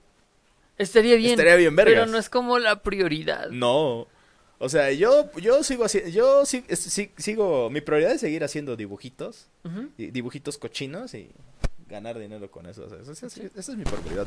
[0.76, 1.30] estaría bien.
[1.32, 1.94] estaría bien vergas.
[1.94, 3.48] pero no es como la prioridad.
[3.50, 4.08] No.
[4.58, 6.10] O sea, yo, yo sigo haciendo.
[6.10, 6.64] Yo sí-
[7.16, 7.70] sigo.
[7.70, 9.46] Mi prioridad es seguir haciendo dibujitos.
[9.96, 11.30] Dibujitos cochinos y
[11.88, 12.84] ganar dinero con eso.
[12.84, 14.26] O sea, esa, es mi prioridad.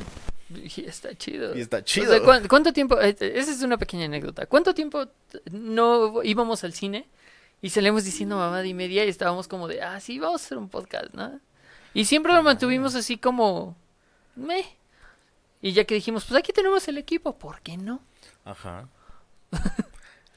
[0.50, 1.56] Y está chido.
[1.56, 2.12] Y está O chido.
[2.12, 3.00] sea, ¿cuán- ¿cuánto, tiempo?
[3.00, 4.46] eh, Esa es una pequeña anécdota.
[4.46, 5.06] ¿Cuánto tiempo
[5.50, 7.06] no íbamos al cine
[7.62, 10.58] y salíamos diciendo mamá y media y estábamos como de, ah, sí, vamos a hacer
[10.58, 11.40] un podcast, ¿no?
[11.94, 13.76] Y siempre lo mantuvimos así como,
[14.36, 14.64] meh.
[15.60, 18.02] Y ya que dijimos, pues aquí tenemos el equipo, ¿por qué no?
[18.44, 18.88] Ajá.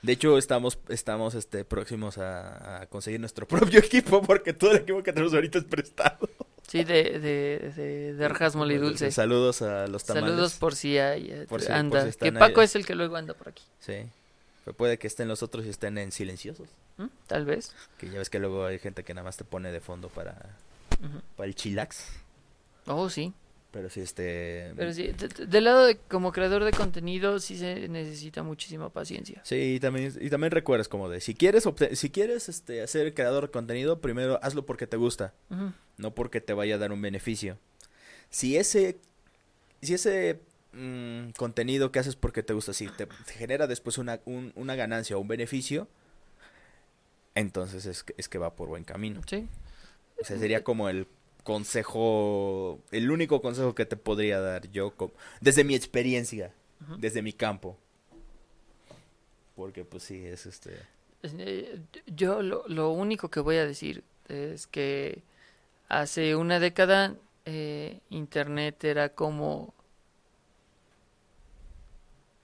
[0.03, 4.77] De hecho, estamos, estamos este, próximos a, a conseguir nuestro propio equipo porque todo el
[4.77, 6.29] equipo que tenemos ahorita es prestado.
[6.67, 9.11] Sí, de, de, de, de rajas mole dulce.
[9.11, 10.29] Saludos a los tamales.
[10.29, 12.01] Saludos por si hay, eh, Por si- anda.
[12.03, 12.65] por si que Paco ahí.
[12.65, 13.63] es el que luego anda por aquí.
[13.79, 13.97] Sí.
[14.63, 16.67] Pero puede que estén los otros y estén en silenciosos.
[16.97, 17.05] ¿Mm?
[17.27, 17.71] Tal vez.
[17.99, 20.33] Que ya ves que luego hay gente que nada más te pone de fondo para,
[20.99, 21.21] Ujú.
[21.37, 22.07] para el chilax.
[22.87, 23.31] Oh, sí.
[23.75, 24.71] Pero sí, este...
[24.77, 28.87] Pero sí, de- de- del lado de como creador de contenido sí se necesita muchísima
[28.89, 29.41] paciencia.
[29.43, 33.47] Sí, y también, y también recuerdas como de, si quieres, si quieres este, ser creador
[33.47, 35.33] de contenido, primero hazlo porque te gusta,
[35.97, 37.57] no porque te vaya a dar un beneficio.
[38.29, 38.97] Si ese,
[39.81, 40.39] si ese
[40.71, 44.75] mm, contenido que haces porque te gusta, si te, te genera después una, un- una
[44.75, 45.89] ganancia o un beneficio,
[47.35, 49.19] entonces es es que va por buen camino.
[49.27, 49.47] Sí.
[50.21, 51.07] O sea, sería como el
[51.45, 54.93] consejo, el único consejo que te podría dar yo,
[55.39, 56.51] desde mi experiencia,
[56.97, 57.77] desde mi campo.
[59.55, 60.71] Porque pues sí, es este...
[61.21, 65.21] Eh, Yo lo, lo único que voy a decir es que
[65.87, 67.15] hace una década
[67.45, 69.73] eh, Internet era como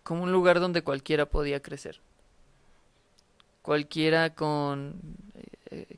[0.03, 2.01] como un lugar donde cualquiera podía crecer.
[3.61, 4.99] Cualquiera con
[5.69, 5.97] eh,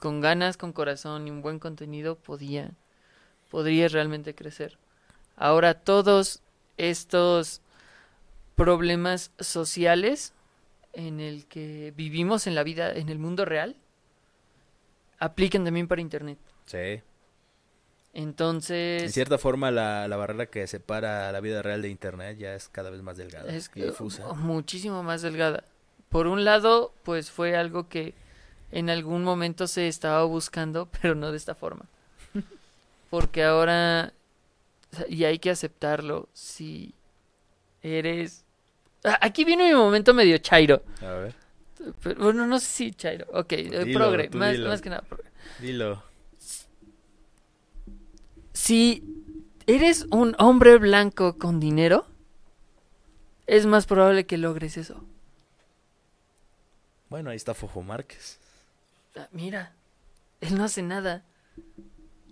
[0.00, 2.72] con ganas, con corazón y un buen contenido podía
[3.50, 4.78] podría realmente crecer.
[5.36, 6.42] Ahora todos
[6.76, 7.62] estos
[8.56, 10.34] problemas sociales
[10.92, 13.76] en el que vivimos en la vida, en el mundo real,
[15.18, 16.38] aplican también para Internet.
[16.66, 16.76] Sí.
[16.76, 17.04] En
[18.14, 22.68] Entonces, cierta forma, la, la barrera que separa la vida real de Internet ya es
[22.68, 24.32] cada vez más delgada es y difusa.
[24.34, 25.64] muchísimo más delgada.
[26.08, 28.14] Por un lado, pues fue algo que
[28.70, 31.86] en algún momento se estaba buscando, pero no de esta forma.
[33.10, 34.12] Porque ahora,
[35.08, 36.94] y hay que aceptarlo, si
[37.82, 38.44] eres...
[39.20, 40.82] Aquí viene mi momento medio chairo.
[41.00, 41.34] A ver,
[42.02, 43.26] Pero, bueno, no sé si chairo.
[43.32, 44.68] Ok, eh, Dilo, progre, más, dilo.
[44.68, 45.02] más que nada.
[45.02, 45.30] progre.
[45.60, 46.02] dilo.
[48.52, 49.04] Si
[49.66, 52.06] eres un hombre blanco con dinero,
[53.46, 55.02] es más probable que logres eso.
[57.08, 58.38] Bueno, ahí está Fofo Márquez.
[59.18, 59.72] Ah, Mira,
[60.40, 61.24] él no hace nada.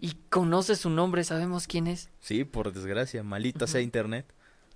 [0.01, 2.11] Y conoce su nombre, sabemos quién es.
[2.21, 4.27] Sí, por desgracia, malita sea Internet.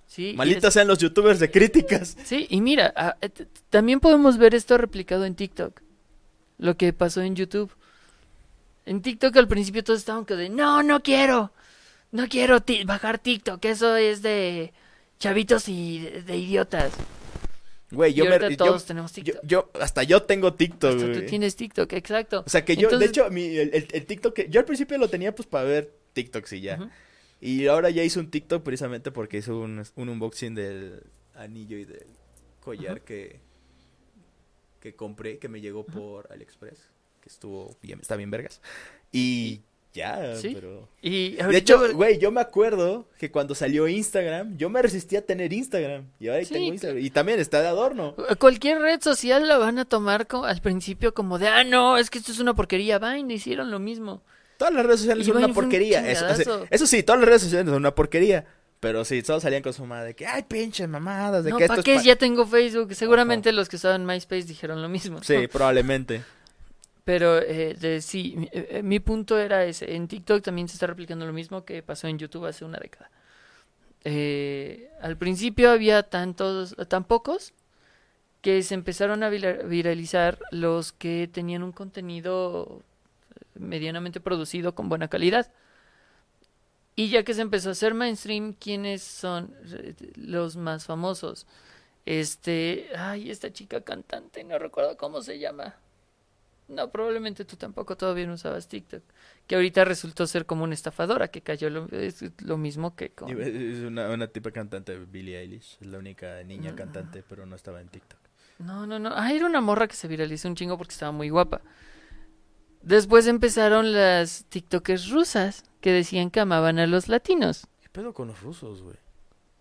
[0.07, 2.17] Sí, y Malita es- sean los youtubers de críticas.
[2.25, 3.29] Sí, y mira, ah, eh,
[3.69, 5.81] también podemos ver esto replicado en TikTok.
[6.57, 7.71] Lo que pasó en YouTube.
[8.85, 11.53] En TikTok al principio todos estaban que de, no, no quiero.
[12.11, 14.73] No quiero bajar TikTok, eso es de
[15.17, 16.91] chavitos y de, de idiotas.
[17.91, 18.39] Güey, yo y me...
[18.39, 19.41] yo- todos tenemos TikTok.
[19.43, 22.43] yo- hasta yo tengo TikTok, Hasta tú tienes TikTok, exacto.
[22.45, 24.49] O sea que yo, Entonces- de hecho, mi, el, el- el TikTok que...
[24.49, 26.89] Yo al principio lo tenía pues para ver TikToks y ya.
[27.41, 31.03] Y ahora ya hice un TikTok precisamente porque hice un, un unboxing del
[31.35, 32.05] anillo y del
[32.61, 33.39] collar que,
[34.79, 36.79] que compré, que me llegó por AliExpress,
[37.21, 38.61] que estuvo bien, está bien vergas.
[39.11, 39.61] Y
[39.93, 40.51] ya, Sí.
[40.53, 40.87] pero...
[41.01, 45.21] Y De hecho, güey, yo me acuerdo que cuando salió Instagram, yo me resistía a
[45.23, 46.05] tener Instagram.
[46.19, 46.99] Y ahora Sí, tengo Instagram.
[46.99, 48.15] Y también está de adorno.
[48.39, 52.19] Cualquier red social la van a tomar al principio como de, ah, no, es que
[52.19, 52.99] esto es una porquería.
[52.99, 54.21] Vine, hicieron lo mismo.
[54.57, 56.09] Todas las redes sociales Y son Vine una un porquería.
[56.09, 56.27] Eso,
[56.69, 58.45] eso- sí, todas las redes sociales son una porquería.
[58.79, 61.67] Pero sí, todos salían con su madre de que, ay, pinches mamadas, de No, que
[61.67, 61.93] ¿para esto qué?
[61.95, 62.05] es pa-".
[62.07, 62.95] Ya tengo Facebook.
[62.95, 65.21] Seguramente los que estaban en MySpace dijeron lo mismo.
[65.23, 66.23] Sí, probablemente.
[67.03, 69.95] Pero eh, de- sí, mi, eh, eh, mi punto era ese.
[69.95, 73.09] En TikTok también se está replicando lo mismo que pasó en YouTube hace una década.
[74.03, 77.53] Eh, al principio había tantos, tan pocos
[78.41, 82.81] que se empezaron a vira- viralizar los que tenían un contenido
[83.55, 85.51] medianamente producido con buena calidad.
[86.95, 91.47] Y ya que se empezó a hacer mainstream, ¿quiénes son eh, los más famosos?
[92.05, 95.75] Este, ay, esta chica cantante, no recuerdo cómo se llama.
[96.71, 99.03] No, probablemente tú tampoco todavía no usabas TikTok.
[99.45, 103.29] Que ahorita resultó ser como una estafadora, que cayó lo, es lo mismo que con...
[103.41, 105.77] Es una, una tipa cantante, Billie Eilish.
[105.81, 106.75] Es la única niña Mm.
[106.75, 108.19] cantante, pero no estaba en TikTok.
[108.59, 109.11] No, no, no.
[109.13, 111.61] Ah, era una morra que se viralizó un chingo porque estaba muy guapa.
[112.81, 117.67] Después empezaron las TikTokers rusas que decían que amaban a los latinos.
[117.81, 118.95] ¿Qué pedo con los rusos, güey?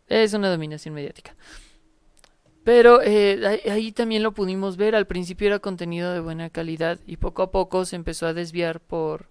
[0.07, 1.35] Es una dominación mediática.
[2.71, 4.95] Pero eh, ahí, también lo pudimos ver.
[4.95, 8.79] Al principio era contenido de buena calidad y poco a poco se empezó a desviar
[8.79, 9.27] por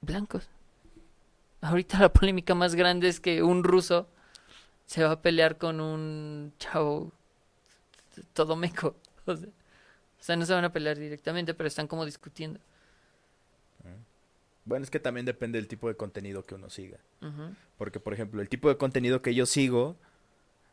[0.00, 0.48] blancos.
[1.60, 4.06] Ahorita la polémica más grande es que un ruso
[4.86, 7.10] se va a pelear con un chavo
[8.32, 8.94] todo meco.
[9.26, 12.60] O sea, no se van a pelear directamente, pero están como discutiendo.
[14.66, 16.98] Bueno, es que también depende del tipo de contenido que uno siga.
[17.78, 19.96] Porque, por ejemplo, el tipo de contenido que yo sigo,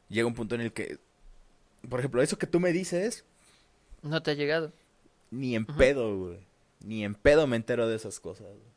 [0.09, 0.97] llega un punto en el que,
[1.89, 3.23] por ejemplo, eso que tú me dices,
[4.01, 4.71] No te ha llegado.
[5.31, 6.39] ni en pedo, güey.
[6.85, 8.47] Ni en pedo me entero de esas cosas.
[8.47, 8.73] güey.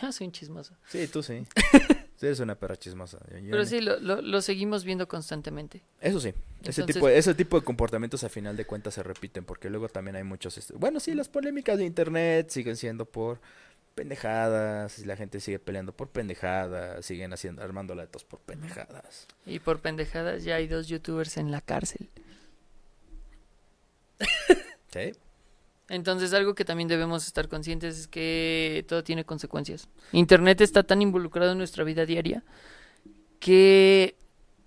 [0.00, 0.74] Yo soy un chismoso.
[0.88, 1.44] Sí, tú sí.
[2.16, 3.18] Sí, eres una perra chismosa.
[3.28, 3.64] Yo- yo Pero no.
[3.64, 5.82] sí, lo, lo, lo seguimos viendo constantemente.
[6.00, 6.32] Eso sí.
[6.62, 9.88] Ese, tipo de, ese tipo de comportamientos a final de cuentas se repiten, porque luego
[9.88, 10.56] también hay muchos...
[10.56, 13.40] este, Bueno, sí, las polémicas de internet siguen siendo por
[13.94, 19.26] pendejadas, y la gente sigue peleando por pendejadas, siguen haciendo, armando latos por pendejadas.
[19.46, 22.08] Y por pendejadas ya hay dos youtubers en la cárcel.
[24.92, 25.12] ¿Sí?
[25.88, 29.88] Entonces algo que también debemos estar conscientes es que todo tiene consecuencias.
[30.12, 32.42] Internet está tan involucrado en nuestra vida diaria
[33.38, 34.16] que,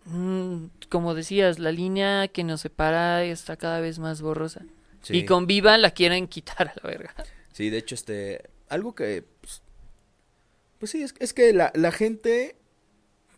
[0.05, 4.61] mm, como decías, la línea que nos separa está cada vez más borrosa.
[5.01, 5.17] Sí.
[5.17, 7.15] Y con Viva la quieren quitar a la verga.
[7.53, 9.61] Sí, de hecho, este, algo que, pues,
[10.79, 12.55] pues sí, es, es que la, la gente,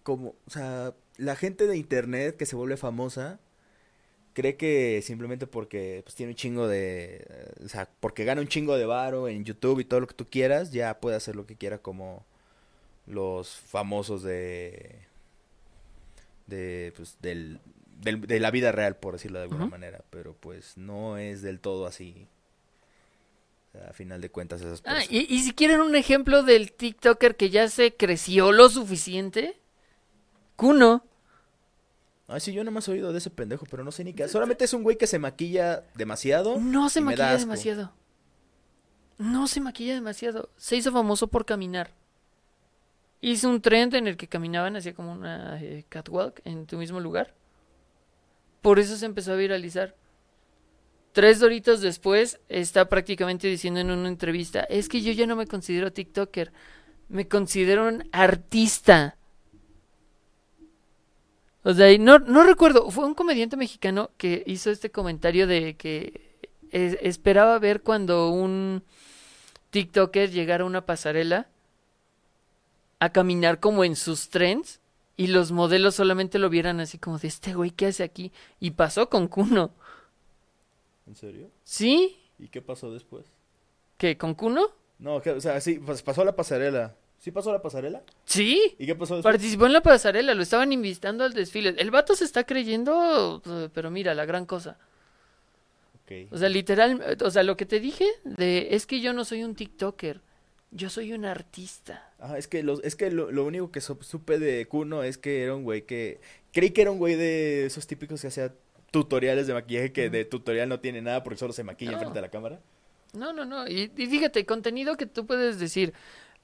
[0.04, 3.40] como, o sea, la gente de internet que se vuelve famosa,
[4.34, 7.26] cree que simplemente porque, pues, tiene un chingo de,
[7.66, 10.30] o sea, porque gana un chingo de varo en YouTube y todo lo que tú
[10.30, 12.26] quieras, ya puede hacer lo que quiera como
[13.08, 14.98] los famosos de,
[16.48, 17.60] de, pues, del,
[18.02, 21.60] del- de la vida real, por decirlo de alguna manera, pero pues no es del
[21.60, 22.28] todo así.
[23.88, 25.12] A final de cuentas esas Ah, personas.
[25.12, 29.60] y, y si quieren un ejemplo del TikToker que ya se creció lo suficiente,
[30.56, 31.04] Kuno.
[32.28, 34.28] Ay, sí, yo no me he oído de ese pendejo, pero no sé ni qué.
[34.28, 36.60] Solamente es un güey que se maquilla demasiado.
[36.60, 37.92] No se maquilla demasiado.
[39.18, 40.50] No se maquilla demasiado.
[40.58, 41.92] Se hizo famoso por caminar.
[43.22, 47.00] Hizo un trend en el que caminaban hacia como una eh, catwalk en tu mismo
[47.00, 47.34] lugar.
[48.62, 49.96] Por eso se empezó a viralizar.
[51.12, 55.48] Tres doritos después está prácticamente diciendo en una entrevista, es que yo ya no me
[55.48, 56.52] considero TikToker,
[57.10, 59.18] me considero un artista.
[61.64, 66.40] O sea, no, no recuerdo, fue un comediante mexicano que hizo este comentario de que
[66.72, 68.84] es- esperaba ver cuando un
[69.72, 71.48] TikToker llegara a una pasarela
[73.00, 74.80] a caminar como en sus trends
[75.18, 78.32] y los modelos solamente lo vieran así como de este güey, ¿qué hace aquí?
[78.60, 79.72] Y pasó con Kuno.
[81.10, 81.50] ¿En serio?
[81.64, 82.18] ¿Sí?
[82.38, 83.26] ¿Y qué pasó después?
[83.98, 84.18] ¿Qué?
[84.18, 84.68] ¿Con Kuno?
[85.00, 86.96] No, que- o sea, sí, pues pasó la pasarela.
[87.18, 88.02] ¿Sí pasó la pasarela?
[88.26, 88.76] Sí.
[88.80, 89.34] ¿Y qué pasó después?
[89.34, 91.76] Participó en la pasarela, lo estaban invitando al desfile.
[91.78, 93.42] El vato se está creyendo,
[93.74, 94.78] pero mira, la gran cosa.
[96.06, 96.32] Ok.
[96.32, 99.44] O sea, literal, o sea, lo que te dije de es que yo no soy
[99.44, 100.22] un TikToker,
[100.72, 102.10] yo soy un artista.
[102.20, 105.18] Ah, es que, los, es que lo, lo único que so- supe de Kuno es
[105.18, 106.22] que era un güey que...
[106.54, 108.54] Creí que era un güey de esos típicos que hacía
[108.92, 111.98] tutoriales de maquillaje que de tutorial no tiene nada porque solo se maquilla No.
[111.98, 112.60] enfrente de la cámara.
[113.14, 113.68] No, no, no.
[113.68, 115.94] Y, y fíjate, contenido que tú puedes decir,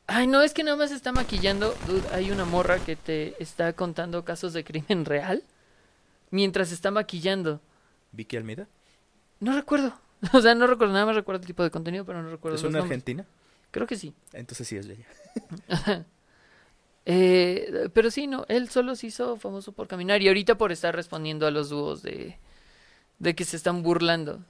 [0.07, 1.75] ay, no, es que nada más está maquillando.
[1.87, 5.43] Dude, hay una morra que te está contando casos de crimen real
[6.31, 7.61] mientras está maquillando.
[8.11, 8.67] Vicky Almeida.
[9.39, 9.93] No recuerdo.
[10.33, 12.63] O sea, no recuerdo, nada más recuerdo el tipo de contenido, pero no recuerdo ¿Es
[12.63, 12.91] una nombres.
[12.91, 13.25] argentina?
[13.69, 14.13] Creo que sí.
[14.33, 16.05] Entonces sí es de ella.
[17.05, 20.95] Eh, pero sí, no, él solo se hizo famoso por caminar y ahorita por estar
[20.95, 22.37] respondiendo a los dúos de,
[23.19, 24.43] de que se están burlando,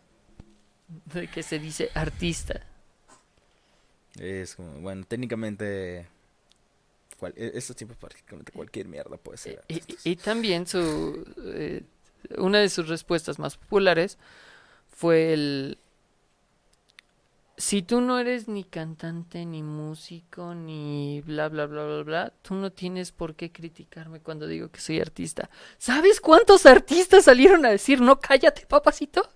[1.13, 2.65] de que se dice artista.
[4.19, 6.07] Es como, bueno, técnicamente...
[7.19, 9.63] Cual, e- estos tiempos prácticamente cualquier mierda puede ser.
[9.67, 11.83] Y, y- y también su eh,
[12.37, 14.17] una de sus respuestas más populares
[14.89, 15.77] fue el
[17.57, 22.53] si tú no eres ni cantante ni músico ni bla bla bla bla bla tú
[22.55, 27.69] no tienes por qué criticarme cuando digo que soy artista sabes cuántos artistas salieron a
[27.69, 29.29] decir no cállate papacito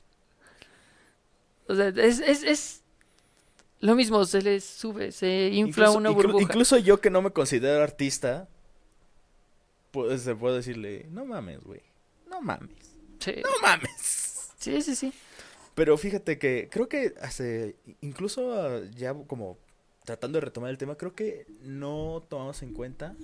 [1.67, 2.83] o sea es es, es
[3.81, 6.43] lo mismo, se les sube, se infla Incluso- una burbuja.
[6.43, 8.49] incluso yo que no me considero artista,
[9.91, 11.79] pues se puedo decirle, no mames, güey.
[12.29, 12.71] No mames.
[13.19, 13.35] Sí.
[13.41, 14.51] No mames.
[14.59, 15.13] sí, sí, sí.
[15.79, 19.57] Pero fíjate que creo que hace, incluso ah, ya como
[20.03, 23.15] tratando de retomar el tema, creo que no tomamos en cuenta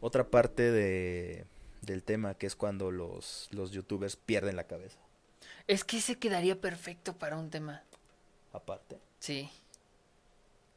[0.00, 1.46] otra parte de,
[1.82, 4.98] del tema, que es cuando los, los youtubers pierden la cabeza.
[5.66, 7.82] Es que se quedaría perfecto para un tema.
[8.52, 9.48] Aparte, Sí,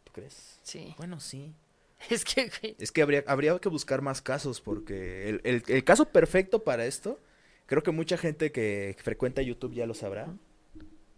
[0.04, 0.60] ¿tú crees?
[0.64, 0.94] sí.
[0.98, 1.54] Bueno, sí.
[2.10, 5.84] Es que, güey, Es que habría, habría que buscar más casos, porque el, el- el
[5.84, 7.20] caso perfecto para esto,
[7.66, 10.28] creo que mucha gente que frecuenta YouTube ya lo sabrá,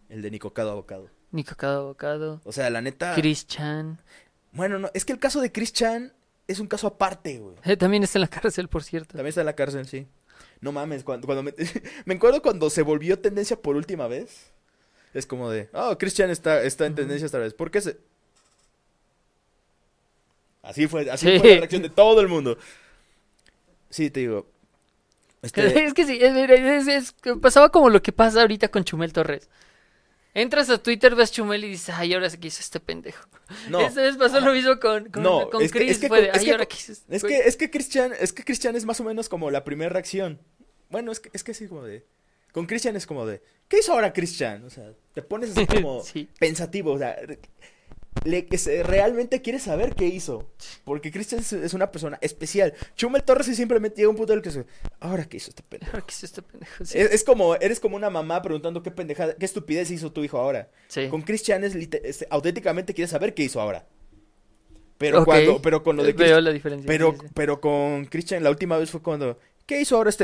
[0.10, 1.10] el de Nicocado Abocado.
[1.32, 3.14] Nico Cada Bocado, O sea, la neta...
[3.16, 4.00] Chris Chan.
[4.52, 6.12] Bueno, no, es que el caso de Chris Chan
[6.48, 7.56] es un caso aparte, güey.
[7.64, 9.10] Eh, también está en la cárcel, por cierto.
[9.10, 10.08] También está en la cárcel, sí.
[10.62, 11.54] No mames, cuando, cuando me...
[12.06, 14.52] me acuerdo cuando se volvió tendencia por última vez.
[15.14, 17.54] Es como de, oh, Chris Chan está, está en tendencia esta vez.
[17.54, 17.98] ¿Por qué se...?
[20.62, 21.40] Así fue, así Sí.
[21.40, 22.58] fue la reacción de todo el mundo.
[23.90, 24.48] Sí, te digo.
[25.42, 28.84] Este, Es que sí, es, es- es- es- pasaba como lo que pasa ahorita con
[28.84, 29.50] Chumel Torres.
[30.34, 33.28] Entras a Twitter, ves Chumel y dices, ay, ahora sí que hizo este pendejo.
[33.70, 35.92] no, Esta vez pasó lo mismo con, con, No, con es que- Chris.
[35.94, 37.34] es que fue de, con- es ay, que ahora este es güey".
[37.34, 40.40] que, es que Christian, es que Christian es más o menos como la primera reacción.
[40.90, 42.06] Bueno, es que, es que sí, como de...
[42.52, 44.64] Con Christian es como de, ¿qué hizo ahora Christian?
[44.66, 46.28] O sea, te pones así como Sí.
[46.40, 47.16] pensativo, o sea,
[48.26, 50.50] le, que se- realmente quieres saber qué hizo.
[50.84, 52.74] Porque Christian es, es una persona especial.
[52.96, 54.66] Chumel Torres sí simplemente llega un punto en el que se,
[55.00, 55.92] ¿ahora qué hizo este pendejo?
[55.94, 56.86] Ahora qué hizo este pendejo.
[56.86, 56.98] Sí.
[56.98, 60.38] Es, es como, eres como una mamá preguntando qué pendejada, qué estupidez hizo tu hijo
[60.38, 60.70] ahora.
[60.88, 61.08] Sí.
[61.10, 61.76] Con Christian es,
[62.30, 63.86] auténticamente quieres saber qué hizo ahora.
[64.98, 66.88] Pero cuando, pero con lo de Veo Christian, la diferencia.
[66.88, 70.24] pero, sí, pero con Christian la última vez fue cuando, ¿qué hizo ahora este?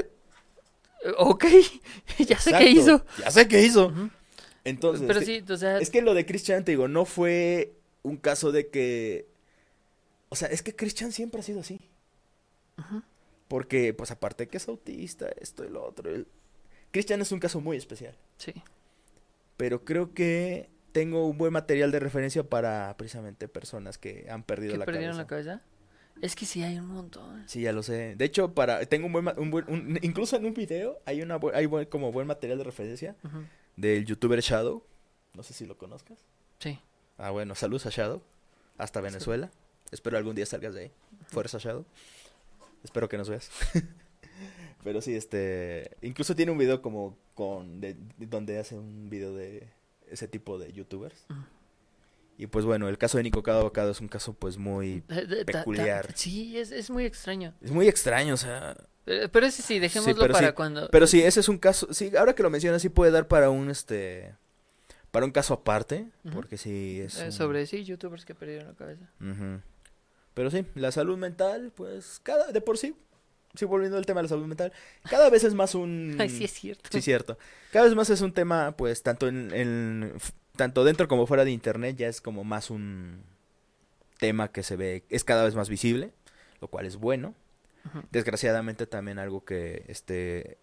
[1.06, 1.46] Eh, Ok,
[2.20, 3.06] ya sé Exacto, qué hizo.
[3.20, 3.94] Ya sé qué hizo.
[4.66, 7.06] Entonces, Pero es que- sí, o sea, Es que lo de Christian, te digo, no
[7.06, 7.72] fue
[8.06, 9.28] un caso de que...
[10.30, 11.80] O sea, es que Christian siempre ha sido así.
[12.78, 13.02] Ujú.
[13.48, 16.12] Porque, pues aparte que es autista, esto y lo otro.
[16.92, 18.16] Christian es un caso muy especial.
[18.38, 18.54] sí.
[19.58, 24.74] Pero creo que tengo un buen material de referencia para precisamente personas que han perdido
[24.74, 25.52] ¿Que la perdieron cabeza.
[25.54, 25.62] la cabeza?
[26.22, 27.48] Es que sí hay un montón.
[27.48, 28.16] Sí, ya lo sé.
[28.18, 31.22] De hecho, para tengo un buen, ma- un buen- un- incluso en un video hay
[31.22, 33.16] una hay buen- como buen material de referencia
[33.78, 34.84] del youtuber Shadow.
[35.34, 36.20] No sé si lo conozcas.
[36.60, 36.78] Sí.
[37.18, 38.22] Ah, bueno, saludos a Shadow.
[38.78, 39.52] Hasta Venezuela.
[39.92, 40.92] Espero algún día salgas de ahí.
[41.28, 41.86] Fuerza Shadow.
[42.84, 43.50] Espero que nos veas.
[44.84, 45.96] Pero sí, este.
[46.02, 47.80] Incluso tiene un video como con.
[47.82, 49.68] De, de- donde hace un video de
[50.10, 51.26] ese tipo de youtubers.
[51.30, 51.40] Ujú.
[52.38, 55.04] Y pues bueno, el caso de Nico Cada Bocado es un caso pues muy.
[55.10, 56.12] Eh, Peculiar.
[56.16, 57.54] sí, es, es muy extraño.
[57.62, 58.76] Es muy extraño, o sea.
[59.06, 60.90] Eh, Pero ese sí, dejémoslo para sí, cuando.
[60.90, 61.94] Pero sí, ese es un caso.
[61.94, 64.36] Sí, ahora que lo mencionas, sí puede dar para un este.
[65.16, 66.08] Para un caso aparte.
[66.34, 67.18] Porque sí es.
[67.20, 69.10] Eh, un- sobre sí, youtubers que perdieron la cabeza.
[70.34, 72.94] Pero sí, la salud mental, pues, cada, de por sí,
[73.54, 74.74] sí, volviendo al tema de la salud mental,
[75.10, 76.18] cada vez es más un...
[76.20, 76.90] Ay, sí es cierto.
[76.92, 77.38] Sí, cierto.
[77.72, 80.14] Cada vez más es un tema, pues, tanto en, en-
[80.58, 83.24] tanto dentro como fuera de internet, ya es como más un
[84.20, 86.12] tema que se ve, es cada vez más visible,
[86.60, 87.34] lo cual es bueno.
[88.12, 90.58] Desgraciadamente también algo que, este...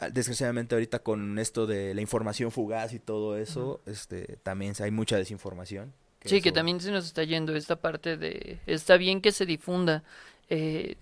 [0.00, 4.90] ah, Desgraciadamente ahorita con esto de la información fugaz y todo eso, este, también hay
[4.90, 5.92] mucha desinformación.
[6.24, 8.58] Sí, que también se nos está yendo esta parte de...
[8.66, 10.02] Está bien que se difunda
[10.50, 10.96] eh,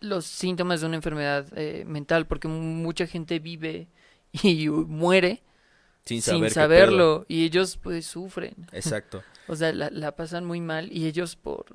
[0.00, 3.88] los síntomas de una enfermedad eh, mental, porque mucha gente vive
[4.42, 5.42] y muere
[6.04, 8.54] sin, saber saberlo y ellos pues sufren.
[8.72, 9.22] Exacto.
[9.48, 11.66] O sea, la, la pasan muy mal y ellos por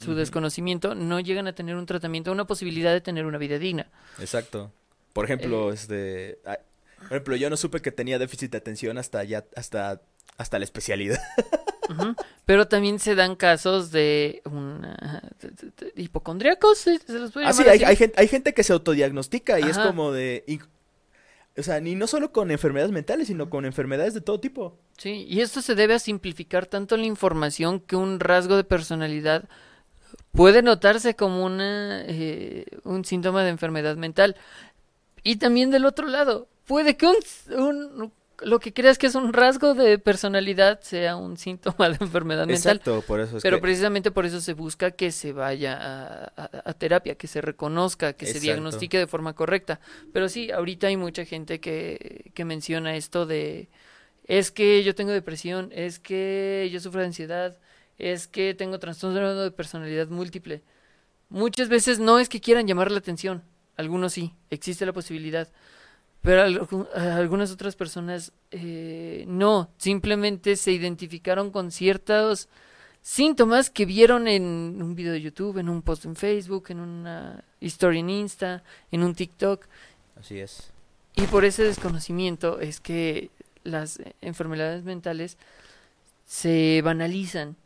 [0.00, 3.86] su desconocimiento no llegan a tener un tratamiento, una posibilidad de tener una vida digna.
[4.18, 4.72] Exacto.
[5.16, 5.74] Por ejemplo, Eh.
[5.74, 6.38] este,
[6.98, 10.00] por ejemplo, yo no supe que tenía déficit de atención hasta ya hasta
[10.36, 11.18] hasta la especialidad.
[12.44, 17.46] Pero también se dan casos de una, de- de- de hipocondríacos, ¿se se los puede
[17.46, 20.60] Ah, sí, hay, gente hay gente que se autodiagnostica y es como de y-
[21.58, 24.76] o sea, ni no solo con enfermedades mentales, sino con enfermedades de todo tipo.
[24.98, 29.48] Sí, y esto se debe a simplificar tanto la información que un rasgo de personalidad
[30.32, 34.36] puede notarse como una, eh, un síntoma de enfermedad mental.
[35.30, 37.16] Y también del otro lado, puede que un,
[37.58, 38.12] un-
[38.42, 42.76] lo que creas que es un rasgo de personalidad sea un síntoma de enfermedad mental.
[42.76, 46.24] Exacto, por eso es Pero que precisamente por eso se busca que se vaya a,
[46.36, 49.80] a- a terapia, que se reconozca, que se diagnostique de forma correcta.
[50.12, 53.68] Pero sí, ahorita hay mucha gente que, que menciona esto de,
[54.26, 57.58] es que yo tengo depresión, es que yo sufro de ansiedad,
[57.98, 60.62] es que tengo trastorno de personalidad múltiple.
[61.28, 63.42] Muchas veces no es que quieran llamar la atención,
[63.76, 65.48] algunos sí, existe la posibilidad.
[66.22, 66.42] Pero
[66.94, 72.48] algunas otras personas eh, no, simplemente se identificaron con ciertos
[73.00, 77.44] síntomas que vieron en un video de YouTube, en un post en Facebook, en una
[77.60, 79.66] historia en Insta, en un TikTok.
[80.18, 80.72] Así es.
[81.14, 83.30] Y por ese desconocimiento es que
[83.62, 85.38] las enfermedades mentales
[86.26, 87.56] se banalizan.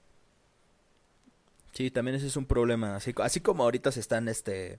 [1.73, 2.97] Sí, también ese es un problema.
[2.97, 4.79] Así, así como ahorita se están este,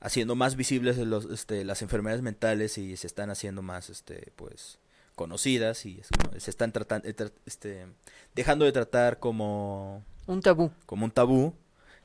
[0.00, 4.78] haciendo más visibles los, este, las enfermedades mentales y se están haciendo más este, pues,
[5.14, 6.00] conocidas y
[6.38, 7.06] se están tratando,
[7.46, 7.86] este,
[8.34, 10.70] dejando de tratar como, Un tabú.
[10.86, 11.54] como un tabú.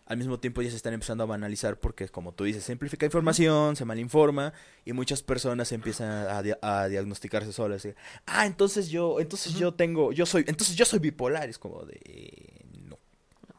[0.07, 3.07] Al mismo tiempo ya se están empezando a banalizar porque, como tú dices, se simplifica
[3.07, 4.53] información, se malinforma
[4.85, 7.83] y muchas personas empiezan a, a diagnosticarse solas.
[7.83, 7.95] así,
[8.27, 11.49] ah, entonces yo, entonces yo tengo, yo soy, entonces yo soy bipolar.
[11.49, 12.99] Es como de, eh, no,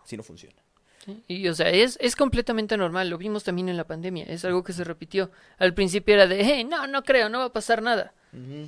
[0.04, 0.62] así no funciona.
[1.06, 1.22] ¿Sí?
[1.28, 4.62] Y o sea, es, es completamente normal, lo vimos también en la pandemia, es algo
[4.62, 5.30] que se repitió.
[5.58, 8.12] Al principio era de, hey, no, no creo, no va a pasar nada.
[8.34, 8.64] Eh,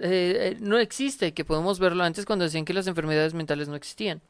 [0.00, 4.22] eh, no existe, que podemos verlo antes cuando decían que las enfermedades mentales no existían,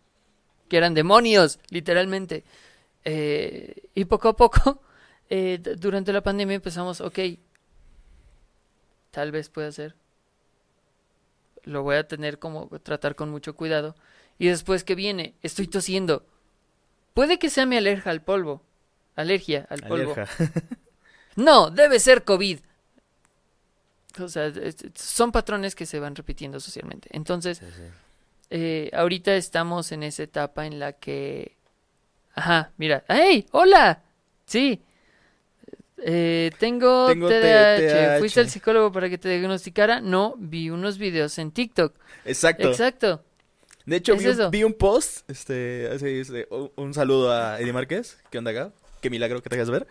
[0.68, 2.44] que eran demonios, literalmente.
[3.04, 4.80] Eh, y poco a poco,
[5.78, 7.18] durante la pandemia empezamos, ok,
[9.10, 9.94] tal vez pueda ser.
[11.62, 13.94] Lo voy a tener como tratar con mucho cuidado.
[14.38, 16.26] Y después que viene, estoy tosiendo.
[17.14, 18.62] Puede que sea mi alergia al polvo.
[19.16, 20.12] Alergia al polvo.
[20.12, 20.28] Alerja.
[21.36, 22.60] No, debe ser COVID.
[24.20, 24.52] O sea,
[24.94, 27.08] son patrones que se van repitiendo socialmente.
[27.12, 27.82] Entonces, Sí, sí.
[28.50, 31.56] eh, ahorita estamos en esa etapa en la que...
[32.36, 33.02] Ajá, mira.
[33.08, 33.46] ¡Hey!
[33.50, 34.00] ¡Hola!
[34.46, 34.80] Sí.
[35.98, 37.28] Eh, tengo, Tengo.
[37.28, 38.18] TDAH.
[38.20, 40.00] ¿Fuiste al psicólogo para que te diagnosticara?
[40.00, 41.96] No, vi unos videos en TikTok.
[42.24, 42.68] Exacto.
[42.68, 43.24] Exacto.
[43.86, 44.50] De hecho, Es vi un, eso.
[44.50, 48.18] vi un post, este, así, este, un, saludo a Eddie Márquez.
[48.30, 48.72] ¿Qué onda, Gab?
[49.02, 49.86] Qué milagro que te hagas ver.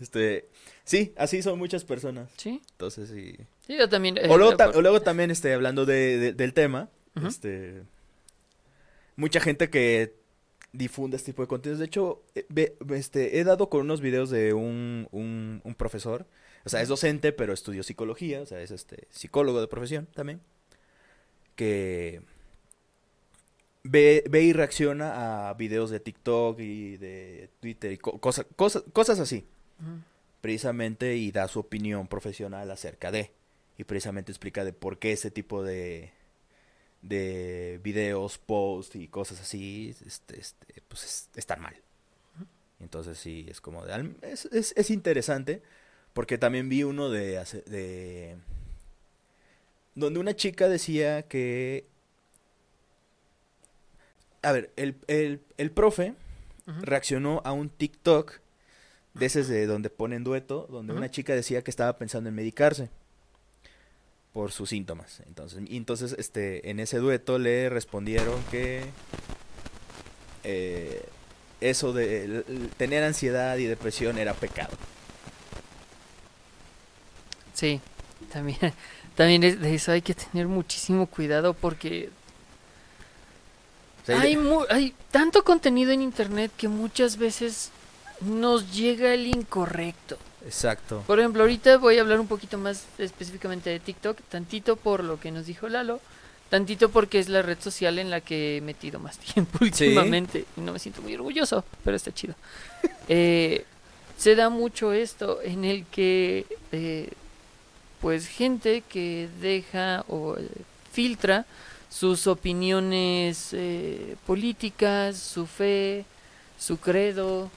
[0.00, 0.48] Este,
[0.84, 2.30] sí, así son muchas personas.
[2.36, 2.62] Sí.
[2.72, 3.36] Entonces, sí.
[3.66, 4.16] Sí, yo también.
[4.16, 6.88] eh, O luego, ta- por- o luego también, este, hablando de, de- del tema,
[7.26, 7.82] este,
[9.16, 10.14] mucha gente que
[10.72, 11.80] difunde este tipo de contenidos.
[11.80, 12.46] De hecho, eh,
[12.94, 16.26] este, he dado con unos videos de un, un, un profesor.
[16.64, 18.40] O sea, es docente, pero estudió psicología.
[18.40, 20.40] O sea, es este psicólogo de profesión también.
[21.56, 22.22] Que
[23.82, 28.84] ve, ve y reacciona a videos de TikTok y de Twitter y co- cosa- cosas,
[28.92, 29.46] cosas así.
[30.40, 33.30] Precisamente y da su opinión profesional acerca de
[33.78, 36.12] y precisamente explica de por qué ese tipo de
[37.02, 41.74] de videos, posts y cosas así este, este, pues es- están mal.
[42.78, 45.62] Entonces sí, es como de, es, es, es interesante
[46.12, 48.36] porque también vi uno de, de
[49.94, 51.86] donde una chica decía que
[54.42, 56.14] a ver, el, el, el profe
[56.82, 58.38] reaccionó a un TikTok
[59.14, 62.90] de esos de donde ponen dueto, donde una chica decía que estaba pensando en medicarse
[64.32, 65.20] por sus síntomas.
[65.26, 68.84] Entonces, y entonces este, en ese dueto le respondieron que
[70.44, 71.04] eh,
[71.60, 72.44] eso de
[72.76, 74.76] tener ansiedad y depresión era pecado.
[77.52, 77.80] Sí,
[78.32, 78.58] también,
[79.16, 82.10] también de eso hay que tener muchísimo cuidado porque
[84.02, 87.70] O sea, hay, mu- hay tanto contenido en internet que muchas veces
[88.20, 90.16] nos llega el incorrecto.
[90.44, 91.02] Exacto.
[91.06, 95.20] Por ejemplo, ahorita voy a hablar un poquito más específicamente de TikTok, tantito por lo
[95.20, 96.00] que nos dijo Lalo,
[96.48, 100.60] tantito porque es la red social en la que he metido más tiempo últimamente y
[100.62, 102.34] no me siento muy orgulloso, pero está chido.
[103.08, 103.64] Eh,
[104.16, 107.10] se da mucho esto en el que eh,
[108.00, 110.46] pues gente que deja o eh,
[110.92, 111.44] filtra
[111.90, 116.06] sus opiniones eh, políticas, su fe,
[116.56, 117.50] su credo,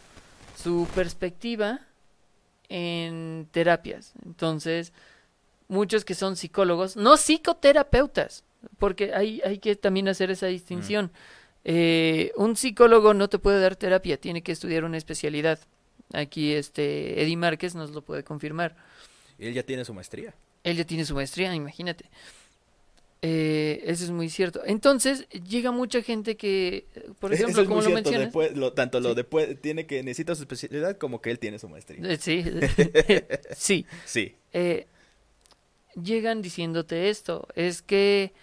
[0.61, 1.81] su perspectiva
[2.67, 4.13] en terapias.
[4.25, 4.91] Entonces,
[5.67, 8.43] muchos que son psicólogos, no psicoterapeutas,
[8.79, 11.11] porque hay, hay que también hacer esa distinción.
[11.63, 15.59] Eh, un psicólogo no te puede dar terapia, tiene que estudiar una especialidad.
[16.11, 18.75] Aquí este Eddie Márquez nos lo puede confirmar.
[19.37, 20.33] Él ya tiene su maestría.
[20.63, 22.09] Él ya tiene su maestría, imagínate.
[23.25, 24.61] Eh, eso es muy cierto.
[24.65, 28.57] Entonces, llega mucha gente que, eh, por Eso ejemplo, es como lo cierto, mencionas, después-
[28.57, 29.15] lo- tanto lo Sí.
[29.15, 31.99] después tiene que necesita su especialidad como que él tiene su maestría.
[32.03, 32.43] eh, sí,
[33.55, 34.35] sí, Sí.
[34.51, 34.87] eh,
[35.95, 38.33] llegan diciéndote esto, es que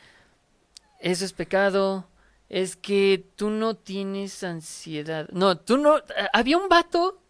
[1.01, 2.07] eso es pecado,
[2.49, 5.29] es que tú no tienes ansiedad.
[5.31, 5.99] No, tú no...
[5.99, 6.03] eh,
[6.33, 7.21] Había un vato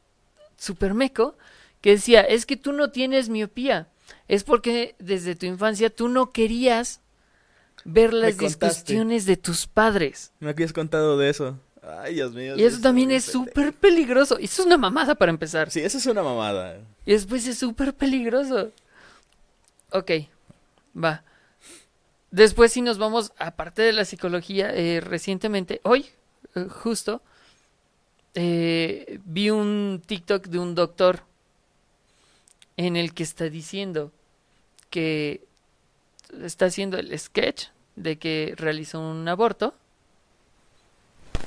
[0.57, 1.37] super meco
[1.81, 3.89] que decía, es que tú no tienes miopía,
[4.29, 7.00] es porque desde tu infancia tú no querías
[7.85, 10.33] ver las discusiones de tus padres.
[10.41, 11.59] Me habías contado de eso.
[11.83, 12.57] Ay, Dios mío.
[12.57, 14.39] Y eso también es súper peligroso.
[14.39, 15.71] Eso es una mamada para empezar.
[15.71, 16.79] Sí, eso es una mamada.
[17.07, 18.71] Y después es súper peligroso.
[19.91, 20.11] Ok,
[20.97, 21.25] va.
[22.31, 26.07] Después si nos vamos, aparte de la psicología, eh, recientemente, hoy,
[26.55, 27.23] eh, justo,
[28.35, 31.25] eh, vi un TikTok de un doctor
[32.77, 34.13] en el que está diciendo
[34.91, 35.45] que
[36.43, 37.67] está haciendo el sketch
[37.97, 39.75] de que realizó un aborto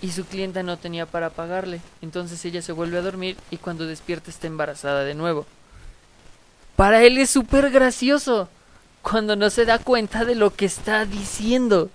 [0.02, 1.82] y su clienta no tenía para pagarle.
[2.02, 5.46] Entonces ella se vuelve a dormir y cuando despierta está embarazada de nuevo.
[6.76, 8.50] Para él es súper gracioso
[9.02, 11.90] cuando no se da cuenta de lo que está diciendo.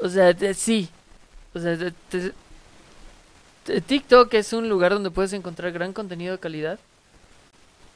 [0.00, 0.88] O sea, sí.
[1.54, 1.76] O sea,
[3.86, 6.78] TikTok es un lugar donde puedes encontrar gran contenido de calidad.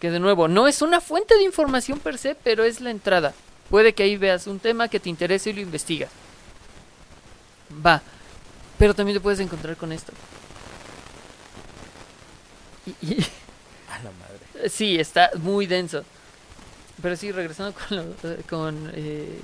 [0.01, 3.35] Que de nuevo, no es una fuente de información per se, pero es la entrada.
[3.69, 6.11] Puede que ahí veas un tema que te interese y lo investigas.
[7.85, 8.03] Va.
[8.79, 10.13] Pero también te puedes encontrar con esto.
[12.87, 13.27] Y- y-
[13.91, 14.69] A la madre.
[14.71, 16.05] Sí, está muy denso.
[17.03, 19.39] Pero sí, regresando con, lo- eh, con, eh,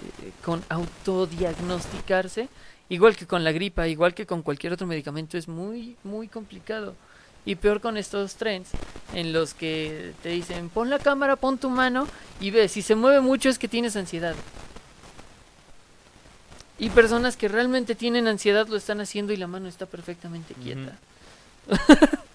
[0.45, 2.49] con autodiagnosticarse,
[2.89, 6.95] igual que con la gripa, igual que con cualquier otro medicamento, es muy, muy complicado.
[7.47, 8.71] Y peor con estos trends
[9.15, 12.07] en los que te dicen, pon la cámara, pon tu mano
[12.41, 14.35] y ve, si se mueve mucho es que tienes ansiedad.
[16.79, 20.99] Y personas que realmente tienen ansiedad lo están haciendo y la mano está perfectamente quieta.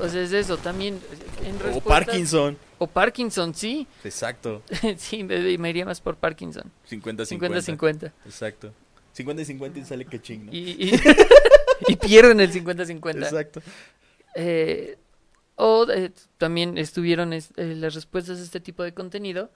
[0.00, 1.00] o sea, es eso, también
[1.44, 2.58] en O Parkinson.
[2.78, 3.86] o Parkinson, sí.
[4.04, 4.62] Exacto.
[4.98, 6.70] sí, me, me iría más por Parkinson.
[6.90, 7.76] 50-50.
[7.78, 8.12] 50-50.
[8.26, 8.72] Exacto.
[9.12, 10.52] 50 y 50 y sale que ching, ¿no?
[10.52, 10.58] Y,
[10.88, 10.92] y,
[11.88, 13.16] y pierden el 50-50.
[13.24, 13.62] Exacto.
[14.34, 14.96] Eh,
[15.56, 19.50] o eh, también estuvieron es- eh, las respuestas a este tipo de contenido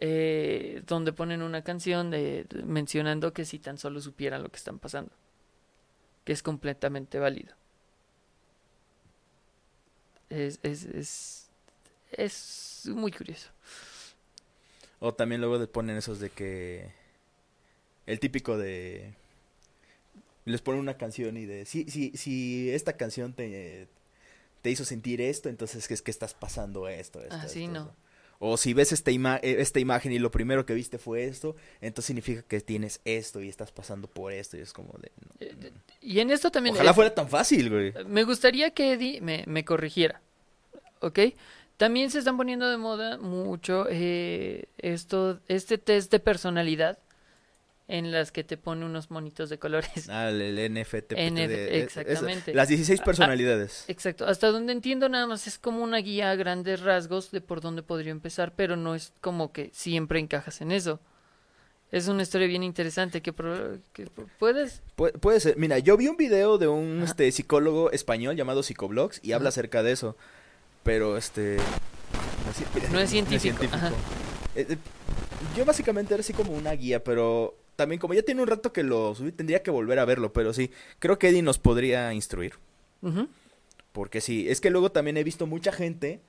[0.00, 4.56] eh, donde ponen una canción de, de- mencionando que si tan solo supieran lo que
[4.58, 5.10] están pasando.
[6.24, 7.54] Que es completamente válido.
[10.30, 11.48] Es, es, es,
[12.12, 13.48] es muy curioso.
[15.00, 16.92] O también luego le ponen esos de que.
[18.06, 19.14] El típico de.
[20.48, 21.64] Les ponen una canción y de.
[21.64, 23.88] Si, si, si esta canción te,
[24.62, 27.20] te hizo sentir esto, entonces es que estás pasando esto.
[27.22, 27.80] esto Ah, sí, esto, no.
[27.82, 27.94] esto.
[28.40, 31.56] O si ves esta, ima- eh, esta imagen y lo primero que viste fue esto,
[31.80, 34.56] entonces significa que tienes esto y estás pasando por esto.
[34.56, 35.10] Y es como de.
[35.20, 35.80] no, Eh, no.
[36.00, 36.74] Y en esto también...
[36.76, 37.92] Ojalá eh, fuera tan fácil, güey.
[38.06, 40.22] Me gustaría que Eddie me, me corrigiera.
[41.00, 41.18] ¿Ok?
[41.76, 46.98] También se están poniendo de moda mucho eh, esto, este test de personalidad
[47.88, 50.08] en las que te pone unos monitos de colores.
[50.10, 51.12] Ah, el, NFT.
[51.12, 52.52] Es- exactamente.
[52.54, 53.84] las 16 Ah, ah, personalidades.
[53.88, 54.26] Exacto.
[54.26, 57.82] Hasta donde entiendo nada más es como una guía a grandes rasgos de por dónde
[57.82, 61.00] podría empezar, pero no es como que siempre encajas en eso.
[61.90, 63.80] Es una historia bien interesante que, puedes...
[64.94, 65.56] Pu- puede ser.
[65.56, 67.04] Mira, yo vi un video de un Ajá.
[67.06, 70.14] este, psicólogo español llamado Psicoblogs y habla acerca de eso.
[70.82, 71.56] Pero este.
[71.56, 73.88] No es, ci- No es científico, ajá.
[74.54, 74.76] Eh, eh,
[75.56, 78.82] yo básicamente era así como una guía, pero también como ya tiene un rato que
[78.82, 80.32] lo subí, tendría que volver a verlo.
[80.32, 82.54] Pero sí, creo que Eddie nos podría instruir.
[83.92, 86.20] Porque sí, es que luego también he visto mucha gente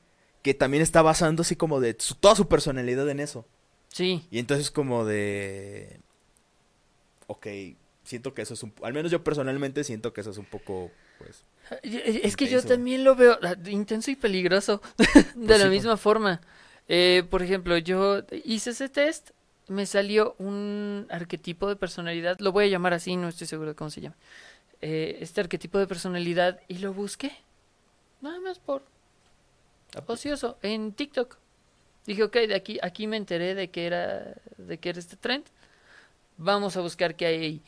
[0.44, 3.48] que también está basando así como de su- toda su personalidad en eso.
[3.88, 4.24] Sí.
[4.30, 6.00] Y entonces como de...
[7.26, 7.48] Ok,
[8.04, 8.72] siento que eso es un...
[8.84, 11.44] Al menos yo personalmente siento que eso es un poco, pues...
[11.82, 15.98] Es que yo también lo veo ah, intenso y peligroso de Pues la sí, misma
[15.98, 16.42] forma.
[16.88, 19.32] Eh, por ejemplo, yo hice ese test,
[19.70, 23.76] me salió un arquetipo de personalidad, lo voy a llamar así, no estoy seguro de
[23.76, 24.16] cómo se llama.
[24.82, 27.32] Eh, este arquetipo de personalidad y lo busqué.
[28.22, 28.84] Nada más por
[30.08, 31.38] ocioso en TikTok.
[32.06, 35.46] Dije, ok, de aquí, aquí me enteré de que era, de que era este trend.
[36.38, 37.62] Vamos a buscar qué hay ahí.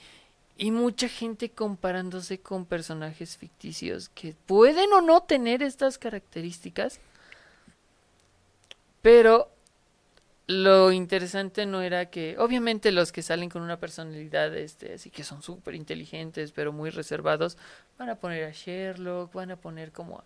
[0.57, 6.99] Y mucha gente comparándose con personajes ficticios que pueden o no tener estas características.
[9.01, 9.51] Pero
[10.47, 15.23] lo interesante no era que, obviamente los que salen con una personalidad, este, así que
[15.23, 17.57] son súper inteligentes, pero muy reservados,
[17.97, 20.23] van a poner a Sherlock, van a poner como a...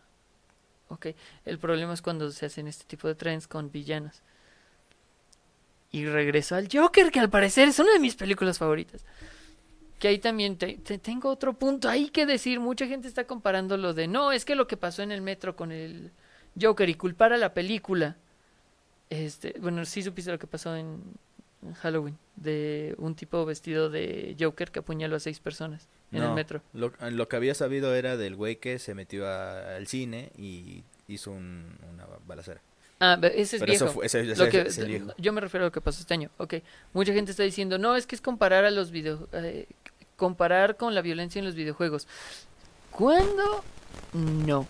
[0.89, 1.07] Ok,
[1.45, 4.21] el problema es cuando se hacen este tipo de trends con villanos.
[5.91, 9.05] Y regreso al Joker, que al parecer es una de mis películas favoritas.
[9.99, 12.59] Que ahí también te- te- tengo otro punto ahí que decir.
[12.59, 15.55] Mucha gente está comparando lo de no, es que lo que pasó en el metro
[15.55, 16.11] con el
[16.59, 18.17] Joker y culpar a la película.
[19.09, 21.01] Este, bueno, sí supiste lo que pasó en,
[21.61, 26.31] en Halloween de un tipo vestido de Joker que apuñaló a seis personas en el
[26.33, 26.61] metro.
[26.73, 30.83] Lo, lo que había sabido era del güey que se metió a- al cine y
[31.07, 32.61] hizo un- una balacera.
[32.99, 33.85] Ah, ese es Pero viejo.
[33.85, 35.13] eso fue, ese, ese- Lo que, ese viejo.
[35.17, 36.29] yo me refiero a lo que pasó este año.
[36.37, 36.55] Ok,
[36.93, 39.27] mucha gente está diciendo, no, es que es comparar a los videos,
[40.15, 42.07] comparar con la violencia en los videojuegos.
[42.91, 43.63] ¿Cuándo?
[44.13, 44.65] No.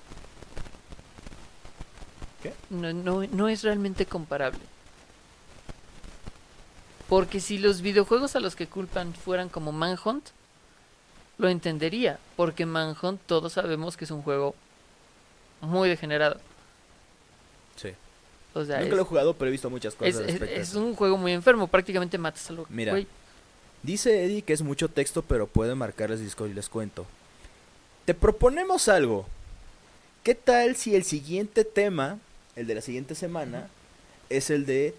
[2.49, 2.53] ¿Qué?
[2.69, 4.59] No, no, no es realmente comparable.
[7.07, 10.27] Porque si los videojuegos a los que culpan fueran como Manhunt,
[11.37, 12.19] lo entendería.
[12.35, 14.55] Porque Manhunt todos sabemos que es un juego
[15.61, 16.39] muy degenerado.
[17.75, 17.89] Sí.
[18.53, 21.17] O sea, Nunca es, lo he jugado, pero he visto muchas cosas es- un juego
[21.17, 21.67] muy enfermo.
[21.67, 22.91] Prácticamente matas a lo Mira.
[22.93, 23.05] güey.
[23.83, 27.05] Dice Eddie que es mucho texto, pero puede marcarles disco y les cuento.
[28.05, 29.27] Te proponemos algo.
[30.23, 32.17] ¿Qué tal si el siguiente tema,
[32.55, 33.67] el de la siguiente semana,
[34.29, 34.95] es el de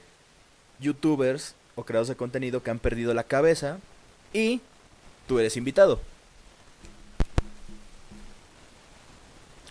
[0.80, 3.78] youtubers o creadores de contenido que han perdido la cabeza
[4.32, 4.60] y
[5.26, 6.00] tú eres invitado?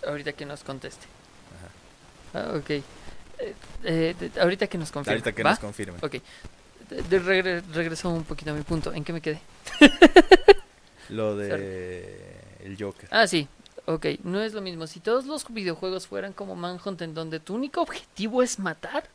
[0.06, 1.06] Ahorita que nos conteste.
[2.34, 2.70] Ah, ok.
[2.70, 2.82] Eh,
[3.84, 5.14] eh, ahorita que nos confirme.
[5.14, 5.50] Ahorita que ¿va?
[5.50, 6.00] nos confirmen.
[6.04, 6.16] Ok.
[6.90, 8.92] De- de regre- regreso un poquito a mi punto.
[8.92, 9.40] ¿En qué me quedé?
[11.08, 12.18] Lo de
[12.64, 13.08] el Joker.
[13.10, 13.48] Ah, sí.
[13.86, 14.86] Ok, no es lo mismo.
[14.86, 19.08] Si todos los videojuegos fueran como Manhunt en donde tu único objetivo es matar,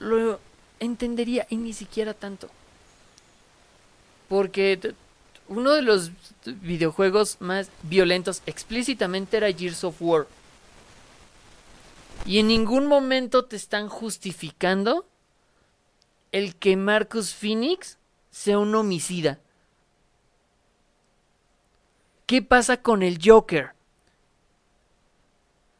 [0.00, 0.40] lo
[0.80, 2.48] entendería y ni siquiera tanto.
[4.28, 4.94] Porque
[5.46, 6.10] uno de los
[6.44, 10.26] videojuegos más violentos explícitamente era Gears of War.
[12.26, 15.06] Y en ningún momento te están justificando
[16.32, 17.96] el que Marcus Phoenix
[18.30, 19.38] sea un homicida.
[22.28, 23.70] ¿Qué pasa con el Joker?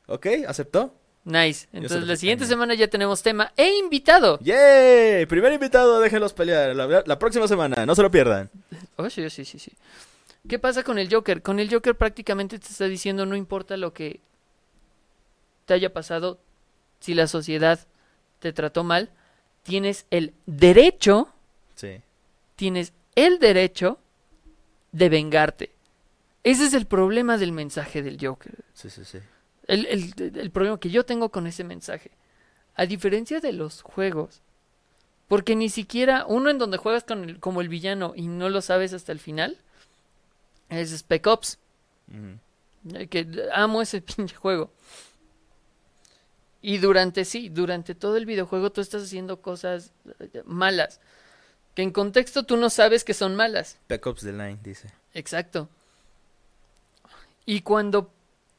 [0.06, 0.26] ¿Ok?
[0.46, 0.94] ¿Aceptó?
[1.24, 1.68] Nice.
[1.74, 4.38] Entonces la siguiente semana ya tenemos tema e invitado.
[4.40, 5.26] ¡Yay!
[5.26, 6.74] Primer invitado, déjenlos pelear.
[6.74, 8.48] La, la próxima semana, no se lo pierdan.
[8.96, 9.72] Oh, sí, sí, sí, sí.
[10.48, 11.42] ¿Qué pasa con el Joker?
[11.42, 14.20] Con el Joker prácticamente te está diciendo no importa lo que
[15.66, 16.38] te haya pasado,
[17.00, 17.78] si la sociedad
[18.38, 19.10] te trató mal,
[19.64, 21.28] tienes el derecho,
[21.74, 22.00] Sí.
[22.56, 23.98] tienes el derecho
[24.92, 25.72] de vengarte.
[26.50, 28.54] Ese es el problema del mensaje del Joker.
[28.74, 29.18] Sí, sí, sí.
[29.66, 32.10] El, el- el problema que yo tengo con ese mensaje.
[32.74, 34.40] A diferencia de los juegos.
[35.28, 38.62] Porque ni siquiera uno en donde juegas con el- como el villano y no lo
[38.62, 39.58] sabes hasta el final.
[40.70, 41.58] Es Spec Ops.
[42.94, 44.70] Eh, Que amo ese pinche juego.
[46.60, 51.00] Y durante, sí, durante todo el videojuego tú estás haciendo cosas eh, malas.
[51.74, 53.78] Que en contexto tú no sabes que son malas.
[53.88, 54.88] Back Ops The Line, dice.
[55.14, 55.68] Exacto.
[57.48, 58.10] Y cuando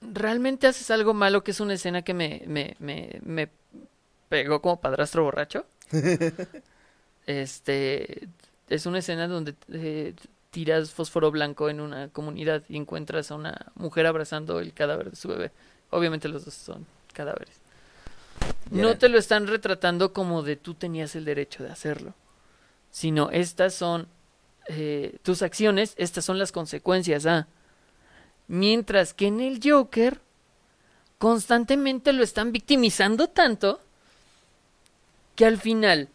[0.02, 3.48] realmente haces algo malo, que es una escena que me, me, me, me
[4.30, 5.68] pegó como padrastro borracho.
[7.28, 8.28] este
[8.68, 10.16] es una escena donde eh,
[10.50, 15.18] tiras fósforo blanco en una comunidad y encuentras a una mujer abrazando el cadáver de
[15.18, 15.52] su bebé.
[15.92, 17.58] Obviamente los dos son cadáveres.
[18.72, 22.16] No te lo están retratando como de tú tenías el derecho de hacerlo,
[22.90, 24.08] sino estas son
[24.68, 27.28] eh, tus acciones, estas son las consecuencias.
[27.28, 27.46] Ah.
[28.50, 30.20] Mientras que en el Joker
[31.20, 33.80] constantemente lo están victimizando tanto
[35.36, 36.10] que al final,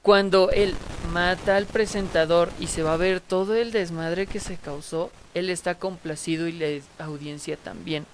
[0.00, 0.74] cuando él
[1.12, 5.50] mata al presentador y se va a ver todo el desmadre que se causó, él
[5.50, 8.06] está complacido y la audiencia también.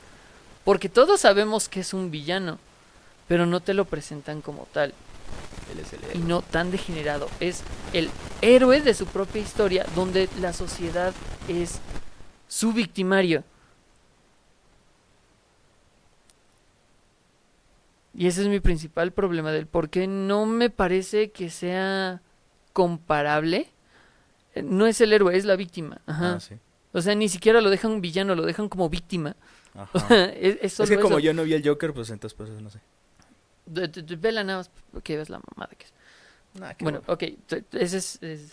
[0.65, 2.59] Porque todos sabemos que es un villano,
[3.29, 4.95] pero no te lo presentan como tal
[5.73, 6.25] Él es el y héroe.
[6.27, 7.29] no tan degenerado.
[7.39, 8.09] Es el
[8.41, 11.13] héroe de su propia historia, donde la sociedad
[11.49, 11.81] es
[12.51, 13.45] su victimario.
[18.13, 22.21] Y ese es mi principal problema del por qué no me parece que sea
[22.73, 23.69] comparable.
[24.55, 26.01] Eh, No es el héroe, es la víctima.
[26.07, 26.35] Ajá.
[26.35, 26.57] Ah, sí.
[26.93, 29.37] O sea, ni siquiera lo dejan villano, lo dejan como víctima.
[29.75, 30.25] Ajá.
[30.35, 31.21] es, es Es que como eso.
[31.21, 32.81] yo no vi el Joker, pues entonces pues no sé.
[33.67, 34.71] Vela nada más
[35.05, 35.93] que veas la mamada que es.
[36.55, 37.23] Nah, Bueno, ok,
[37.75, 38.53] ese es, es-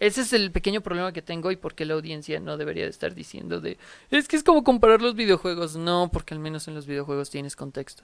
[0.00, 2.90] ese es el pequeño problema que tengo y por qué la audiencia no debería de
[2.90, 3.78] estar diciendo de
[4.10, 5.76] es que es como comparar los videojuegos.
[5.76, 8.02] No, porque al menos en los videojuegos tienes contexto.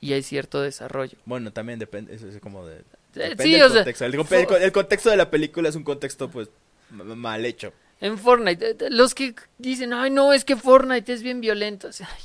[0.00, 1.18] Y hay cierto desarrollo.
[1.26, 2.76] Bueno, también depende, es, es como de...
[2.76, 2.84] Eh,
[3.14, 4.04] Depende sí, del o sea, contexto.
[4.06, 6.48] El, el co- el contexto de la película es un contexto, pues,
[6.90, 7.72] mal hecho.
[8.00, 11.88] en Fortnite, eh, eh, los que dicen, ay no, es que Fortnite es bien violento.
[11.88, 12.22] O sea, ay,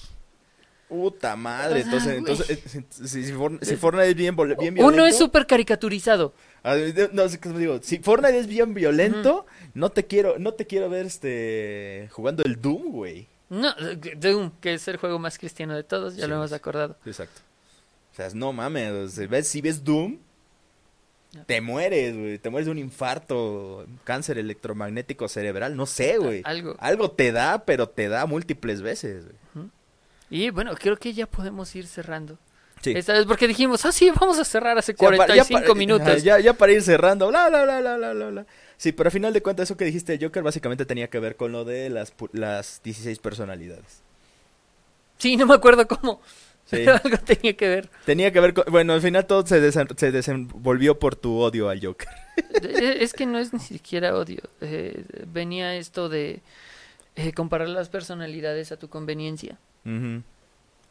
[0.88, 5.06] Puta madre, sea, entonces, entonces si, Fortnite, si Fortnite es bien, bien uno violento...
[5.08, 6.34] es súper caricaturizado.
[6.68, 6.76] Ah,
[7.14, 10.90] No, sé qué digo, si Fortnite es bien violento, no te quiero, no te quiero
[10.90, 13.28] ver este jugando el Doom, güey.
[13.50, 13.72] No,
[14.18, 16.98] Doom, que es el juego más cristiano de todos, ya Sí, lo hemos acordado.
[17.06, 17.40] Exacto.
[18.12, 20.18] O sea, no mames, sea, ves, si ves Doom,
[21.46, 26.42] te mueres, güey, te mueres de un infarto, cáncer electromagnético cerebral, no sé, güey.
[26.46, 26.76] Algo.
[26.80, 29.70] Algo te da, pero te da múltiples veces, güey.
[30.32, 32.40] Y bueno, creo que ya podemos ir cerrando.
[32.86, 32.94] Sí.
[32.96, 35.74] Esta vez porque dijimos, ah, sí, vamos a cerrar hace Ya pa- ya 45 para-
[35.76, 36.24] minutos.
[36.24, 38.46] Ya, ya para ir cerrando, bla, bla, bla, bla, bla, bla.
[38.78, 41.36] Sí, pero al final de cuentas eso que dijiste de Joker básicamente tenía que ver
[41.36, 44.02] con lo de las, las 16 personalidades.
[45.18, 46.22] Sí, no me acuerdo cómo.
[46.66, 46.78] Sí.
[46.78, 47.90] Pero algo tenía que ver.
[48.06, 48.66] Tenía que ver con...
[48.72, 52.08] Bueno, al final todo se, desen- se desenvolvió por tu odio al Joker.
[52.64, 54.42] Es que no es ni siquiera odio.
[54.62, 56.42] Eh, venía esto de
[57.16, 59.58] eh, comparar las personalidades a tu conveniencia.
[59.86, 60.22] Ujú.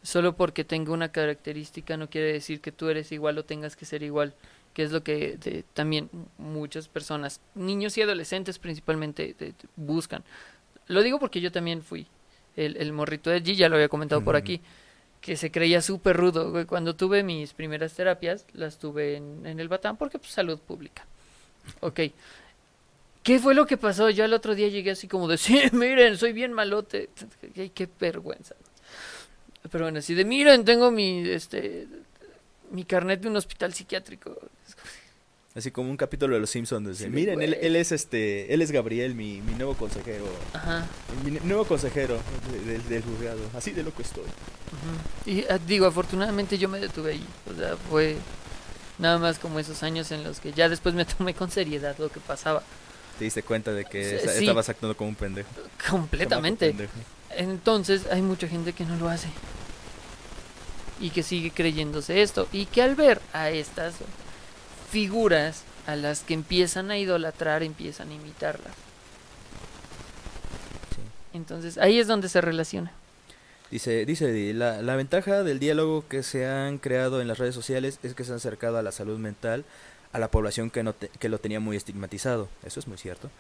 [0.04, 3.86] Solo porque tenga una característica no quiere decir que tú eres igual o tengas que
[3.86, 4.34] ser igual,
[4.74, 9.34] que es lo que también muchas personas, niños y adolescentes principalmente,
[9.76, 10.22] buscan.
[10.88, 12.06] Lo digo porque yo también fui
[12.54, 14.60] el, el morrito de G, ya lo había comentado por aquí,
[15.22, 16.66] que se creía súper rudo.
[16.66, 21.06] Cuando tuve mis primeras terapias, las tuve en, en el Batán porque pues salud pública.
[21.80, 22.00] Ok.
[23.22, 24.10] ¿Qué fue lo que pasó?
[24.10, 27.08] Yo al otro día llegué así como de, sí, miren, soy bien malote.
[27.56, 28.54] Ay, qué vergüenza.
[29.70, 31.86] Pero bueno, así de, miren, tengo mi, este,
[32.70, 34.36] mi carnet de un hospital psiquiátrico.
[35.54, 36.98] Así como un capítulo de Los Simpsons.
[36.98, 38.52] Sí, Miren, él, él es este...
[38.52, 40.24] Él es Gabriel, mi, mi nuevo consejero.
[40.52, 40.84] Ajá.
[41.24, 42.18] Mi nuevo consejero
[42.52, 43.38] de- del- del juzgado.
[43.56, 44.24] Así de loco estoy.
[45.26, 47.24] Y ah, digo, afortunadamente yo me detuve ahí.
[47.48, 48.16] O sea, fue
[48.98, 52.08] nada más como esos años en los que ya después me tomé con seriedad lo
[52.10, 52.64] que pasaba.
[53.20, 54.40] Te diste cuenta de que Sí, esta- sí.
[54.40, 55.48] estabas actuando como un pendejo.
[55.88, 56.72] Completamente.
[56.72, 57.08] Chamaco pendejo.
[57.36, 59.28] Entonces hay mucha gente que no lo hace.
[61.00, 62.48] Y que sigue creyéndose esto.
[62.52, 63.94] Y que al ver a estas
[64.90, 68.72] figuras a las que empiezan a idolatrar, empiezan a imitarlas.
[71.32, 72.92] Entonces ahí es donde se relaciona.
[73.70, 78.14] Dice, dice, la ventaja del diálogo que se han creado en las redes sociales es
[78.14, 79.64] que se han acercado a la salud mental
[80.12, 82.48] a la población que, no te- que lo tenía muy estigmatizado.
[82.64, 83.30] Eso es muy cierto.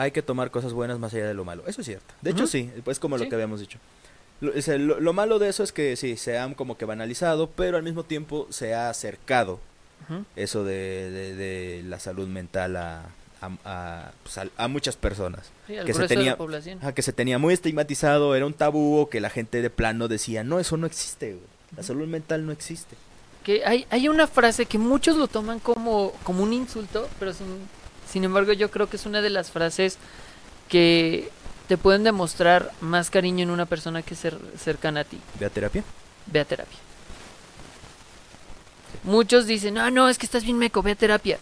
[0.00, 1.62] Hay que tomar cosas buenas más allá de lo malo.
[1.66, 2.14] Eso es cierto.
[2.22, 3.78] De hecho, sí, pues como lo que habíamos dicho.
[4.40, 8.04] Lo, malo de eso es que sí, se han como que banalizado, pero al mismo
[8.04, 9.58] tiempo se ha acercado
[10.36, 13.02] eso de, de- de la salud mental a,
[13.40, 15.50] a, a, pues, a- a muchas personas.
[15.66, 16.78] Sí, Que se tenía- la población.
[16.80, 20.06] Ajá, que se tenía muy estigmatizado, era un tabú o que la gente de plano
[20.08, 21.44] decía, no, eso no existe, güey.
[21.76, 22.96] La salud mental no existe.
[23.44, 27.46] Que hay, hay una frase que muchos lo toman como, como un insulto, pero sin,
[28.10, 29.98] sin embargo yo creo que es una de las frases
[30.68, 31.30] que
[31.68, 35.18] te pueden demostrar más cariño en una persona que ser cercana a ti.
[35.38, 35.84] ¿Ve a terapia?
[36.26, 36.78] Ve a terapia.
[39.04, 41.38] Muchos dicen, no, no, es que estás bien meco, ve a terapia.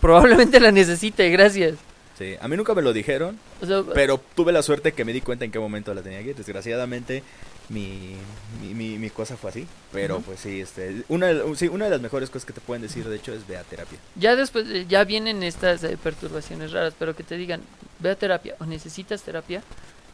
[0.00, 1.74] Probablemente la necesite, gracias.
[2.18, 5.12] Sí, a mí nunca me lo dijeron, O sea, pero tuve la suerte que me
[5.12, 6.36] di cuenta en qué momento la tenía que ir.
[6.36, 7.22] Desgraciadamente,
[7.68, 8.16] mi,
[8.62, 9.66] mi, mi, mi cosa fue así.
[9.92, 12.80] Pero pues sí, este, una, de- sí, una de las mejores cosas que te pueden
[12.82, 13.98] decir, de hecho, es ve a terapia.
[14.14, 17.60] ya después, eh, ya vienen estas eh, perturbaciones raras, pero que te digan,
[17.98, 19.62] ve a terapia o necesitas terapia,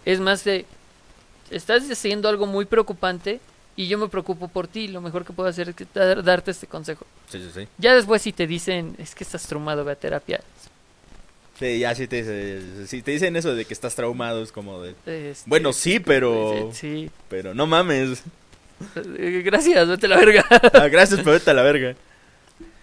[0.04, 0.66] es más de,
[1.50, 3.38] estás haciendo algo muy preocupante
[3.76, 6.50] y yo me preocupo por ti, lo mejor que puedo hacer es que dar- darte
[6.50, 7.06] este consejo.
[7.30, 7.68] Sí, sí, sí.
[7.78, 10.40] Ya después si te dicen, es que estás traumado, ve a terapia.
[11.62, 14.80] Sí, ya sí te, dice- si te dicen eso de que estás traumado, es como
[14.82, 14.90] de...
[15.06, 16.70] este, Bueno, sí, pero...
[16.72, 18.22] Sí, Pero no mames.
[19.44, 20.44] Gracias, vete a la verga.
[20.74, 21.94] Ah, gracias, pero vete a la verga.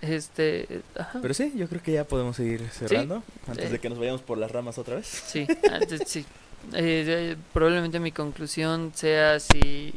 [0.01, 1.19] Este, ajá.
[1.21, 3.21] Pero sí, yo creo que ya podemos seguir cerrando.
[3.47, 5.07] Antes de que nos vayamos por las ramas otra vez.
[5.27, 6.25] Sí, antes, sí.
[6.73, 9.93] Eh, eh, probablemente mi conclusión sea si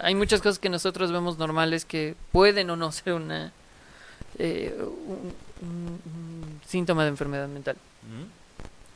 [0.00, 3.52] hay muchas cosas que nosotros vemos normales que pueden o no ser una
[4.38, 5.32] eh, un,
[5.62, 7.76] un- un síntoma de enfermedad mental.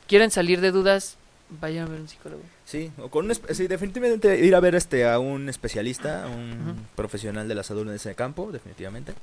[0.07, 1.15] ¿Quieren salir de dudas?
[1.61, 2.41] Vayan a ver un psicólogo.
[2.65, 6.27] Sí, o con un espe- sí, definitivamente ir a ver este a un especialista, a
[6.27, 9.13] un profesional de la salud en ese campo, definitivamente.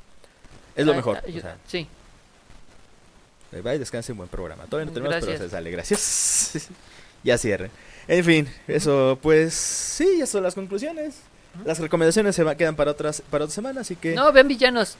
[0.74, 1.18] Es lo mejor.
[1.26, 1.86] o sea, sí,
[3.52, 4.64] eh, vaya, descanse, buen programa.
[4.64, 5.50] Todavía no tenemos, pero Gracias.
[5.50, 6.68] se sale, gracias.
[7.22, 7.70] ya cierre.
[8.08, 11.16] En fin, eso, pues sí, ya son las conclusiones.
[11.64, 14.96] Las recomendaciones se va- quedan para otras para otra semana, así que no, vean villanos.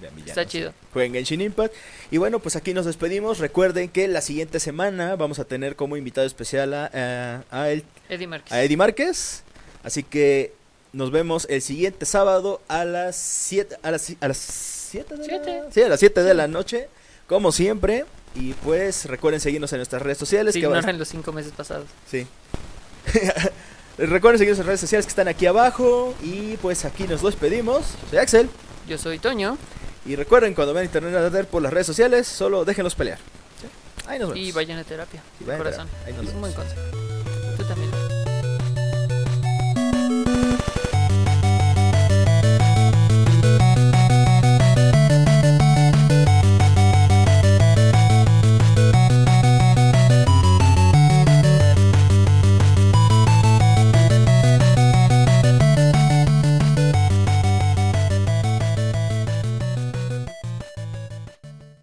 [0.00, 0.72] Vean villanos, está chido.
[0.92, 1.74] Jueguen Genshin Impact.
[2.10, 3.38] Y bueno, pues aquí nos despedimos.
[3.38, 7.84] Recuerden que la siguiente semana vamos a tener como invitado especial a, a- a el
[8.08, 8.52] Eddie Márquez.
[8.52, 9.42] a Eddie Márquez.
[9.82, 10.52] Así que
[10.92, 15.62] nos vemos el siguiente sábado a las 7 a las a las 7 de Siete.
[15.66, 16.88] la Sí, a las 7 de la noche,
[17.26, 18.04] como siempre.
[18.34, 21.86] Y pues recuerden seguirnos en nuestras redes sociales Sí, que ignoran los cinco meses pasados.
[22.10, 22.26] sí.
[23.98, 27.82] recuerden seguirnos en redes sociales que están aquí abajo y pues aquí nos despedimos.
[28.02, 28.50] Yo soy Axel
[28.88, 29.56] Yo soy Toño
[30.06, 33.18] y recuerden cuando vean internet a por las redes sociales, solo déjenlos pelear.
[33.60, 33.66] ¿sí?
[34.06, 34.46] Ahí nos vemos.
[34.46, 35.22] y vayan a terapia.
[35.40, 35.88] Y vayan a corazón.
[35.88, 36.06] terapia.
[36.06, 37.17] Ahí nos es un buen consejo.